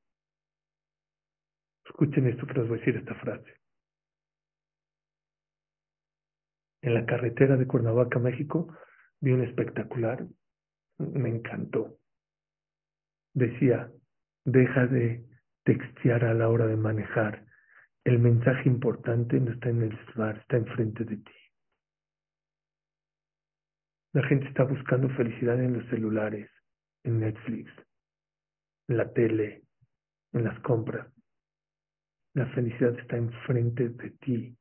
Escuchen 1.91 2.25
esto 2.25 2.47
que 2.47 2.53
les 2.53 2.69
voy 2.69 2.77
a 2.77 2.79
decir 2.79 2.95
esta 2.95 3.15
frase. 3.15 3.53
En 6.81 6.93
la 6.93 7.05
carretera 7.05 7.57
de 7.57 7.67
Cuernavaca, 7.67 8.17
México, 8.17 8.73
vi 9.19 9.31
un 9.31 9.43
espectacular. 9.43 10.25
Me 10.99 11.29
encantó. 11.29 11.97
Decía, 13.33 13.91
deja 14.45 14.87
de 14.87 15.25
textear 15.65 16.23
a 16.23 16.33
la 16.33 16.47
hora 16.47 16.65
de 16.65 16.77
manejar. 16.77 17.45
El 18.05 18.19
mensaje 18.19 18.69
importante 18.69 19.39
no 19.41 19.51
está 19.51 19.69
en 19.69 19.83
el 19.83 20.05
celular, 20.05 20.37
está 20.37 20.57
enfrente 20.57 21.03
de 21.03 21.17
ti. 21.17 21.33
La 24.13 24.25
gente 24.27 24.47
está 24.47 24.63
buscando 24.63 25.09
felicidad 25.09 25.61
en 25.61 25.73
los 25.73 25.85
celulares, 25.89 26.49
en 27.03 27.19
Netflix, 27.19 27.69
en 28.87 28.97
la 28.97 29.11
tele, 29.11 29.63
en 30.31 30.45
las 30.45 30.59
compras. 30.61 31.07
La 32.33 32.45
felicidad 32.47 32.97
está 32.97 33.17
enfrente 33.17 33.89
de 33.89 34.11
ti, 34.11 34.57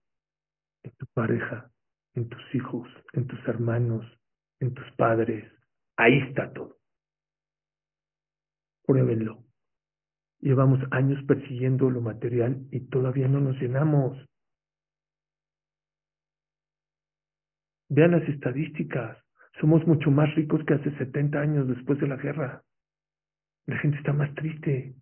en 0.82 0.90
tu 0.92 1.06
pareja, 1.14 1.70
en 2.14 2.28
tus 2.28 2.54
hijos, 2.54 2.88
en 3.12 3.26
tus 3.26 3.38
hermanos, 3.46 4.04
en 4.58 4.74
tus 4.74 4.90
padres. 4.96 5.50
Ahí 5.96 6.18
está 6.28 6.52
todo. 6.52 6.78
Pruébenlo. 8.84 9.44
Llevamos 10.40 10.80
años 10.90 11.22
persiguiendo 11.28 11.90
lo 11.90 12.00
material 12.00 12.66
y 12.72 12.80
todavía 12.88 13.28
no 13.28 13.40
nos 13.40 13.56
llenamos. 13.60 14.18
Vean 17.88 18.12
las 18.12 18.28
estadísticas. 18.28 19.18
Somos 19.60 19.86
mucho 19.86 20.10
más 20.10 20.34
ricos 20.34 20.64
que 20.66 20.74
hace 20.74 20.96
70 20.96 21.38
años 21.38 21.68
después 21.68 22.00
de 22.00 22.08
la 22.08 22.16
guerra. 22.16 22.62
La 23.66 23.78
gente 23.78 23.98
está 23.98 24.12
más 24.12 24.34
triste. 24.34 24.94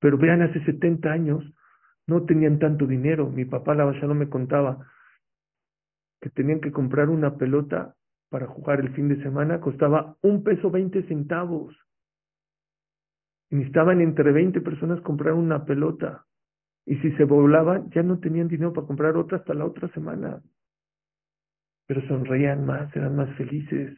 Pero 0.00 0.18
vean, 0.18 0.42
hace 0.42 0.64
70 0.64 1.10
años 1.10 1.44
no 2.06 2.24
tenían 2.24 2.58
tanto 2.58 2.86
dinero. 2.86 3.28
Mi 3.28 3.44
papá 3.44 3.74
la 3.74 3.90
no 3.90 4.14
me 4.14 4.28
contaba 4.28 4.86
que 6.20 6.30
tenían 6.30 6.60
que 6.60 6.72
comprar 6.72 7.08
una 7.08 7.36
pelota 7.36 7.94
para 8.30 8.46
jugar 8.46 8.80
el 8.80 8.92
fin 8.94 9.08
de 9.08 9.22
semana, 9.22 9.60
costaba 9.60 10.16
un 10.22 10.42
peso 10.42 10.70
veinte 10.70 11.02
centavos. 11.04 11.76
Y 13.50 13.56
necesitaban 13.56 14.00
entre 14.00 14.32
20 14.32 14.60
personas 14.60 15.00
comprar 15.02 15.34
una 15.34 15.64
pelota. 15.64 16.26
Y 16.84 16.96
si 16.96 17.12
se 17.12 17.24
volaban, 17.24 17.90
ya 17.90 18.02
no 18.02 18.18
tenían 18.18 18.48
dinero 18.48 18.72
para 18.72 18.86
comprar 18.86 19.16
otra 19.16 19.38
hasta 19.38 19.54
la 19.54 19.64
otra 19.64 19.88
semana. 19.88 20.42
Pero 21.86 22.06
sonreían 22.08 22.66
más, 22.66 22.94
eran 22.96 23.14
más 23.14 23.34
felices. 23.36 23.96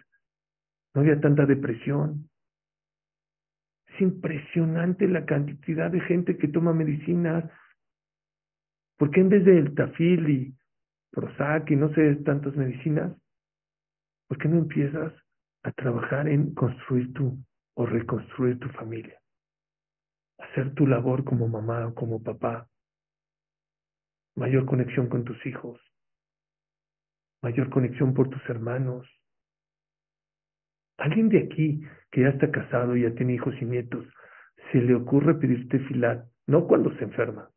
No 0.95 1.01
había 1.01 1.21
tanta 1.21 1.47
depresión. 1.47 2.29
Es 3.99 4.03
impresionante 4.03 5.09
la 5.09 5.27
cantidad 5.27 5.91
de 5.91 6.01
gente 6.01 6.37
que 6.37 6.47
toma 6.47 6.73
medicinas. 6.73 7.51
¿Por 8.97 9.11
qué 9.11 9.21
en 9.21 9.29
vez 9.29 9.45
del 9.45 9.75
tafil 9.75 10.31
y 10.31 10.55
Prozac 11.11 11.69
y 11.73 11.75
no 11.77 11.93
sé 11.95 12.15
tantas 12.17 12.55
medicinas, 12.55 13.13
por 14.29 14.39
qué 14.39 14.47
no 14.49 14.59
empiezas 14.59 15.13
a 15.65 15.73
trabajar 15.73 16.29
en 16.29 16.55
construir 16.55 17.13
tu 17.13 17.39
o 17.75 17.87
reconstruir 17.87 18.61
tu 18.61 18.69
familia? 18.69 19.21
Hacer 20.39 20.75
tu 20.75 20.87
labor 20.87 21.25
como 21.25 21.49
mamá 21.49 21.89
o 21.89 21.95
como 21.95 22.23
papá. 22.23 22.69
Mayor 24.37 24.65
conexión 24.65 25.09
con 25.09 25.25
tus 25.25 25.45
hijos. 25.45 25.81
Mayor 27.43 27.69
conexión 27.69 28.15
por 28.15 28.31
tus 28.31 28.49
hermanos 28.49 29.09
Alguien 30.99 31.29
de 31.29 31.39
aquí 31.45 31.81
que 32.11 32.23
ya 32.23 32.29
está 32.29 32.51
casado 32.51 32.97
y 32.97 33.03
ya 33.03 33.15
tiene 33.15 33.35
hijos 33.35 33.55
y 33.61 33.65
nietos, 33.65 34.05
se 34.73 34.79
le 34.79 34.95
ocurre 34.95 35.35
pedirte 35.35 35.79
filat, 35.81 36.27
no 36.47 36.67
cuando 36.67 36.95
se 36.97 37.05
enferma, 37.05 37.51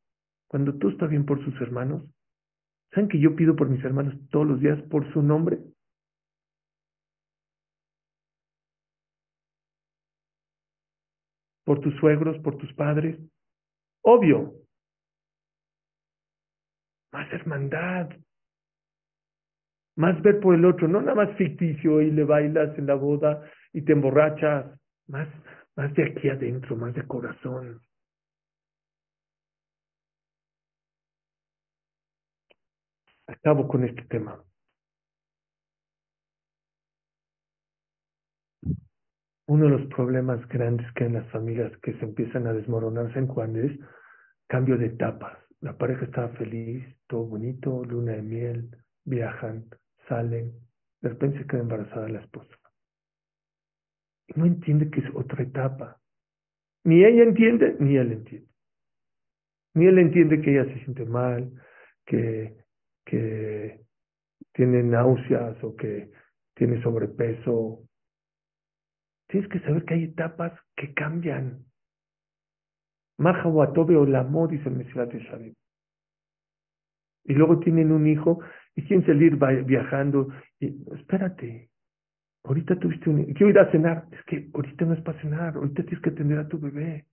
cuando 0.48 0.78
tú 0.78 0.90
estás 0.90 1.10
bien 1.10 1.26
por 1.26 1.44
sus 1.44 1.60
hermanos. 1.60 2.04
¿Saben 2.92 3.10
que 3.10 3.20
yo 3.20 3.36
pido 3.36 3.56
por 3.56 3.70
mis 3.70 3.84
hermanos 3.84 4.14
todos 4.30 4.46
los 4.46 4.60
días 4.60 4.80
por 4.90 5.12
su 5.12 5.24
nombre? 5.24 5.60
Por 11.64 11.80
tus 11.80 11.96
suegros, 11.96 12.38
por 12.44 12.58
tus 12.58 12.72
padres. 12.74 13.18
Obvio. 14.04 14.54
Más 17.14 17.32
hermandad, 17.34 18.10
más 19.96 20.22
ver 20.22 20.40
por 20.40 20.56
el 20.56 20.66
otro, 20.66 20.88
no 20.88 21.02
nada 21.02 21.16
más 21.16 21.38
ficticio 21.38 22.02
y 22.02 22.12
le 22.12 22.24
bailas 22.24 22.78
en 22.78 22.88
la 22.88 22.96
boda 22.96 23.44
y 23.74 23.82
te 23.82 23.94
emborrachas, 23.94 24.66
más, 25.08 25.28
más 25.76 25.94
de 25.94 26.06
aquí 26.06 26.30
adentro, 26.30 26.76
más 26.76 26.94
de 26.94 27.06
corazón. 27.06 27.82
Acabo 33.28 33.68
con 33.68 33.86
este 33.86 34.02
tema. 34.04 34.44
Uno 39.48 39.66
de 39.66 39.72
los 39.72 39.88
problemas 39.94 40.48
grandes 40.48 40.90
que 40.94 41.04
hay 41.04 41.10
en 41.10 41.16
las 41.16 41.30
familias 41.32 41.72
que 41.82 41.94
se 41.94 42.06
empiezan 42.06 42.48
a 42.48 42.54
desmoronarse 42.54 43.20
en 43.20 43.28
Juan 43.28 43.56
es 43.58 43.72
cambio 44.48 44.78
de 44.78 44.88
etapas. 44.88 45.38
La 45.60 45.78
pareja 45.78 46.06
estaba 46.06 46.30
feliz, 46.30 46.86
todo 47.08 47.26
bonito, 47.26 47.84
luna 47.86 48.14
de 48.14 48.22
miel, 48.22 48.78
viajan, 49.06 49.66
salen, 50.08 50.52
de 51.02 51.10
repente 51.10 51.40
se 51.40 51.48
queda 51.48 51.62
embarazada 51.62 52.10
la 52.10 52.20
esposa. 52.20 52.56
Y 54.28 54.40
no 54.40 54.46
entiende 54.46 54.90
que 54.90 55.02
es 55.02 55.16
otra 55.16 55.44
etapa. 55.44 56.00
Ni 56.84 57.04
ella 57.04 57.24
entiende, 57.24 57.76
ni 57.80 57.98
él 57.98 58.12
entiende. 58.12 58.48
Ni 59.74 59.86
él 59.88 60.00
entiende 60.00 60.42
que 60.42 60.52
ella 60.52 60.66
se 60.66 60.84
siente 60.84 61.06
mal, 61.06 61.52
que, 62.06 62.56
que 63.06 63.82
tiene 64.54 64.84
náuseas 64.84 65.64
o 65.64 65.76
que 65.76 66.12
tiene 66.56 66.82
sobrepeso. 66.82 67.84
Tienes 69.28 69.50
que 69.50 69.60
saber 69.62 69.86
que 69.86 69.94
hay 69.94 70.04
etapas 70.06 70.60
que 70.76 70.94
cambian. 70.94 71.66
Maja 73.18 73.48
o 73.48 74.06
la 74.06 74.24
dice 74.50 74.70
el 74.70 74.76
Mesilat 74.76 75.14
Shabim. 75.14 75.54
Y 77.24 77.34
luego 77.34 77.60
tienen 77.60 77.92
un 77.92 78.08
hijo 78.08 78.40
y 78.82 78.88
quieren 78.88 79.06
salir 79.06 79.38
viajando. 79.66 80.30
Y, 80.60 80.68
espérate, 80.96 81.70
ahorita 82.44 82.78
tuviste 82.78 83.10
un 83.10 83.26
quiero 83.34 83.50
ir 83.50 83.60
a 83.60 83.72
cenar. 83.72 84.06
Es 84.12 84.24
que 84.26 84.50
ahorita 84.54 84.86
no 84.86 84.94
es 84.94 85.02
para 85.02 85.22
cenar, 85.22 85.56
ahorita 85.56 85.84
tienes 85.84 86.02
que 86.02 86.10
atender 86.10 86.40
a 86.40 86.48
tu 86.48 86.60
bebé. 86.60 87.06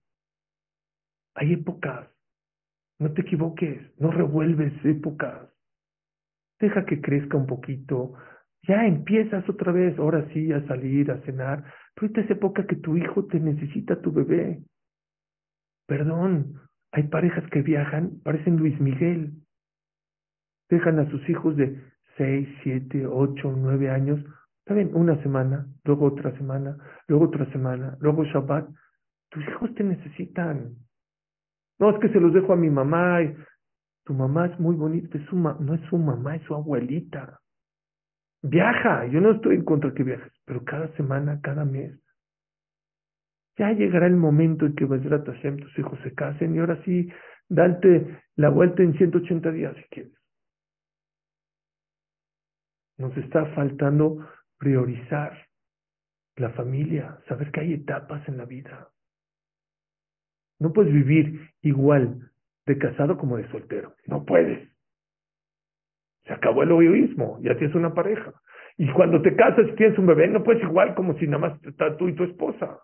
Hay 1.35 1.53
épocas. 1.53 2.09
No 2.99 3.13
te 3.13 3.21
equivoques, 3.21 3.79
no 3.97 4.11
revuelves 4.11 4.73
épocas. 4.83 5.49
Deja 6.59 6.85
que 6.85 6.99
crezca 6.99 7.37
un 7.37 7.47
poquito. 7.47 8.13
Ya 8.67 8.85
empiezas 8.85 9.47
otra 9.47 9.71
vez, 9.71 9.97
ahora 9.97 10.27
sí, 10.33 10.51
a 10.51 10.65
salir, 10.67 11.09
a 11.11 11.21
cenar. 11.21 11.63
Pero 11.95 12.07
ahorita 12.07 12.21
es 12.21 12.31
época 12.31 12.67
que 12.67 12.75
tu 12.75 12.97
hijo 12.97 13.25
te 13.27 13.39
necesita, 13.39 14.01
tu 14.01 14.11
bebé. 14.11 14.61
Perdón, 15.87 16.59
hay 16.91 17.03
parejas 17.03 17.49
que 17.51 17.61
viajan, 17.61 18.19
parecen 18.23 18.57
Luis 18.57 18.79
Miguel. 18.81 19.31
Dejan 20.69 20.99
a 20.99 21.09
sus 21.09 21.27
hijos 21.29 21.55
de 21.55 21.81
seis, 22.17 22.47
siete, 22.63 23.07
ocho, 23.07 23.53
nueve 23.55 23.89
años, 23.89 24.19
¿saben? 24.65 24.91
Una 24.93 25.21
semana, 25.23 25.65
luego 25.83 26.05
otra 26.05 26.35
semana, 26.37 26.77
luego 27.07 27.25
otra 27.25 27.45
semana, 27.51 27.97
luego 27.99 28.23
Shabbat. 28.25 28.69
Tus 29.29 29.47
hijos 29.47 29.73
te 29.75 29.83
necesitan. 29.83 30.75
No, 31.79 31.91
es 31.91 31.99
que 31.99 32.09
se 32.09 32.19
los 32.19 32.33
dejo 32.33 32.53
a 32.53 32.55
mi 32.55 32.69
mamá. 32.69 33.19
Tu 34.05 34.13
mamá 34.13 34.47
es 34.47 34.59
muy 34.59 34.75
bonita, 34.75 35.17
es 35.17 35.25
su 35.25 35.35
no 35.35 35.73
es 35.73 35.81
su 35.89 35.97
mamá, 35.97 36.35
es 36.35 36.43
su 36.43 36.55
abuelita. 36.55 37.39
Viaja, 38.41 39.05
yo 39.07 39.19
no 39.21 39.31
estoy 39.31 39.55
en 39.55 39.65
contra 39.65 39.93
que 39.93 40.03
viajes, 40.03 40.31
pero 40.45 40.63
cada 40.63 40.87
semana, 40.95 41.39
cada 41.41 41.65
mes. 41.65 41.99
Ya 43.57 43.71
llegará 43.71 44.07
el 44.07 44.15
momento 44.15 44.65
en 44.65 44.75
que 44.75 44.85
Bezrat 44.85 45.25
Hashem, 45.25 45.57
tus 45.57 45.77
hijos 45.77 45.99
se 46.03 46.13
casen 46.13 46.55
y 46.55 46.59
ahora 46.59 46.81
sí, 46.85 47.09
darte 47.49 48.21
la 48.35 48.49
vuelta 48.49 48.81
en 48.83 48.97
180 48.97 49.51
días 49.51 49.75
si 49.75 49.83
quieres. 49.89 50.18
Nos 52.99 53.15
está 53.17 53.45
faltando 53.55 54.27
priorizar 54.57 55.47
la 56.35 56.49
familia, 56.51 57.17
saber 57.27 57.49
que 57.51 57.61
hay 57.61 57.73
etapas 57.73 58.27
en 58.27 58.37
la 58.37 58.45
vida. 58.45 58.89
No 60.59 60.73
puedes 60.73 60.93
vivir 60.93 61.49
igual 61.61 62.29
de 62.65 62.77
casado 62.77 63.17
como 63.17 63.37
de 63.37 63.49
soltero. 63.51 63.95
No 64.05 64.25
puedes. 64.25 64.69
Se 66.25 66.33
acabó 66.33 66.63
el 66.63 66.71
egoísmo, 66.71 67.39
ya 67.41 67.57
tienes 67.57 67.73
una 67.73 67.93
pareja. 67.93 68.33
Y 68.77 68.91
cuando 68.91 69.21
te 69.21 69.33
casas 69.33 69.65
y 69.69 69.75
tienes 69.75 69.97
un 69.97 70.05
bebé, 70.05 70.27
no 70.27 70.43
puedes 70.43 70.61
igual 70.61 70.93
como 70.93 71.17
si 71.17 71.25
nada 71.25 71.49
más 71.49 71.63
estás 71.63 71.97
tú 71.97 72.09
y 72.09 72.15
tu 72.15 72.25
esposa. 72.25 72.79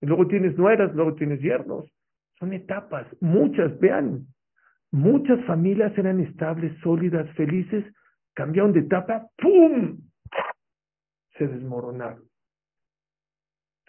Y 0.00 0.06
luego 0.06 0.28
tienes 0.28 0.56
nueras, 0.56 0.94
luego 0.94 1.14
tienes 1.14 1.40
yernos. 1.40 1.90
Son 2.38 2.52
etapas, 2.52 3.06
muchas, 3.20 3.78
vean, 3.80 4.26
Muchas 4.92 5.44
familias 5.46 5.96
eran 5.96 6.20
estables, 6.20 6.76
sólidas, 6.80 7.28
felices, 7.36 7.84
cambiaron 8.34 8.72
de 8.72 8.80
etapa, 8.80 9.28
¡pum! 9.36 9.98
Se 11.38 11.46
desmoronaron. 11.46 12.28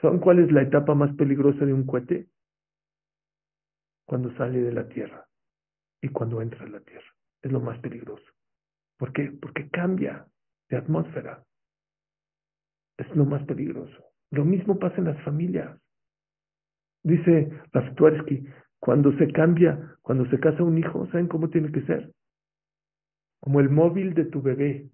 ¿Saben 0.01 0.19
cuál 0.19 0.39
es 0.39 0.51
la 0.51 0.63
etapa 0.63 0.95
más 0.95 1.15
peligrosa 1.15 1.65
de 1.65 1.73
un 1.73 1.85
cohete? 1.85 2.27
Cuando 4.05 4.35
sale 4.35 4.59
de 4.61 4.71
la 4.71 4.87
Tierra 4.87 5.25
y 6.01 6.09
cuando 6.09 6.41
entra 6.41 6.65
a 6.65 6.69
la 6.69 6.79
Tierra. 6.81 7.07
Es 7.41 7.51
lo 7.51 7.59
más 7.59 7.79
peligroso. 7.79 8.25
¿Por 8.97 9.13
qué? 9.13 9.31
Porque 9.41 9.69
cambia 9.69 10.27
de 10.69 10.77
atmósfera. 10.77 11.43
Es 12.97 13.15
lo 13.15 13.25
más 13.25 13.43
peligroso. 13.45 14.03
Lo 14.31 14.45
mismo 14.45 14.77
pasa 14.77 14.97
en 14.97 15.05
las 15.05 15.23
familias. 15.23 15.79
Dice 17.03 17.49
Raftuarsky, 17.71 18.45
cuando 18.81 19.15
se 19.17 19.31
cambia, 19.31 19.95
cuando 20.01 20.25
se 20.31 20.39
casa 20.39 20.63
un 20.63 20.79
hijo, 20.79 21.05
¿saben 21.11 21.27
cómo 21.27 21.49
tiene 21.49 21.71
que 21.71 21.83
ser? 21.83 22.11
Como 23.39 23.59
el 23.59 23.69
móvil 23.69 24.15
de 24.15 24.25
tu 24.25 24.41
bebé. 24.41 24.89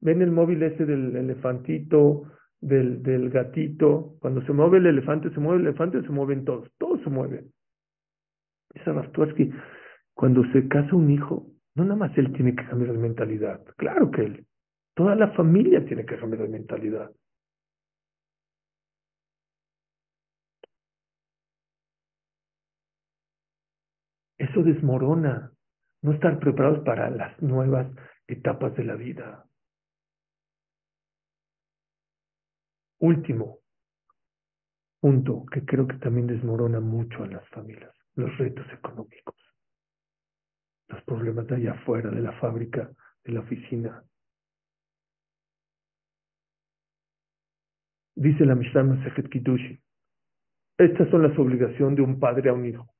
¿Ven 0.00 0.20
el 0.20 0.32
móvil 0.32 0.60
ese 0.64 0.84
del 0.84 1.14
elefantito, 1.14 2.24
del, 2.60 3.04
del 3.04 3.30
gatito? 3.30 4.16
Cuando 4.20 4.42
se 4.42 4.52
mueve 4.52 4.78
el 4.78 4.86
elefante, 4.86 5.30
se 5.30 5.38
mueve 5.38 5.60
el 5.60 5.68
elefante, 5.68 6.02
se 6.02 6.08
mueven 6.08 6.44
todos. 6.44 6.68
Todos 6.76 7.00
se 7.02 7.10
mueven. 7.10 7.52
Esa 8.74 8.92
Raftuarsky, 8.92 9.52
cuando 10.12 10.42
se 10.52 10.66
casa 10.66 10.96
un 10.96 11.10
hijo, 11.12 11.46
no 11.76 11.84
nada 11.84 11.96
más 11.96 12.18
él 12.18 12.32
tiene 12.32 12.56
que 12.56 12.66
cambiar 12.66 12.92
de 12.92 12.98
mentalidad. 12.98 13.62
Claro 13.76 14.10
que 14.10 14.22
él. 14.22 14.46
Toda 14.94 15.14
la 15.14 15.28
familia 15.34 15.84
tiene 15.84 16.04
que 16.04 16.16
cambiar 16.16 16.42
de 16.42 16.48
mentalidad. 16.48 17.12
Eso 24.50 24.64
desmorona, 24.64 25.52
no 26.02 26.12
estar 26.12 26.40
preparados 26.40 26.80
para 26.80 27.08
las 27.08 27.40
nuevas 27.40 27.86
etapas 28.26 28.74
de 28.74 28.82
la 28.82 28.96
vida. 28.96 29.46
Último 32.98 33.60
punto 35.00 35.46
que 35.52 35.64
creo 35.64 35.86
que 35.86 35.98
también 35.98 36.26
desmorona 36.26 36.80
mucho 36.80 37.22
a 37.22 37.28
las 37.28 37.48
familias, 37.50 37.94
los 38.16 38.36
retos 38.38 38.66
económicos, 38.72 39.36
los 40.88 41.02
problemas 41.04 41.46
de 41.46 41.54
allá 41.54 41.72
afuera, 41.74 42.10
de 42.10 42.20
la 42.20 42.32
fábrica, 42.40 42.90
de 43.24 43.32
la 43.32 43.40
oficina. 43.40 44.04
Dice 48.16 48.44
la 48.44 48.56
Mishnah 48.56 48.82
Masejet 48.82 49.30
Kitushi, 49.30 49.80
estas 50.76 51.08
son 51.08 51.22
las 51.22 51.38
obligaciones 51.38 51.96
de 51.96 52.02
un 52.02 52.18
padre 52.18 52.50
a 52.50 52.52
un 52.52 52.66
hijo. 52.66 52.99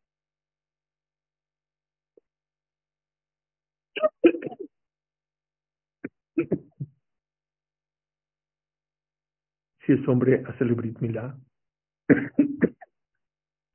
Si 9.91 9.95
es 9.95 10.07
hombre, 10.07 10.45
Milá. 11.01 11.37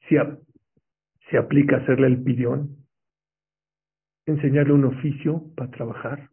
si, 0.08 0.16
se 1.30 1.38
aplica 1.38 1.76
hacerle 1.76 2.08
el 2.08 2.24
pidión, 2.24 2.88
enseñarle 4.26 4.72
un 4.72 4.86
oficio 4.86 5.44
para 5.58 5.72
trabajar, 5.72 6.30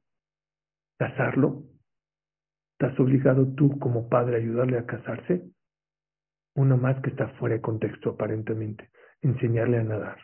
casarlo. 1.00 1.64
¿Estás 2.78 2.96
obligado 3.00 3.52
tú 3.56 3.76
como 3.80 4.08
padre 4.08 4.36
a 4.36 4.38
ayudarle 4.38 4.78
a 4.78 4.86
casarse? 4.86 5.50
Uno 6.54 6.76
más 6.76 7.02
que 7.02 7.10
está 7.10 7.30
fuera 7.38 7.56
de 7.56 7.60
contexto 7.60 8.10
aparentemente. 8.10 8.88
Enseñarle 9.20 9.78
a 9.78 9.82
nadar. 9.82 10.18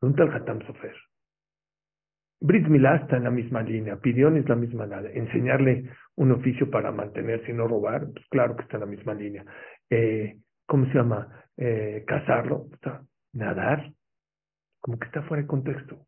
Pregunta 0.00 0.22
al 0.22 0.34
Hatam 0.34 0.66
Sofer. 0.66 0.96
Brit 2.44 2.66
Milá 2.66 2.96
está 2.96 3.18
en 3.18 3.24
la 3.24 3.30
misma 3.30 3.62
línea, 3.62 3.98
Pidión 3.98 4.36
es 4.36 4.48
la 4.48 4.56
misma 4.56 4.84
nada. 4.84 5.08
Enseñarle 5.10 5.90
un 6.16 6.32
oficio 6.32 6.68
para 6.68 6.90
mantenerse 6.90 7.52
y 7.52 7.54
no 7.54 7.68
robar, 7.68 8.08
pues 8.12 8.26
claro 8.30 8.56
que 8.56 8.62
está 8.62 8.78
en 8.78 8.80
la 8.80 8.86
misma 8.86 9.14
línea. 9.14 9.44
Eh, 9.88 10.38
¿Cómo 10.66 10.86
se 10.86 10.94
llama? 10.94 11.46
Eh, 11.56 12.02
casarlo, 12.04 12.66
está, 12.72 13.02
nadar, 13.32 13.92
como 14.80 14.98
que 14.98 15.06
está 15.06 15.22
fuera 15.22 15.42
de 15.42 15.46
contexto. 15.46 16.04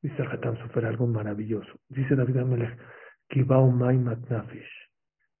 Dice 0.00 0.22
el 0.22 0.28
Hatam 0.28 0.56
Sofer 0.56 0.86
algo 0.86 1.06
maravilloso. 1.06 1.70
Dice 1.90 2.16
David 2.16 2.38
Amelech, 2.38 2.78
Mai. 3.36 4.00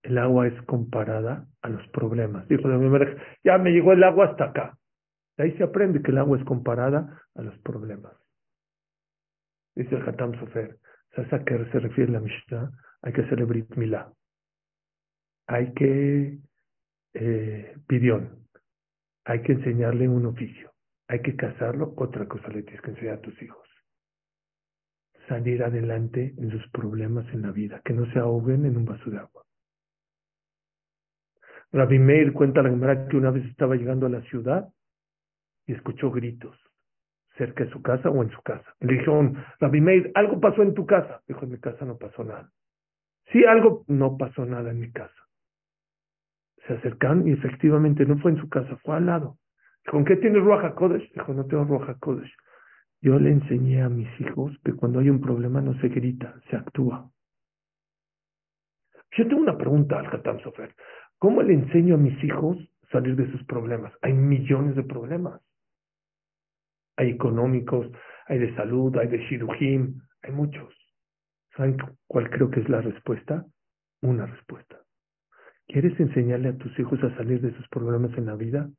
El 0.02 0.18
agua 0.18 0.48
es 0.48 0.62
comparada 0.62 1.46
a 1.62 1.68
los 1.70 1.86
problemas. 1.88 2.46
Dijo 2.46 2.68
David 2.68 2.88
Amelech, 2.88 3.18
ya 3.42 3.56
me 3.56 3.70
llegó 3.70 3.94
el 3.94 4.04
agua 4.04 4.26
hasta 4.26 4.44
acá. 4.44 4.76
De 5.38 5.44
ahí 5.44 5.56
se 5.56 5.64
aprende 5.64 6.02
que 6.02 6.10
el 6.10 6.18
agua 6.18 6.36
es 6.36 6.44
comparada 6.44 7.22
a 7.34 7.42
los 7.42 7.56
problemas. 7.60 8.21
Dice 9.74 9.96
el 9.96 10.08
Hatam 10.08 10.38
Sofer, 10.38 10.78
¿sabes 11.14 11.32
a 11.32 11.44
qué 11.44 11.64
se 11.72 11.80
refiere 11.80 12.12
la 12.12 12.20
Mishnah? 12.20 12.70
Hay 13.02 13.12
que 13.12 13.22
hacerle 13.22 13.44
Brit 13.44 13.74
Milá. 13.76 14.12
Hay 15.46 15.72
que 15.72 16.38
eh, 17.14 17.76
pidión. 17.86 18.46
Hay 19.24 19.42
que 19.42 19.52
enseñarle 19.52 20.08
un 20.08 20.26
oficio. 20.26 20.72
Hay 21.08 21.22
que 21.22 21.36
casarlo. 21.36 21.94
Otra 21.96 22.26
cosa 22.28 22.48
le 22.48 22.62
tienes 22.62 22.82
que 22.82 22.90
enseñar 22.90 23.14
a 23.14 23.20
tus 23.20 23.40
hijos. 23.42 23.66
Salir 25.28 25.62
adelante 25.62 26.34
en 26.36 26.50
sus 26.50 26.68
problemas 26.70 27.26
en 27.32 27.42
la 27.42 27.50
vida. 27.50 27.80
Que 27.84 27.94
no 27.94 28.10
se 28.12 28.18
ahoguen 28.18 28.66
en 28.66 28.76
un 28.76 28.84
vaso 28.84 29.10
de 29.10 29.18
agua. 29.18 29.44
Rabbi 31.72 31.98
Meir 31.98 32.34
cuenta 32.34 32.62
la 32.62 32.68
Gemara 32.68 33.08
que 33.08 33.16
una 33.16 33.30
vez 33.30 33.46
estaba 33.46 33.76
llegando 33.76 34.04
a 34.04 34.10
la 34.10 34.20
ciudad 34.22 34.68
y 35.66 35.72
escuchó 35.72 36.10
gritos 36.10 36.61
cerca 37.36 37.64
de 37.64 37.70
su 37.70 37.82
casa 37.82 38.10
o 38.10 38.22
en 38.22 38.30
su 38.30 38.40
casa. 38.42 38.74
Le 38.80 38.94
dijeron, 38.94 39.36
Rabbi 39.60 39.80
Meir, 39.80 40.12
algo 40.14 40.40
pasó 40.40 40.62
en 40.62 40.74
tu 40.74 40.86
casa. 40.86 41.22
Dijo, 41.26 41.44
en 41.44 41.52
mi 41.52 41.58
casa 41.58 41.84
no 41.84 41.96
pasó 41.96 42.24
nada. 42.24 42.50
Sí, 43.30 43.44
algo, 43.44 43.84
no 43.88 44.16
pasó 44.16 44.44
nada 44.44 44.70
en 44.70 44.80
mi 44.80 44.92
casa. 44.92 45.14
Se 46.66 46.74
acercaron 46.74 47.26
y 47.26 47.32
efectivamente 47.32 48.04
no 48.04 48.18
fue 48.18 48.32
en 48.32 48.38
su 48.38 48.48
casa, 48.48 48.76
fue 48.84 48.96
al 48.96 49.06
lado. 49.06 49.38
¿Con 49.90 50.04
qué 50.04 50.16
tienes 50.16 50.42
Ruaja 50.42 50.74
Kodesh? 50.74 51.10
Dijo, 51.12 51.32
no 51.32 51.46
tengo 51.46 51.64
Ruaja 51.64 51.94
Kodesh. 51.94 52.32
Yo 53.00 53.18
le 53.18 53.30
enseñé 53.30 53.82
a 53.82 53.88
mis 53.88 54.08
hijos 54.20 54.56
que 54.64 54.74
cuando 54.74 55.00
hay 55.00 55.10
un 55.10 55.20
problema 55.20 55.60
no 55.60 55.74
se 55.80 55.88
grita, 55.88 56.36
se 56.48 56.56
actúa. 56.56 57.10
Yo 59.16 59.26
tengo 59.26 59.42
una 59.42 59.58
pregunta 59.58 59.98
al 59.98 60.06
Hatam 60.06 60.38
Sofer. 60.40 60.74
¿Cómo 61.18 61.42
le 61.42 61.54
enseño 61.54 61.96
a 61.96 61.98
mis 61.98 62.22
hijos 62.22 62.56
salir 62.90 63.16
de 63.16 63.30
sus 63.32 63.44
problemas? 63.44 63.92
Hay 64.02 64.12
millones 64.12 64.76
de 64.76 64.84
problemas. 64.84 65.40
Hay 66.96 67.10
económicos, 67.10 67.90
hay 68.26 68.38
de 68.38 68.54
salud, 68.54 68.96
hay 68.98 69.08
de 69.08 69.18
shirujim, 69.18 70.00
hay 70.22 70.32
muchos. 70.32 70.74
¿Saben 71.56 71.76
cuál 72.06 72.30
creo 72.30 72.50
que 72.50 72.60
es 72.60 72.68
la 72.68 72.80
respuesta? 72.80 73.44
Una 74.00 74.26
respuesta. 74.26 74.82
¿Quieres 75.66 75.98
enseñarle 76.00 76.50
a 76.50 76.56
tus 76.56 76.76
hijos 76.78 77.02
a 77.02 77.14
salir 77.16 77.40
de 77.40 77.54
sus 77.56 77.68
problemas 77.68 78.16
en 78.18 78.26
la 78.26 78.34
vida? 78.34 78.70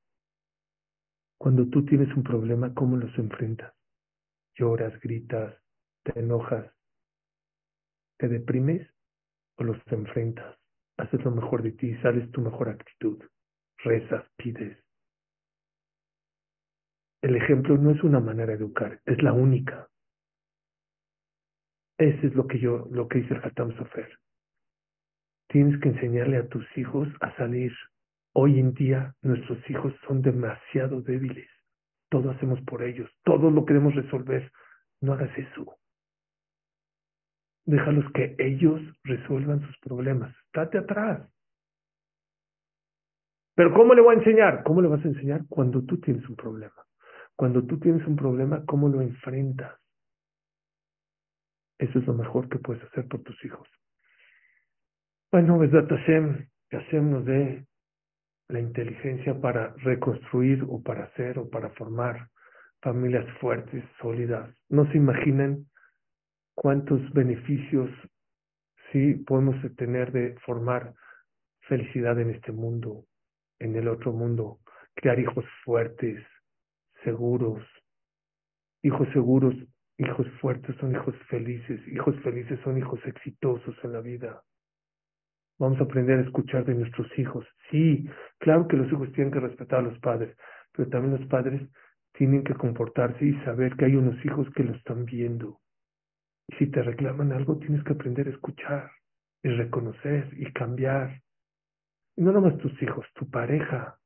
Cuando 1.38 1.68
tú 1.68 1.86
tienes 1.86 2.16
un 2.16 2.24
problema, 2.24 2.74
¿cómo 2.74 2.98
los 2.98 3.18
enfrentas? 3.18 3.74
¿Lloras, 4.56 5.00
gritas, 5.00 5.56
te 6.04 6.20
enojas, 6.20 6.72
te 8.18 8.28
deprimes 8.28 8.88
o 9.58 9.64
los 9.64 9.78
enfrentas? 9.88 10.58
Haces 10.98 11.24
lo 11.24 11.32
mejor 11.32 11.64
de 11.64 11.72
ti, 11.72 11.96
sales 11.98 12.32
tu 12.32 12.42
mejor 12.42 12.70
actitud, 12.70 13.24
rezas, 13.84 14.26
pides. 14.36 14.83
El 17.24 17.38
ejemplo 17.38 17.78
no 17.78 17.92
es 17.92 18.04
una 18.04 18.20
manera 18.20 18.48
de 18.48 18.56
educar, 18.56 19.00
es 19.06 19.24
la 19.24 19.32
única. 19.32 19.88
Ese 21.98 22.28
es 22.28 22.36
lo 22.36 22.48
que 22.48 22.60
yo, 22.60 22.86
lo 22.92 23.08
que 23.08 23.20
dice 23.20 23.34
el 23.34 23.42
Hatam 23.42 23.74
Sofer. 23.78 24.20
Tienes 25.48 25.80
que 25.80 25.88
enseñarle 25.88 26.36
a 26.36 26.50
tus 26.50 26.66
hijos 26.78 27.08
a 27.22 27.34
salir. 27.38 27.72
Hoy 28.34 28.60
en 28.60 28.74
día 28.74 29.16
nuestros 29.22 29.58
hijos 29.70 29.94
son 30.06 30.22
demasiado 30.22 31.02
débiles. 31.02 31.48
Todo 32.10 32.30
hacemos 32.30 32.60
por 32.64 32.84
ellos. 32.84 33.10
Todo 33.24 33.50
lo 33.50 33.64
queremos 33.64 33.96
resolver. 33.96 34.52
No 35.00 35.14
hagas 35.14 35.32
eso. 35.38 35.78
Déjalos 37.66 38.12
que 38.12 38.36
ellos 38.38 38.82
resuelvan 39.06 39.62
sus 39.62 39.78
problemas. 39.80 40.36
Estate 40.48 40.80
atrás. 40.80 41.32
Pero 43.56 43.74
¿cómo 43.74 43.94
le 43.94 44.02
voy 44.02 44.16
a 44.16 44.20
enseñar? 44.20 44.64
¿Cómo 44.64 44.82
le 44.82 44.90
vas 44.90 45.06
a 45.06 45.08
enseñar 45.08 45.46
cuando 45.48 45.82
tú 45.86 46.02
tienes 46.02 46.28
un 46.28 46.36
problema? 46.36 46.84
Cuando 47.36 47.66
tú 47.66 47.80
tienes 47.80 48.06
un 48.08 48.16
problema, 48.16 48.64
¿cómo 48.66 48.90
lo 48.90 49.02
enfrentas? 49.02 49.80
Eso 51.80 52.00
es 52.00 52.08
lo 52.08 52.14
mejor 52.14 52.48
que 52.50 52.60
puedes 52.60 52.84
hacer 52.84 53.08
por 53.08 53.24
tus 53.24 53.44
hijos. 53.44 53.68
Bueno, 55.32 55.58
Besdat 55.58 55.90
Hashem, 55.90 56.48
que 56.70 56.78
Hashem 56.78 57.12
nos 57.12 57.26
la 58.50 58.60
inteligencia 58.60 59.40
para 59.40 59.74
reconstruir 59.78 60.64
o 60.70 60.82
para 60.82 61.06
hacer 61.06 61.40
o 61.40 61.50
para 61.50 61.70
formar 61.72 62.30
familias 62.82 63.26
fuertes, 63.40 63.84
sólidas. 64.00 64.54
No 64.70 64.86
se 64.92 64.98
imaginan 64.98 65.66
cuántos 66.54 67.02
beneficios 67.14 67.90
sí 68.92 69.16
podemos 69.26 69.56
tener 69.76 70.12
de 70.12 70.38
formar 70.46 70.94
felicidad 71.62 72.20
en 72.20 72.30
este 72.30 72.52
mundo, 72.52 73.06
en 73.60 73.76
el 73.76 73.88
otro 73.88 74.12
mundo, 74.12 74.60
crear 74.94 75.20
hijos 75.20 75.46
fuertes, 75.64 76.24
seguros. 77.04 77.64
Hijos 78.84 79.08
seguros, 79.14 79.56
hijos 79.98 80.28
fuertes 80.42 80.76
son 80.78 80.92
hijos 80.92 81.16
felices, 81.30 81.80
hijos 81.88 82.16
felices 82.22 82.60
son 82.64 82.78
hijos 82.78 83.00
exitosos 83.06 83.76
en 83.84 83.94
la 83.94 84.02
vida. 84.02 84.44
Vamos 85.60 85.80
a 85.80 85.84
aprender 85.84 86.20
a 86.20 86.24
escuchar 86.24 86.66
de 86.66 86.74
nuestros 86.74 87.08
hijos. 87.18 87.46
Sí, 87.70 88.10
claro 88.40 88.68
que 88.68 88.78
los 88.78 88.92
hijos 88.92 89.12
tienen 89.14 89.32
que 89.32 89.40
respetar 89.40 89.80
a 89.80 89.84
los 89.84 89.98
padres, 90.00 90.36
pero 90.72 90.90
también 90.90 91.20
los 91.20 91.30
padres 91.30 91.62
tienen 92.14 92.44
que 92.44 92.54
comportarse 92.56 93.26
y 93.26 93.34
saber 93.44 93.76
que 93.76 93.86
hay 93.86 93.96
unos 93.96 94.24
hijos 94.26 94.48
que 94.56 94.64
lo 94.64 94.74
están 94.74 95.06
viendo. 95.06 95.60
Y 96.48 96.56
si 96.56 96.68
te 96.68 96.82
reclaman 96.82 97.32
algo, 97.32 97.58
tienes 97.58 97.84
que 97.84 97.94
aprender 97.94 98.28
a 98.28 98.32
escuchar 98.32 98.92
y 99.44 99.50
reconocer 99.50 100.30
y 100.38 100.52
cambiar. 100.52 101.22
Y 102.16 102.24
no 102.24 102.32
nomás 102.32 102.58
tus 102.58 102.82
hijos, 102.82 103.06
tu 103.14 103.30
pareja. 103.30 103.98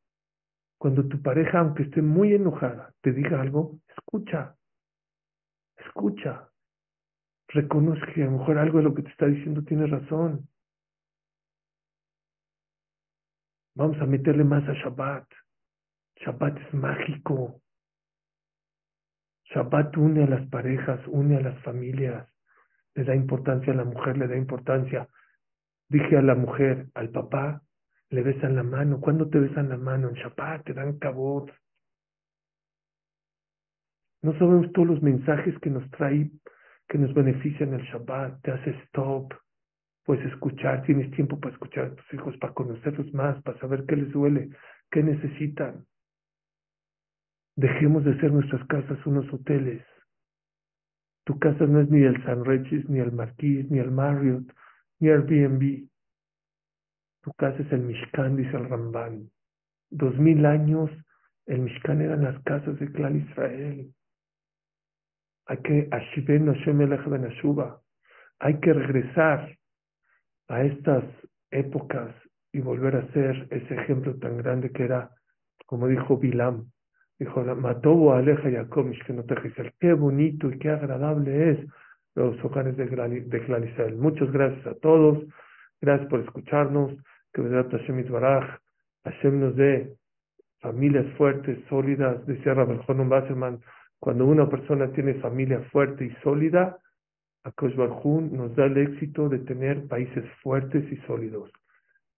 Cuando 0.78 1.08
tu 1.08 1.22
pareja, 1.22 1.60
aunque 1.60 1.84
esté 1.84 2.02
muy 2.02 2.34
enojada, 2.34 2.94
te 3.02 3.12
diga 3.12 3.42
algo, 3.42 3.80
escucha. 3.88 4.56
Escucha. 5.78 6.50
Reconoce 7.48 8.02
que 8.14 8.24
a 8.24 8.26
lo 8.26 8.40
mejor 8.40 8.58
algo 8.58 8.78
de 8.80 8.84
lo 8.84 8.94
que 8.94 9.04
te 9.04 9.10
está 9.10 9.26
diciendo 9.26 9.64
tiene 9.64 9.88
razón. 9.88 10.48
Vamos 13.76 14.00
a 14.02 14.06
meterle 14.06 14.44
más 14.44 14.68
a 14.68 14.74
Shabbat. 14.74 15.28
Shabbat 16.18 16.58
es 16.58 16.74
mágico. 16.74 17.62
Shabbat 19.54 19.96
une 19.98 20.24
a 20.24 20.28
las 20.28 20.50
parejas, 20.50 21.00
une 21.08 21.38
a 21.38 21.42
las 21.42 21.62
familias, 21.64 22.28
le 22.96 23.04
da 23.04 23.16
importancia 23.16 23.72
a 23.72 23.76
la 23.76 23.86
mujer, 23.86 24.18
le 24.18 24.28
da 24.28 24.36
importancia. 24.36 25.08
Dije 25.90 26.18
a 26.18 26.22
la 26.22 26.36
mujer, 26.36 26.88
al 26.96 27.10
papá, 27.12 27.62
le 28.10 28.22
besan 28.22 28.56
la 28.56 28.64
mano. 28.64 29.00
¿Cuándo 29.00 29.30
te 29.30 29.40
besan 29.40 29.70
la 29.70 29.78
mano? 29.78 30.10
En 30.10 30.16
Shabbat 30.16 30.66
te 30.66 30.74
dan 30.74 30.98
cabot. 30.98 31.52
No 34.22 34.34
sabemos 34.34 34.72
todos 34.74 34.88
los 34.88 35.02
mensajes 35.02 35.58
que 35.60 35.70
nos 35.70 35.90
trae, 35.92 36.32
que 36.88 36.98
nos 36.98 37.14
benefician 37.14 37.74
el 37.74 37.82
Shabbat. 37.84 38.42
Te 38.42 38.52
hace 38.52 38.72
stop. 38.86 39.34
Puedes 40.06 40.26
escuchar, 40.32 40.84
tienes 40.84 41.12
tiempo 41.12 41.38
para 41.40 41.54
escuchar 41.54 41.86
a 41.86 41.96
tus 41.96 42.14
hijos, 42.14 42.38
para 42.38 42.54
conocerlos 42.54 43.14
más, 43.14 43.42
para 43.44 43.60
saber 43.60 43.86
qué 43.86 43.98
les 43.98 44.12
duele, 44.12 44.50
qué 44.90 45.04
necesitan. 45.04 45.86
Dejemos 47.58 48.06
de 48.06 48.18
ser 48.20 48.32
nuestras 48.32 48.66
casas 48.68 49.06
unos 49.06 49.32
hoteles. 49.34 49.84
Tu 51.26 51.38
casa 51.40 51.66
no 51.66 51.82
es 51.82 51.90
ni 51.90 52.04
el 52.04 52.24
San 52.24 52.46
Regis, 52.46 52.88
ni 52.88 53.00
el 53.00 53.12
Marquis, 53.12 53.70
ni 53.70 53.80
el 53.80 53.92
Marriott, 53.92 54.50
ni 55.00 55.10
Airbnb. 55.10 55.90
Tu 57.28 57.34
casa 57.34 57.62
es 57.62 57.70
el 57.74 57.82
Mishkan, 57.82 58.38
dice 58.38 58.56
el 58.56 58.70
Ramban. 58.70 59.30
Dos 59.90 60.18
mil 60.18 60.46
años 60.46 60.90
el 61.46 61.60
Mishkan 61.60 62.00
eran 62.00 62.24
las 62.24 62.42
casas 62.44 62.80
de 62.80 62.90
Clan 62.90 63.18
Israel. 63.18 63.94
Hay 65.48 65.58
que 65.58 65.90
hay 68.40 68.60
que 68.62 68.74
regresar 68.74 69.58
a 70.48 70.64
estas 70.64 71.04
épocas 71.52 72.16
y 72.54 72.62
volver 72.62 72.96
a 72.96 73.12
ser 73.12 73.46
ese 73.52 73.76
ejemplo 73.76 74.16
tan 74.20 74.38
grande 74.38 74.72
que 74.72 74.86
era, 74.86 75.12
como 75.66 75.90
dijo 75.90 76.16
Bilam, 76.16 76.72
Dijo, 77.20 77.44
Matobo 77.44 78.14
Aleja 78.14 78.48
Israel. 78.48 79.74
Qué 79.82 79.92
bonito 79.92 80.50
y 80.50 80.60
qué 80.60 80.70
agradable 80.70 81.52
es 81.52 81.60
los 82.16 82.42
hogares 82.46 82.78
de, 82.78 82.86
de 82.86 83.68
Israel. 83.70 83.98
Muchas 83.98 84.32
gracias 84.32 84.66
a 84.66 84.76
todos. 84.76 85.26
Gracias 85.82 86.10
por 86.10 86.22
escucharnos. 86.22 86.94
Que 87.34 87.42
verdad 87.42 87.70
Hashem 87.72 88.00
Itbaraj. 88.00 88.60
Hashem 89.04 89.40
nos 89.40 89.56
dé 89.56 89.96
familias 90.60 91.06
fuertes, 91.18 91.58
sólidas. 91.70 92.26
Decía 92.26 92.54
Rabel 92.54 92.80
Jonon 92.80 93.10
Basserman, 93.10 93.60
cuando 94.00 94.26
una 94.26 94.50
persona 94.50 94.92
tiene 94.92 95.16
familia 95.16 95.62
fuerte 95.72 96.06
y 96.06 96.12
sólida, 96.24 96.78
Akosh 97.44 97.76
nos 97.76 98.56
da 98.56 98.66
el 98.66 98.78
éxito 98.78 99.30
de 99.30 99.40
tener 99.40 99.88
países 99.88 100.24
fuertes 100.44 100.84
y 100.92 100.98
sólidos. 101.08 101.52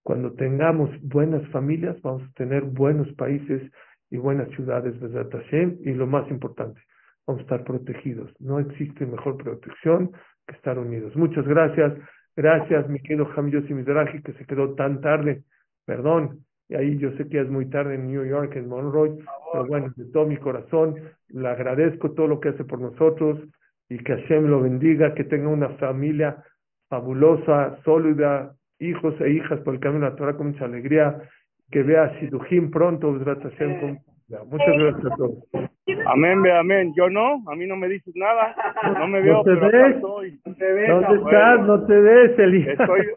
Cuando 0.03 0.33
tengamos 0.33 0.89
buenas 1.03 1.47
familias, 1.49 2.01
vamos 2.01 2.23
a 2.23 2.31
tener 2.33 2.63
buenos 2.63 3.11
países 3.13 3.61
y 4.09 4.17
buenas 4.17 4.49
ciudades, 4.55 4.99
de 4.99 5.23
Hashem, 5.23 5.77
y 5.85 5.93
lo 5.93 6.07
más 6.07 6.29
importante, 6.31 6.81
vamos 7.27 7.41
a 7.41 7.43
estar 7.43 7.63
protegidos. 7.63 8.33
No 8.39 8.59
existe 8.59 9.05
mejor 9.05 9.37
protección 9.37 10.11
que 10.47 10.55
estar 10.55 10.79
unidos. 10.79 11.15
Muchas 11.15 11.45
gracias. 11.47 11.93
Gracias, 12.39 12.87
mi 12.87 12.99
querido 13.01 13.27
y 13.35 13.73
Mizrahi, 13.73 14.21
que 14.21 14.31
se 14.31 14.45
quedó 14.45 14.73
tan 14.75 15.01
tarde. 15.01 15.43
Perdón, 15.85 16.39
y 16.69 16.75
ahí 16.75 16.97
yo 16.97 17.11
sé 17.17 17.27
que 17.27 17.41
es 17.41 17.49
muy 17.49 17.65
tarde 17.65 17.95
en 17.95 18.07
New 18.07 18.23
York, 18.23 18.55
en 18.55 18.69
Monroe, 18.69 19.17
pero 19.51 19.65
bueno, 19.65 19.91
de 19.97 20.05
todo 20.13 20.25
mi 20.25 20.37
corazón, 20.37 20.95
le 21.27 21.49
agradezco 21.49 22.11
todo 22.11 22.27
lo 22.27 22.39
que 22.39 22.47
hace 22.47 22.63
por 22.63 22.79
nosotros 22.79 23.41
y 23.89 23.97
que 23.97 24.15
Hashem 24.15 24.45
lo 24.45 24.61
bendiga, 24.61 25.13
que 25.15 25.25
tenga 25.25 25.49
una 25.49 25.67
familia 25.79 26.41
fabulosa, 26.87 27.77
sólida, 27.83 28.55
hijos 28.79 29.19
e 29.19 29.31
hijas 29.31 29.59
por 29.59 29.73
el 29.73 29.81
camino 29.81 30.05
de 30.05 30.11
la 30.11 30.15
Torah 30.15 30.37
con 30.37 30.51
mucha 30.51 30.63
alegría 30.63 31.21
que 31.69 31.83
vea 31.83 32.13
Shidujim 32.21 32.71
pronto, 32.71 33.19
Hashem. 33.19 33.99
Muchas 34.47 34.77
gracias 34.77 35.11
a 35.11 35.15
todos. 35.17 35.68
Amén, 36.11 36.41
ve, 36.41 36.51
amén. 36.51 36.93
Yo 36.95 37.09
no, 37.09 37.43
a 37.47 37.55
mí 37.55 37.67
no 37.67 37.75
me 37.75 37.87
dices 37.87 38.15
nada. 38.15 38.55
No 38.97 39.07
me 39.07 39.21
veo, 39.21 39.37
¿No 39.37 39.43
te 39.43 39.53
ves? 39.53 40.01
¿Dónde 40.01 41.15
estás? 41.15 41.61
No 41.61 41.85
te 41.85 41.99
ves, 41.99 42.39
Eli. 42.39 42.67
Estoy, 42.67 43.07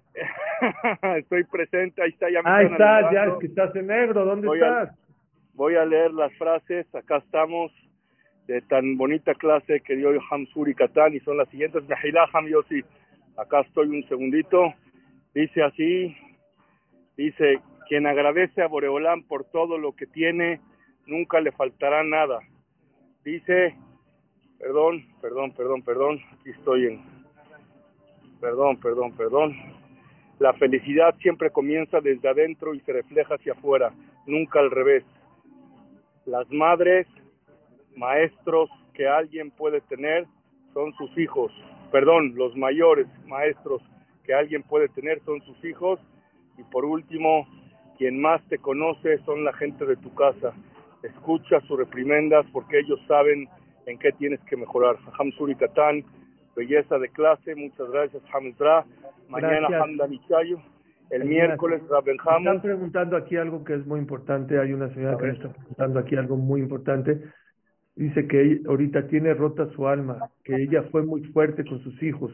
estoy 1.19 1.45
presente, 1.45 2.03
ahí 2.03 2.11
está. 2.11 2.31
Ya 2.31 2.43
me 2.43 2.51
ahí 2.51 2.67
estás, 2.67 3.13
ya 3.13 3.25
es 3.25 3.35
que 3.41 3.47
estás 3.47 3.75
en 3.77 3.87
negro. 3.87 4.25
¿Dónde 4.25 4.49
estás? 4.53 4.99
voy 5.55 5.77
a 5.77 5.85
leer 5.85 6.13
las 6.13 6.33
frases. 6.35 6.93
Acá 6.95 7.19
estamos 7.19 7.73
de 8.47 8.61
tan 8.63 8.97
bonita 8.97 9.35
clase 9.35 9.81
que 9.81 9.97
dio 9.97 10.11
Hamsur 10.31 10.69
y 10.69 10.75
Katán 10.75 11.15
y 11.15 11.21
son 11.21 11.37
las 11.37 11.49
siguientes. 11.49 11.85
Ham 12.33 12.47
Yossi. 12.47 12.83
Acá 13.37 13.61
estoy 13.61 13.89
un 13.89 14.07
segundito. 14.09 14.75
Dice 15.35 15.63
así, 15.63 16.15
dice 17.17 17.61
Quien 17.89 18.07
agradece 18.07 18.63
a 18.63 18.69
Boreolán 18.69 19.23
por 19.23 19.45
todo 19.45 19.79
lo 19.79 19.93
que 19.93 20.07
tiene, 20.07 20.61
nunca 21.07 21.41
le 21.41 21.53
faltará 21.53 22.03
nada. 22.05 22.41
Dice, 23.25 23.77
perdón, 24.59 25.07
perdón, 25.21 25.53
perdón, 25.53 25.83
perdón, 25.83 26.21
aquí 26.33 26.51
estoy 26.51 26.87
en, 26.87 27.03
perdón, 28.41 28.79
perdón, 28.79 29.13
perdón. 29.13 29.57
La 30.41 30.53
felicidad 30.55 31.15
siempre 31.21 31.51
comienza 31.51 32.01
desde 32.01 32.29
adentro 32.29 32.75
y 32.75 32.81
se 32.81 32.93
refleja 32.93 33.37
hacia 33.37 33.53
afuera, 33.53 33.93
nunca 34.27 34.59
al 34.59 34.73
revés. 34.73 35.05
Las 36.27 36.51
madres, 36.51 37.07
maestros 37.97 38.69
que 38.95 39.07
alguien 39.07 39.51
puede 39.53 39.81
tener 39.83 40.27
son 40.75 40.93
sus 40.95 41.17
hijos. 41.17 41.53
Perdón, 41.93 42.35
los 42.35 42.57
mayores 42.57 43.07
maestros 43.27 43.83
que 44.25 44.35
alguien 44.35 44.63
puede 44.63 44.89
tener 44.89 45.23
son 45.25 45.41
sus 45.43 45.65
hijos. 45.65 46.01
Y 46.59 46.63
por 46.65 46.85
último, 46.85 47.47
quien 47.99 48.21
más 48.21 48.43
te 48.49 48.59
conoce 48.59 49.19
son 49.25 49.45
la 49.45 49.53
gente 49.53 49.85
de 49.87 49.97
tu 49.97 50.15
casa. 50.15 50.55
Escucha 51.03 51.61
sus 51.63 51.79
reprimendas 51.79 52.47
porque 52.53 52.79
ellos 52.81 53.01
saben 53.09 53.49
en 53.87 53.99
qué 53.99 54.13
tienes 54.13 54.41
que 54.41 54.57
mejorar. 54.57 54.97
Hamzuri 55.19 55.55
Katán, 55.57 56.05
belleza 56.55 56.99
de 56.99 57.09
clase, 57.09 57.55
muchas 57.55 57.91
gracias 57.91 58.23
Hamzra. 58.33 58.85
Mañana 59.29 59.83
Hamda 59.83 60.07
Michayo. 60.07 60.59
El 61.11 61.27
miércoles 61.27 61.83
Rabenjamos. 61.91 62.41
Están 62.41 62.63
preguntando 62.63 63.17
aquí 63.17 63.37
algo 63.37 63.65
que 63.65 63.75
es 63.75 63.87
muy 63.87 64.01
importante. 64.01 64.59
Hay 64.59 64.73
una 64.73 64.89
señora 64.95 65.19
que 65.19 65.25
me 65.25 65.33
está 65.33 65.53
preguntando 65.53 65.99
aquí 66.01 66.17
algo 66.17 66.37
muy 66.37 66.61
importante. 66.61 67.21
Dice 67.95 68.27
que 68.27 68.63
ahorita 68.67 69.07
tiene 69.09 69.35
rota 69.35 69.69
su 69.75 69.87
alma, 69.87 70.31
que 70.45 70.55
ella 70.57 70.85
fue 70.91 71.03
muy 71.03 71.23
fuerte 71.25 71.65
con 71.65 71.83
sus 71.83 72.03
hijos, 72.03 72.33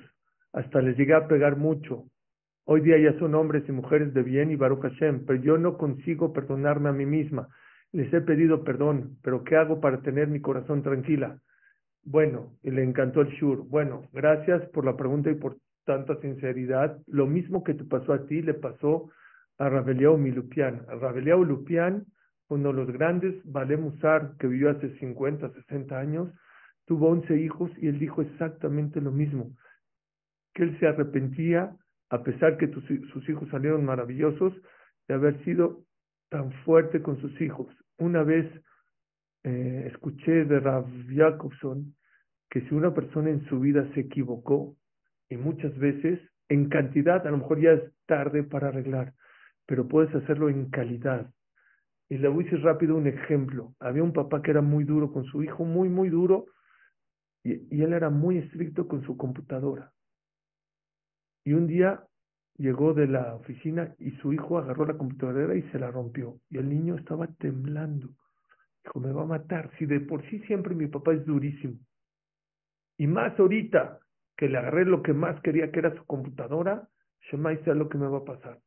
hasta 0.52 0.80
les 0.80 0.96
llega 0.96 1.16
a 1.16 1.26
pegar 1.26 1.56
mucho. 1.56 2.04
Hoy 2.64 2.82
día 2.82 2.98
ya 2.98 3.18
son 3.18 3.34
hombres 3.34 3.64
y 3.68 3.72
mujeres 3.72 4.14
de 4.14 4.22
bien 4.22 4.52
y 4.52 4.56
Baruch 4.56 4.82
Hashem, 4.82 5.24
pero 5.26 5.40
yo 5.40 5.58
no 5.58 5.76
consigo 5.76 6.32
perdonarme 6.32 6.90
a 6.90 6.92
mí 6.92 7.06
misma. 7.06 7.48
Les 7.92 8.12
he 8.12 8.20
pedido 8.20 8.64
perdón, 8.64 9.18
pero 9.22 9.44
¿qué 9.44 9.56
hago 9.56 9.80
para 9.80 10.00
tener 10.02 10.28
mi 10.28 10.40
corazón 10.40 10.82
tranquila? 10.82 11.38
Bueno, 12.04 12.54
le 12.62 12.82
encantó 12.82 13.22
el 13.22 13.28
Shur. 13.28 13.66
Bueno, 13.66 14.08
gracias 14.12 14.62
por 14.70 14.84
la 14.84 14.96
pregunta 14.96 15.30
y 15.30 15.34
por 15.34 15.56
tanta 15.84 16.20
sinceridad. 16.20 16.98
Lo 17.06 17.26
mismo 17.26 17.64
que 17.64 17.74
te 17.74 17.84
pasó 17.84 18.12
a 18.12 18.26
ti 18.26 18.42
le 18.42 18.54
pasó 18.54 19.10
a 19.58 19.68
Rabeliao 19.68 20.16
Milupian. 20.16 20.86
Rabeliao 20.86 21.44
Lupian, 21.44 22.04
uno 22.48 22.68
de 22.70 22.74
los 22.74 22.90
grandes, 22.92 23.34
Vale 23.44 23.76
Musar, 23.76 24.34
que 24.38 24.46
vivió 24.46 24.70
hace 24.70 24.96
50, 24.98 25.50
60 25.50 25.98
años, 25.98 26.28
tuvo 26.86 27.08
11 27.08 27.36
hijos 27.40 27.70
y 27.78 27.88
él 27.88 27.98
dijo 27.98 28.22
exactamente 28.22 29.00
lo 29.00 29.10
mismo, 29.10 29.52
que 30.54 30.64
él 30.64 30.78
se 30.78 30.86
arrepentía 30.86 31.76
a 32.10 32.22
pesar 32.22 32.56
que 32.56 32.68
sus 32.68 33.28
hijos 33.28 33.48
salieron 33.50 33.84
maravillosos, 33.84 34.54
de 35.06 35.14
haber 35.14 35.42
sido 35.44 35.84
tan 36.28 36.52
fuerte 36.64 37.02
con 37.02 37.20
sus 37.20 37.40
hijos. 37.40 37.66
Una 37.98 38.22
vez 38.22 38.46
eh, 39.44 39.88
escuché 39.92 40.44
de 40.44 40.60
Rav 40.60 40.86
Jacobson 41.08 41.94
que 42.50 42.62
si 42.62 42.74
una 42.74 42.94
persona 42.94 43.30
en 43.30 43.44
su 43.46 43.60
vida 43.60 43.88
se 43.94 44.00
equivocó, 44.00 44.76
y 45.28 45.36
muchas 45.36 45.76
veces 45.78 46.20
en 46.48 46.68
cantidad, 46.68 47.26
a 47.26 47.30
lo 47.30 47.38
mejor 47.38 47.60
ya 47.60 47.72
es 47.72 47.82
tarde 48.06 48.42
para 48.42 48.68
arreglar, 48.68 49.14
pero 49.66 49.86
puedes 49.86 50.14
hacerlo 50.14 50.48
en 50.48 50.70
calidad. 50.70 51.30
Y 52.08 52.16
le 52.16 52.28
voy 52.28 52.44
a 52.44 52.44
decir 52.44 52.64
rápido 52.64 52.96
un 52.96 53.06
ejemplo. 53.06 53.74
Había 53.80 54.02
un 54.02 54.14
papá 54.14 54.40
que 54.40 54.50
era 54.50 54.62
muy 54.62 54.84
duro 54.84 55.12
con 55.12 55.24
su 55.24 55.42
hijo, 55.42 55.64
muy, 55.64 55.90
muy 55.90 56.08
duro, 56.08 56.46
y 57.44 57.82
él 57.82 57.92
era 57.92 58.08
muy 58.08 58.38
estricto 58.38 58.88
con 58.88 59.04
su 59.04 59.16
computadora. 59.16 59.92
Y 61.44 61.52
un 61.52 61.66
día 61.66 62.02
llegó 62.58 62.92
de 62.92 63.06
la 63.06 63.34
oficina 63.34 63.94
y 63.98 64.10
su 64.18 64.32
hijo 64.32 64.58
agarró 64.58 64.84
la 64.84 64.98
computadora 64.98 65.54
y 65.54 65.62
se 65.70 65.78
la 65.78 65.90
rompió. 65.90 66.40
Y 66.50 66.58
el 66.58 66.68
niño 66.68 66.96
estaba 66.96 67.26
temblando. 67.38 68.08
Dijo, 68.84 69.00
me 69.00 69.12
va 69.12 69.22
a 69.22 69.26
matar. 69.26 69.70
Si 69.78 69.86
de 69.86 70.00
por 70.00 70.28
sí 70.28 70.40
siempre 70.40 70.74
mi 70.74 70.88
papá 70.88 71.14
es 71.14 71.24
durísimo. 71.24 71.78
Y 72.98 73.06
más 73.06 73.38
ahorita 73.38 74.00
que 74.36 74.48
le 74.48 74.58
agarré 74.58 74.84
lo 74.84 75.02
que 75.02 75.12
más 75.12 75.40
quería, 75.40 75.70
que 75.70 75.78
era 75.78 75.94
su 75.94 76.04
computadora, 76.04 76.88
Shemai 77.30 77.62
sea 77.64 77.74
lo 77.74 77.88
que 77.88 77.98
me 77.98 78.08
va 78.08 78.18
a 78.18 78.24
pasar. 78.24 78.58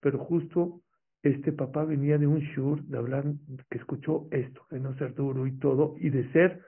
Pero 0.00 0.18
justo 0.18 0.82
este 1.22 1.52
papá 1.52 1.84
venía 1.84 2.18
de 2.18 2.26
un 2.26 2.40
shur, 2.40 2.82
de 2.84 2.98
hablar, 2.98 3.24
que 3.70 3.78
escuchó 3.78 4.28
esto, 4.30 4.66
de 4.70 4.80
no 4.80 4.96
ser 4.96 5.14
duro 5.14 5.46
y 5.46 5.58
todo, 5.58 5.96
y 5.98 6.10
de 6.10 6.30
ser 6.32 6.62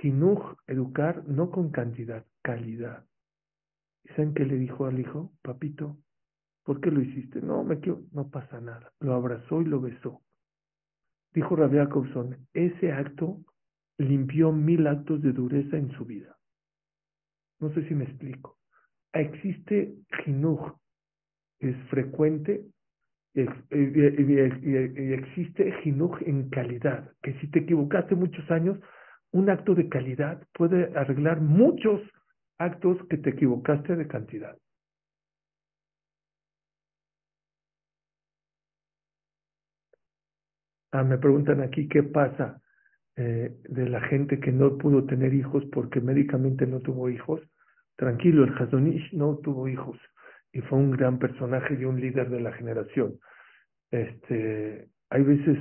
jinuj, 0.00 0.56
educar, 0.66 1.22
no 1.26 1.50
con 1.50 1.70
cantidad, 1.70 2.24
calidad. 2.42 3.04
¿Y 4.04 4.08
saben 4.10 4.34
qué 4.34 4.44
le 4.44 4.56
dijo 4.56 4.86
al 4.86 4.98
hijo? 4.98 5.32
Papito, 5.42 5.96
¿por 6.64 6.80
qué 6.80 6.90
lo 6.90 7.00
hiciste? 7.00 7.40
No, 7.40 7.62
me 7.64 7.78
quiero, 7.80 8.02
no 8.12 8.28
pasa 8.28 8.60
nada. 8.60 8.92
Lo 9.00 9.14
abrazó 9.14 9.62
y 9.62 9.66
lo 9.66 9.80
besó. 9.80 10.22
Dijo 11.34 11.56
Rabbi 11.56 11.78
Jacobson, 11.78 12.36
ese 12.52 12.92
acto 12.92 13.40
limpió 13.98 14.52
mil 14.52 14.86
actos 14.86 15.22
de 15.22 15.32
dureza 15.32 15.76
en 15.76 15.90
su 15.92 16.04
vida. 16.04 16.36
No 17.60 17.72
sé 17.72 17.86
si 17.88 17.94
me 17.94 18.04
explico. 18.04 18.58
Existe 19.12 19.94
jinuj, 20.24 20.72
es 21.60 21.76
frecuente 21.88 22.66
y, 23.34 23.42
existe 25.12 25.72
jinuj 25.82 26.20
en 26.26 26.50
calidad, 26.50 27.12
que 27.22 27.32
si 27.40 27.46
te 27.48 27.60
equivocaste 27.60 28.14
muchos 28.14 28.50
años, 28.50 28.78
un 29.30 29.48
acto 29.48 29.74
de 29.74 29.88
calidad 29.88 30.46
puede 30.52 30.96
arreglar 30.98 31.40
muchos 31.40 32.00
actos 32.62 32.98
que 33.08 33.18
te 33.18 33.30
equivocaste 33.30 33.96
de 33.96 34.06
cantidad. 34.06 34.56
Ah, 40.92 41.02
me 41.04 41.18
preguntan 41.18 41.62
aquí 41.62 41.88
qué 41.88 42.02
pasa 42.02 42.60
eh, 43.16 43.56
de 43.68 43.88
la 43.88 44.00
gente 44.02 44.40
que 44.40 44.52
no 44.52 44.76
pudo 44.76 45.04
tener 45.06 45.32
hijos 45.32 45.64
porque 45.72 46.00
médicamente 46.00 46.66
no 46.66 46.80
tuvo 46.80 47.08
hijos. 47.08 47.40
Tranquilo, 47.96 48.44
el 48.44 48.54
Hazonish 48.54 49.12
no 49.12 49.38
tuvo 49.38 49.68
hijos 49.68 49.98
y 50.52 50.60
fue 50.60 50.78
un 50.78 50.90
gran 50.90 51.18
personaje 51.18 51.74
y 51.80 51.84
un 51.84 52.00
líder 52.00 52.28
de 52.28 52.40
la 52.40 52.52
generación. 52.52 53.18
Este, 53.90 54.88
hay 55.10 55.22
veces, 55.22 55.58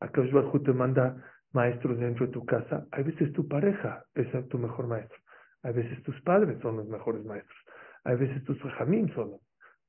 Akash 0.00 0.32
Bajo 0.32 0.60
te 0.60 0.72
manda 0.72 1.16
maestros 1.52 1.98
dentro 1.98 2.26
de 2.26 2.32
tu 2.32 2.44
casa, 2.44 2.86
hay 2.90 3.04
veces 3.04 3.32
tu 3.32 3.46
pareja 3.48 4.04
es 4.14 4.48
tu 4.48 4.58
mejor 4.58 4.88
maestro. 4.88 5.18
A 5.62 5.72
veces 5.72 6.02
tus 6.02 6.20
padres 6.22 6.58
son 6.60 6.76
los 6.76 6.88
mejores 6.88 7.24
maestros. 7.24 7.58
A 8.04 8.14
veces 8.14 8.44
tus 8.44 8.58
jamín 8.74 9.12
son. 9.14 9.38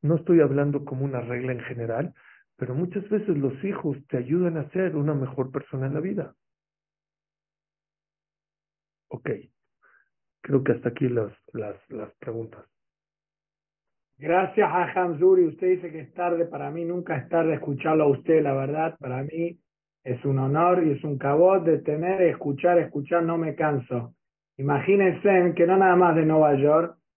No 0.01 0.15
estoy 0.15 0.41
hablando 0.41 0.85
como 0.85 1.05
una 1.05 1.21
regla 1.21 1.51
en 1.51 1.61
general, 1.61 2.13
pero 2.55 2.73
muchas 2.73 3.07
veces 3.09 3.37
los 3.37 3.63
hijos 3.63 3.97
te 4.07 4.17
ayudan 4.17 4.57
a 4.57 4.69
ser 4.71 4.95
una 4.95 5.13
mejor 5.13 5.51
persona 5.51 5.87
en 5.87 5.93
la 5.93 5.99
vida. 5.99 6.35
Ok. 9.09 9.29
Creo 10.41 10.63
que 10.63 10.71
hasta 10.71 10.89
aquí 10.89 11.07
las, 11.09 11.33
las, 11.53 11.77
las 11.89 12.13
preguntas. 12.15 12.65
Gracias 14.17 14.69
a 14.69 14.91
Hamzuri. 14.91 15.45
Usted 15.45 15.67
dice 15.69 15.91
que 15.91 16.01
es 16.01 16.13
tarde. 16.13 16.45
Para 16.45 16.71
mí 16.71 16.83
nunca 16.83 17.15
es 17.17 17.29
tarde 17.29 17.53
escucharlo 17.53 18.05
a 18.05 18.09
usted, 18.09 18.41
la 18.41 18.53
verdad. 18.53 18.97
Para 18.99 19.23
mí 19.23 19.59
es 20.03 20.23
un 20.25 20.39
honor 20.39 20.85
y 20.85 20.91
es 20.91 21.03
un 21.03 21.17
cabot 21.17 21.63
de 21.63 21.79
tener, 21.79 22.21
escuchar, 22.23 22.79
escuchar, 22.79 23.23
no 23.23 23.37
me 23.37 23.55
canso. 23.55 24.15
Imagínense 24.59 25.53
que 25.55 25.65
no 25.65 25.77
nada 25.77 25.95
más 25.95 26.17
de 26.17 26.25
Nueva 26.25 26.53
York, 26.55 26.99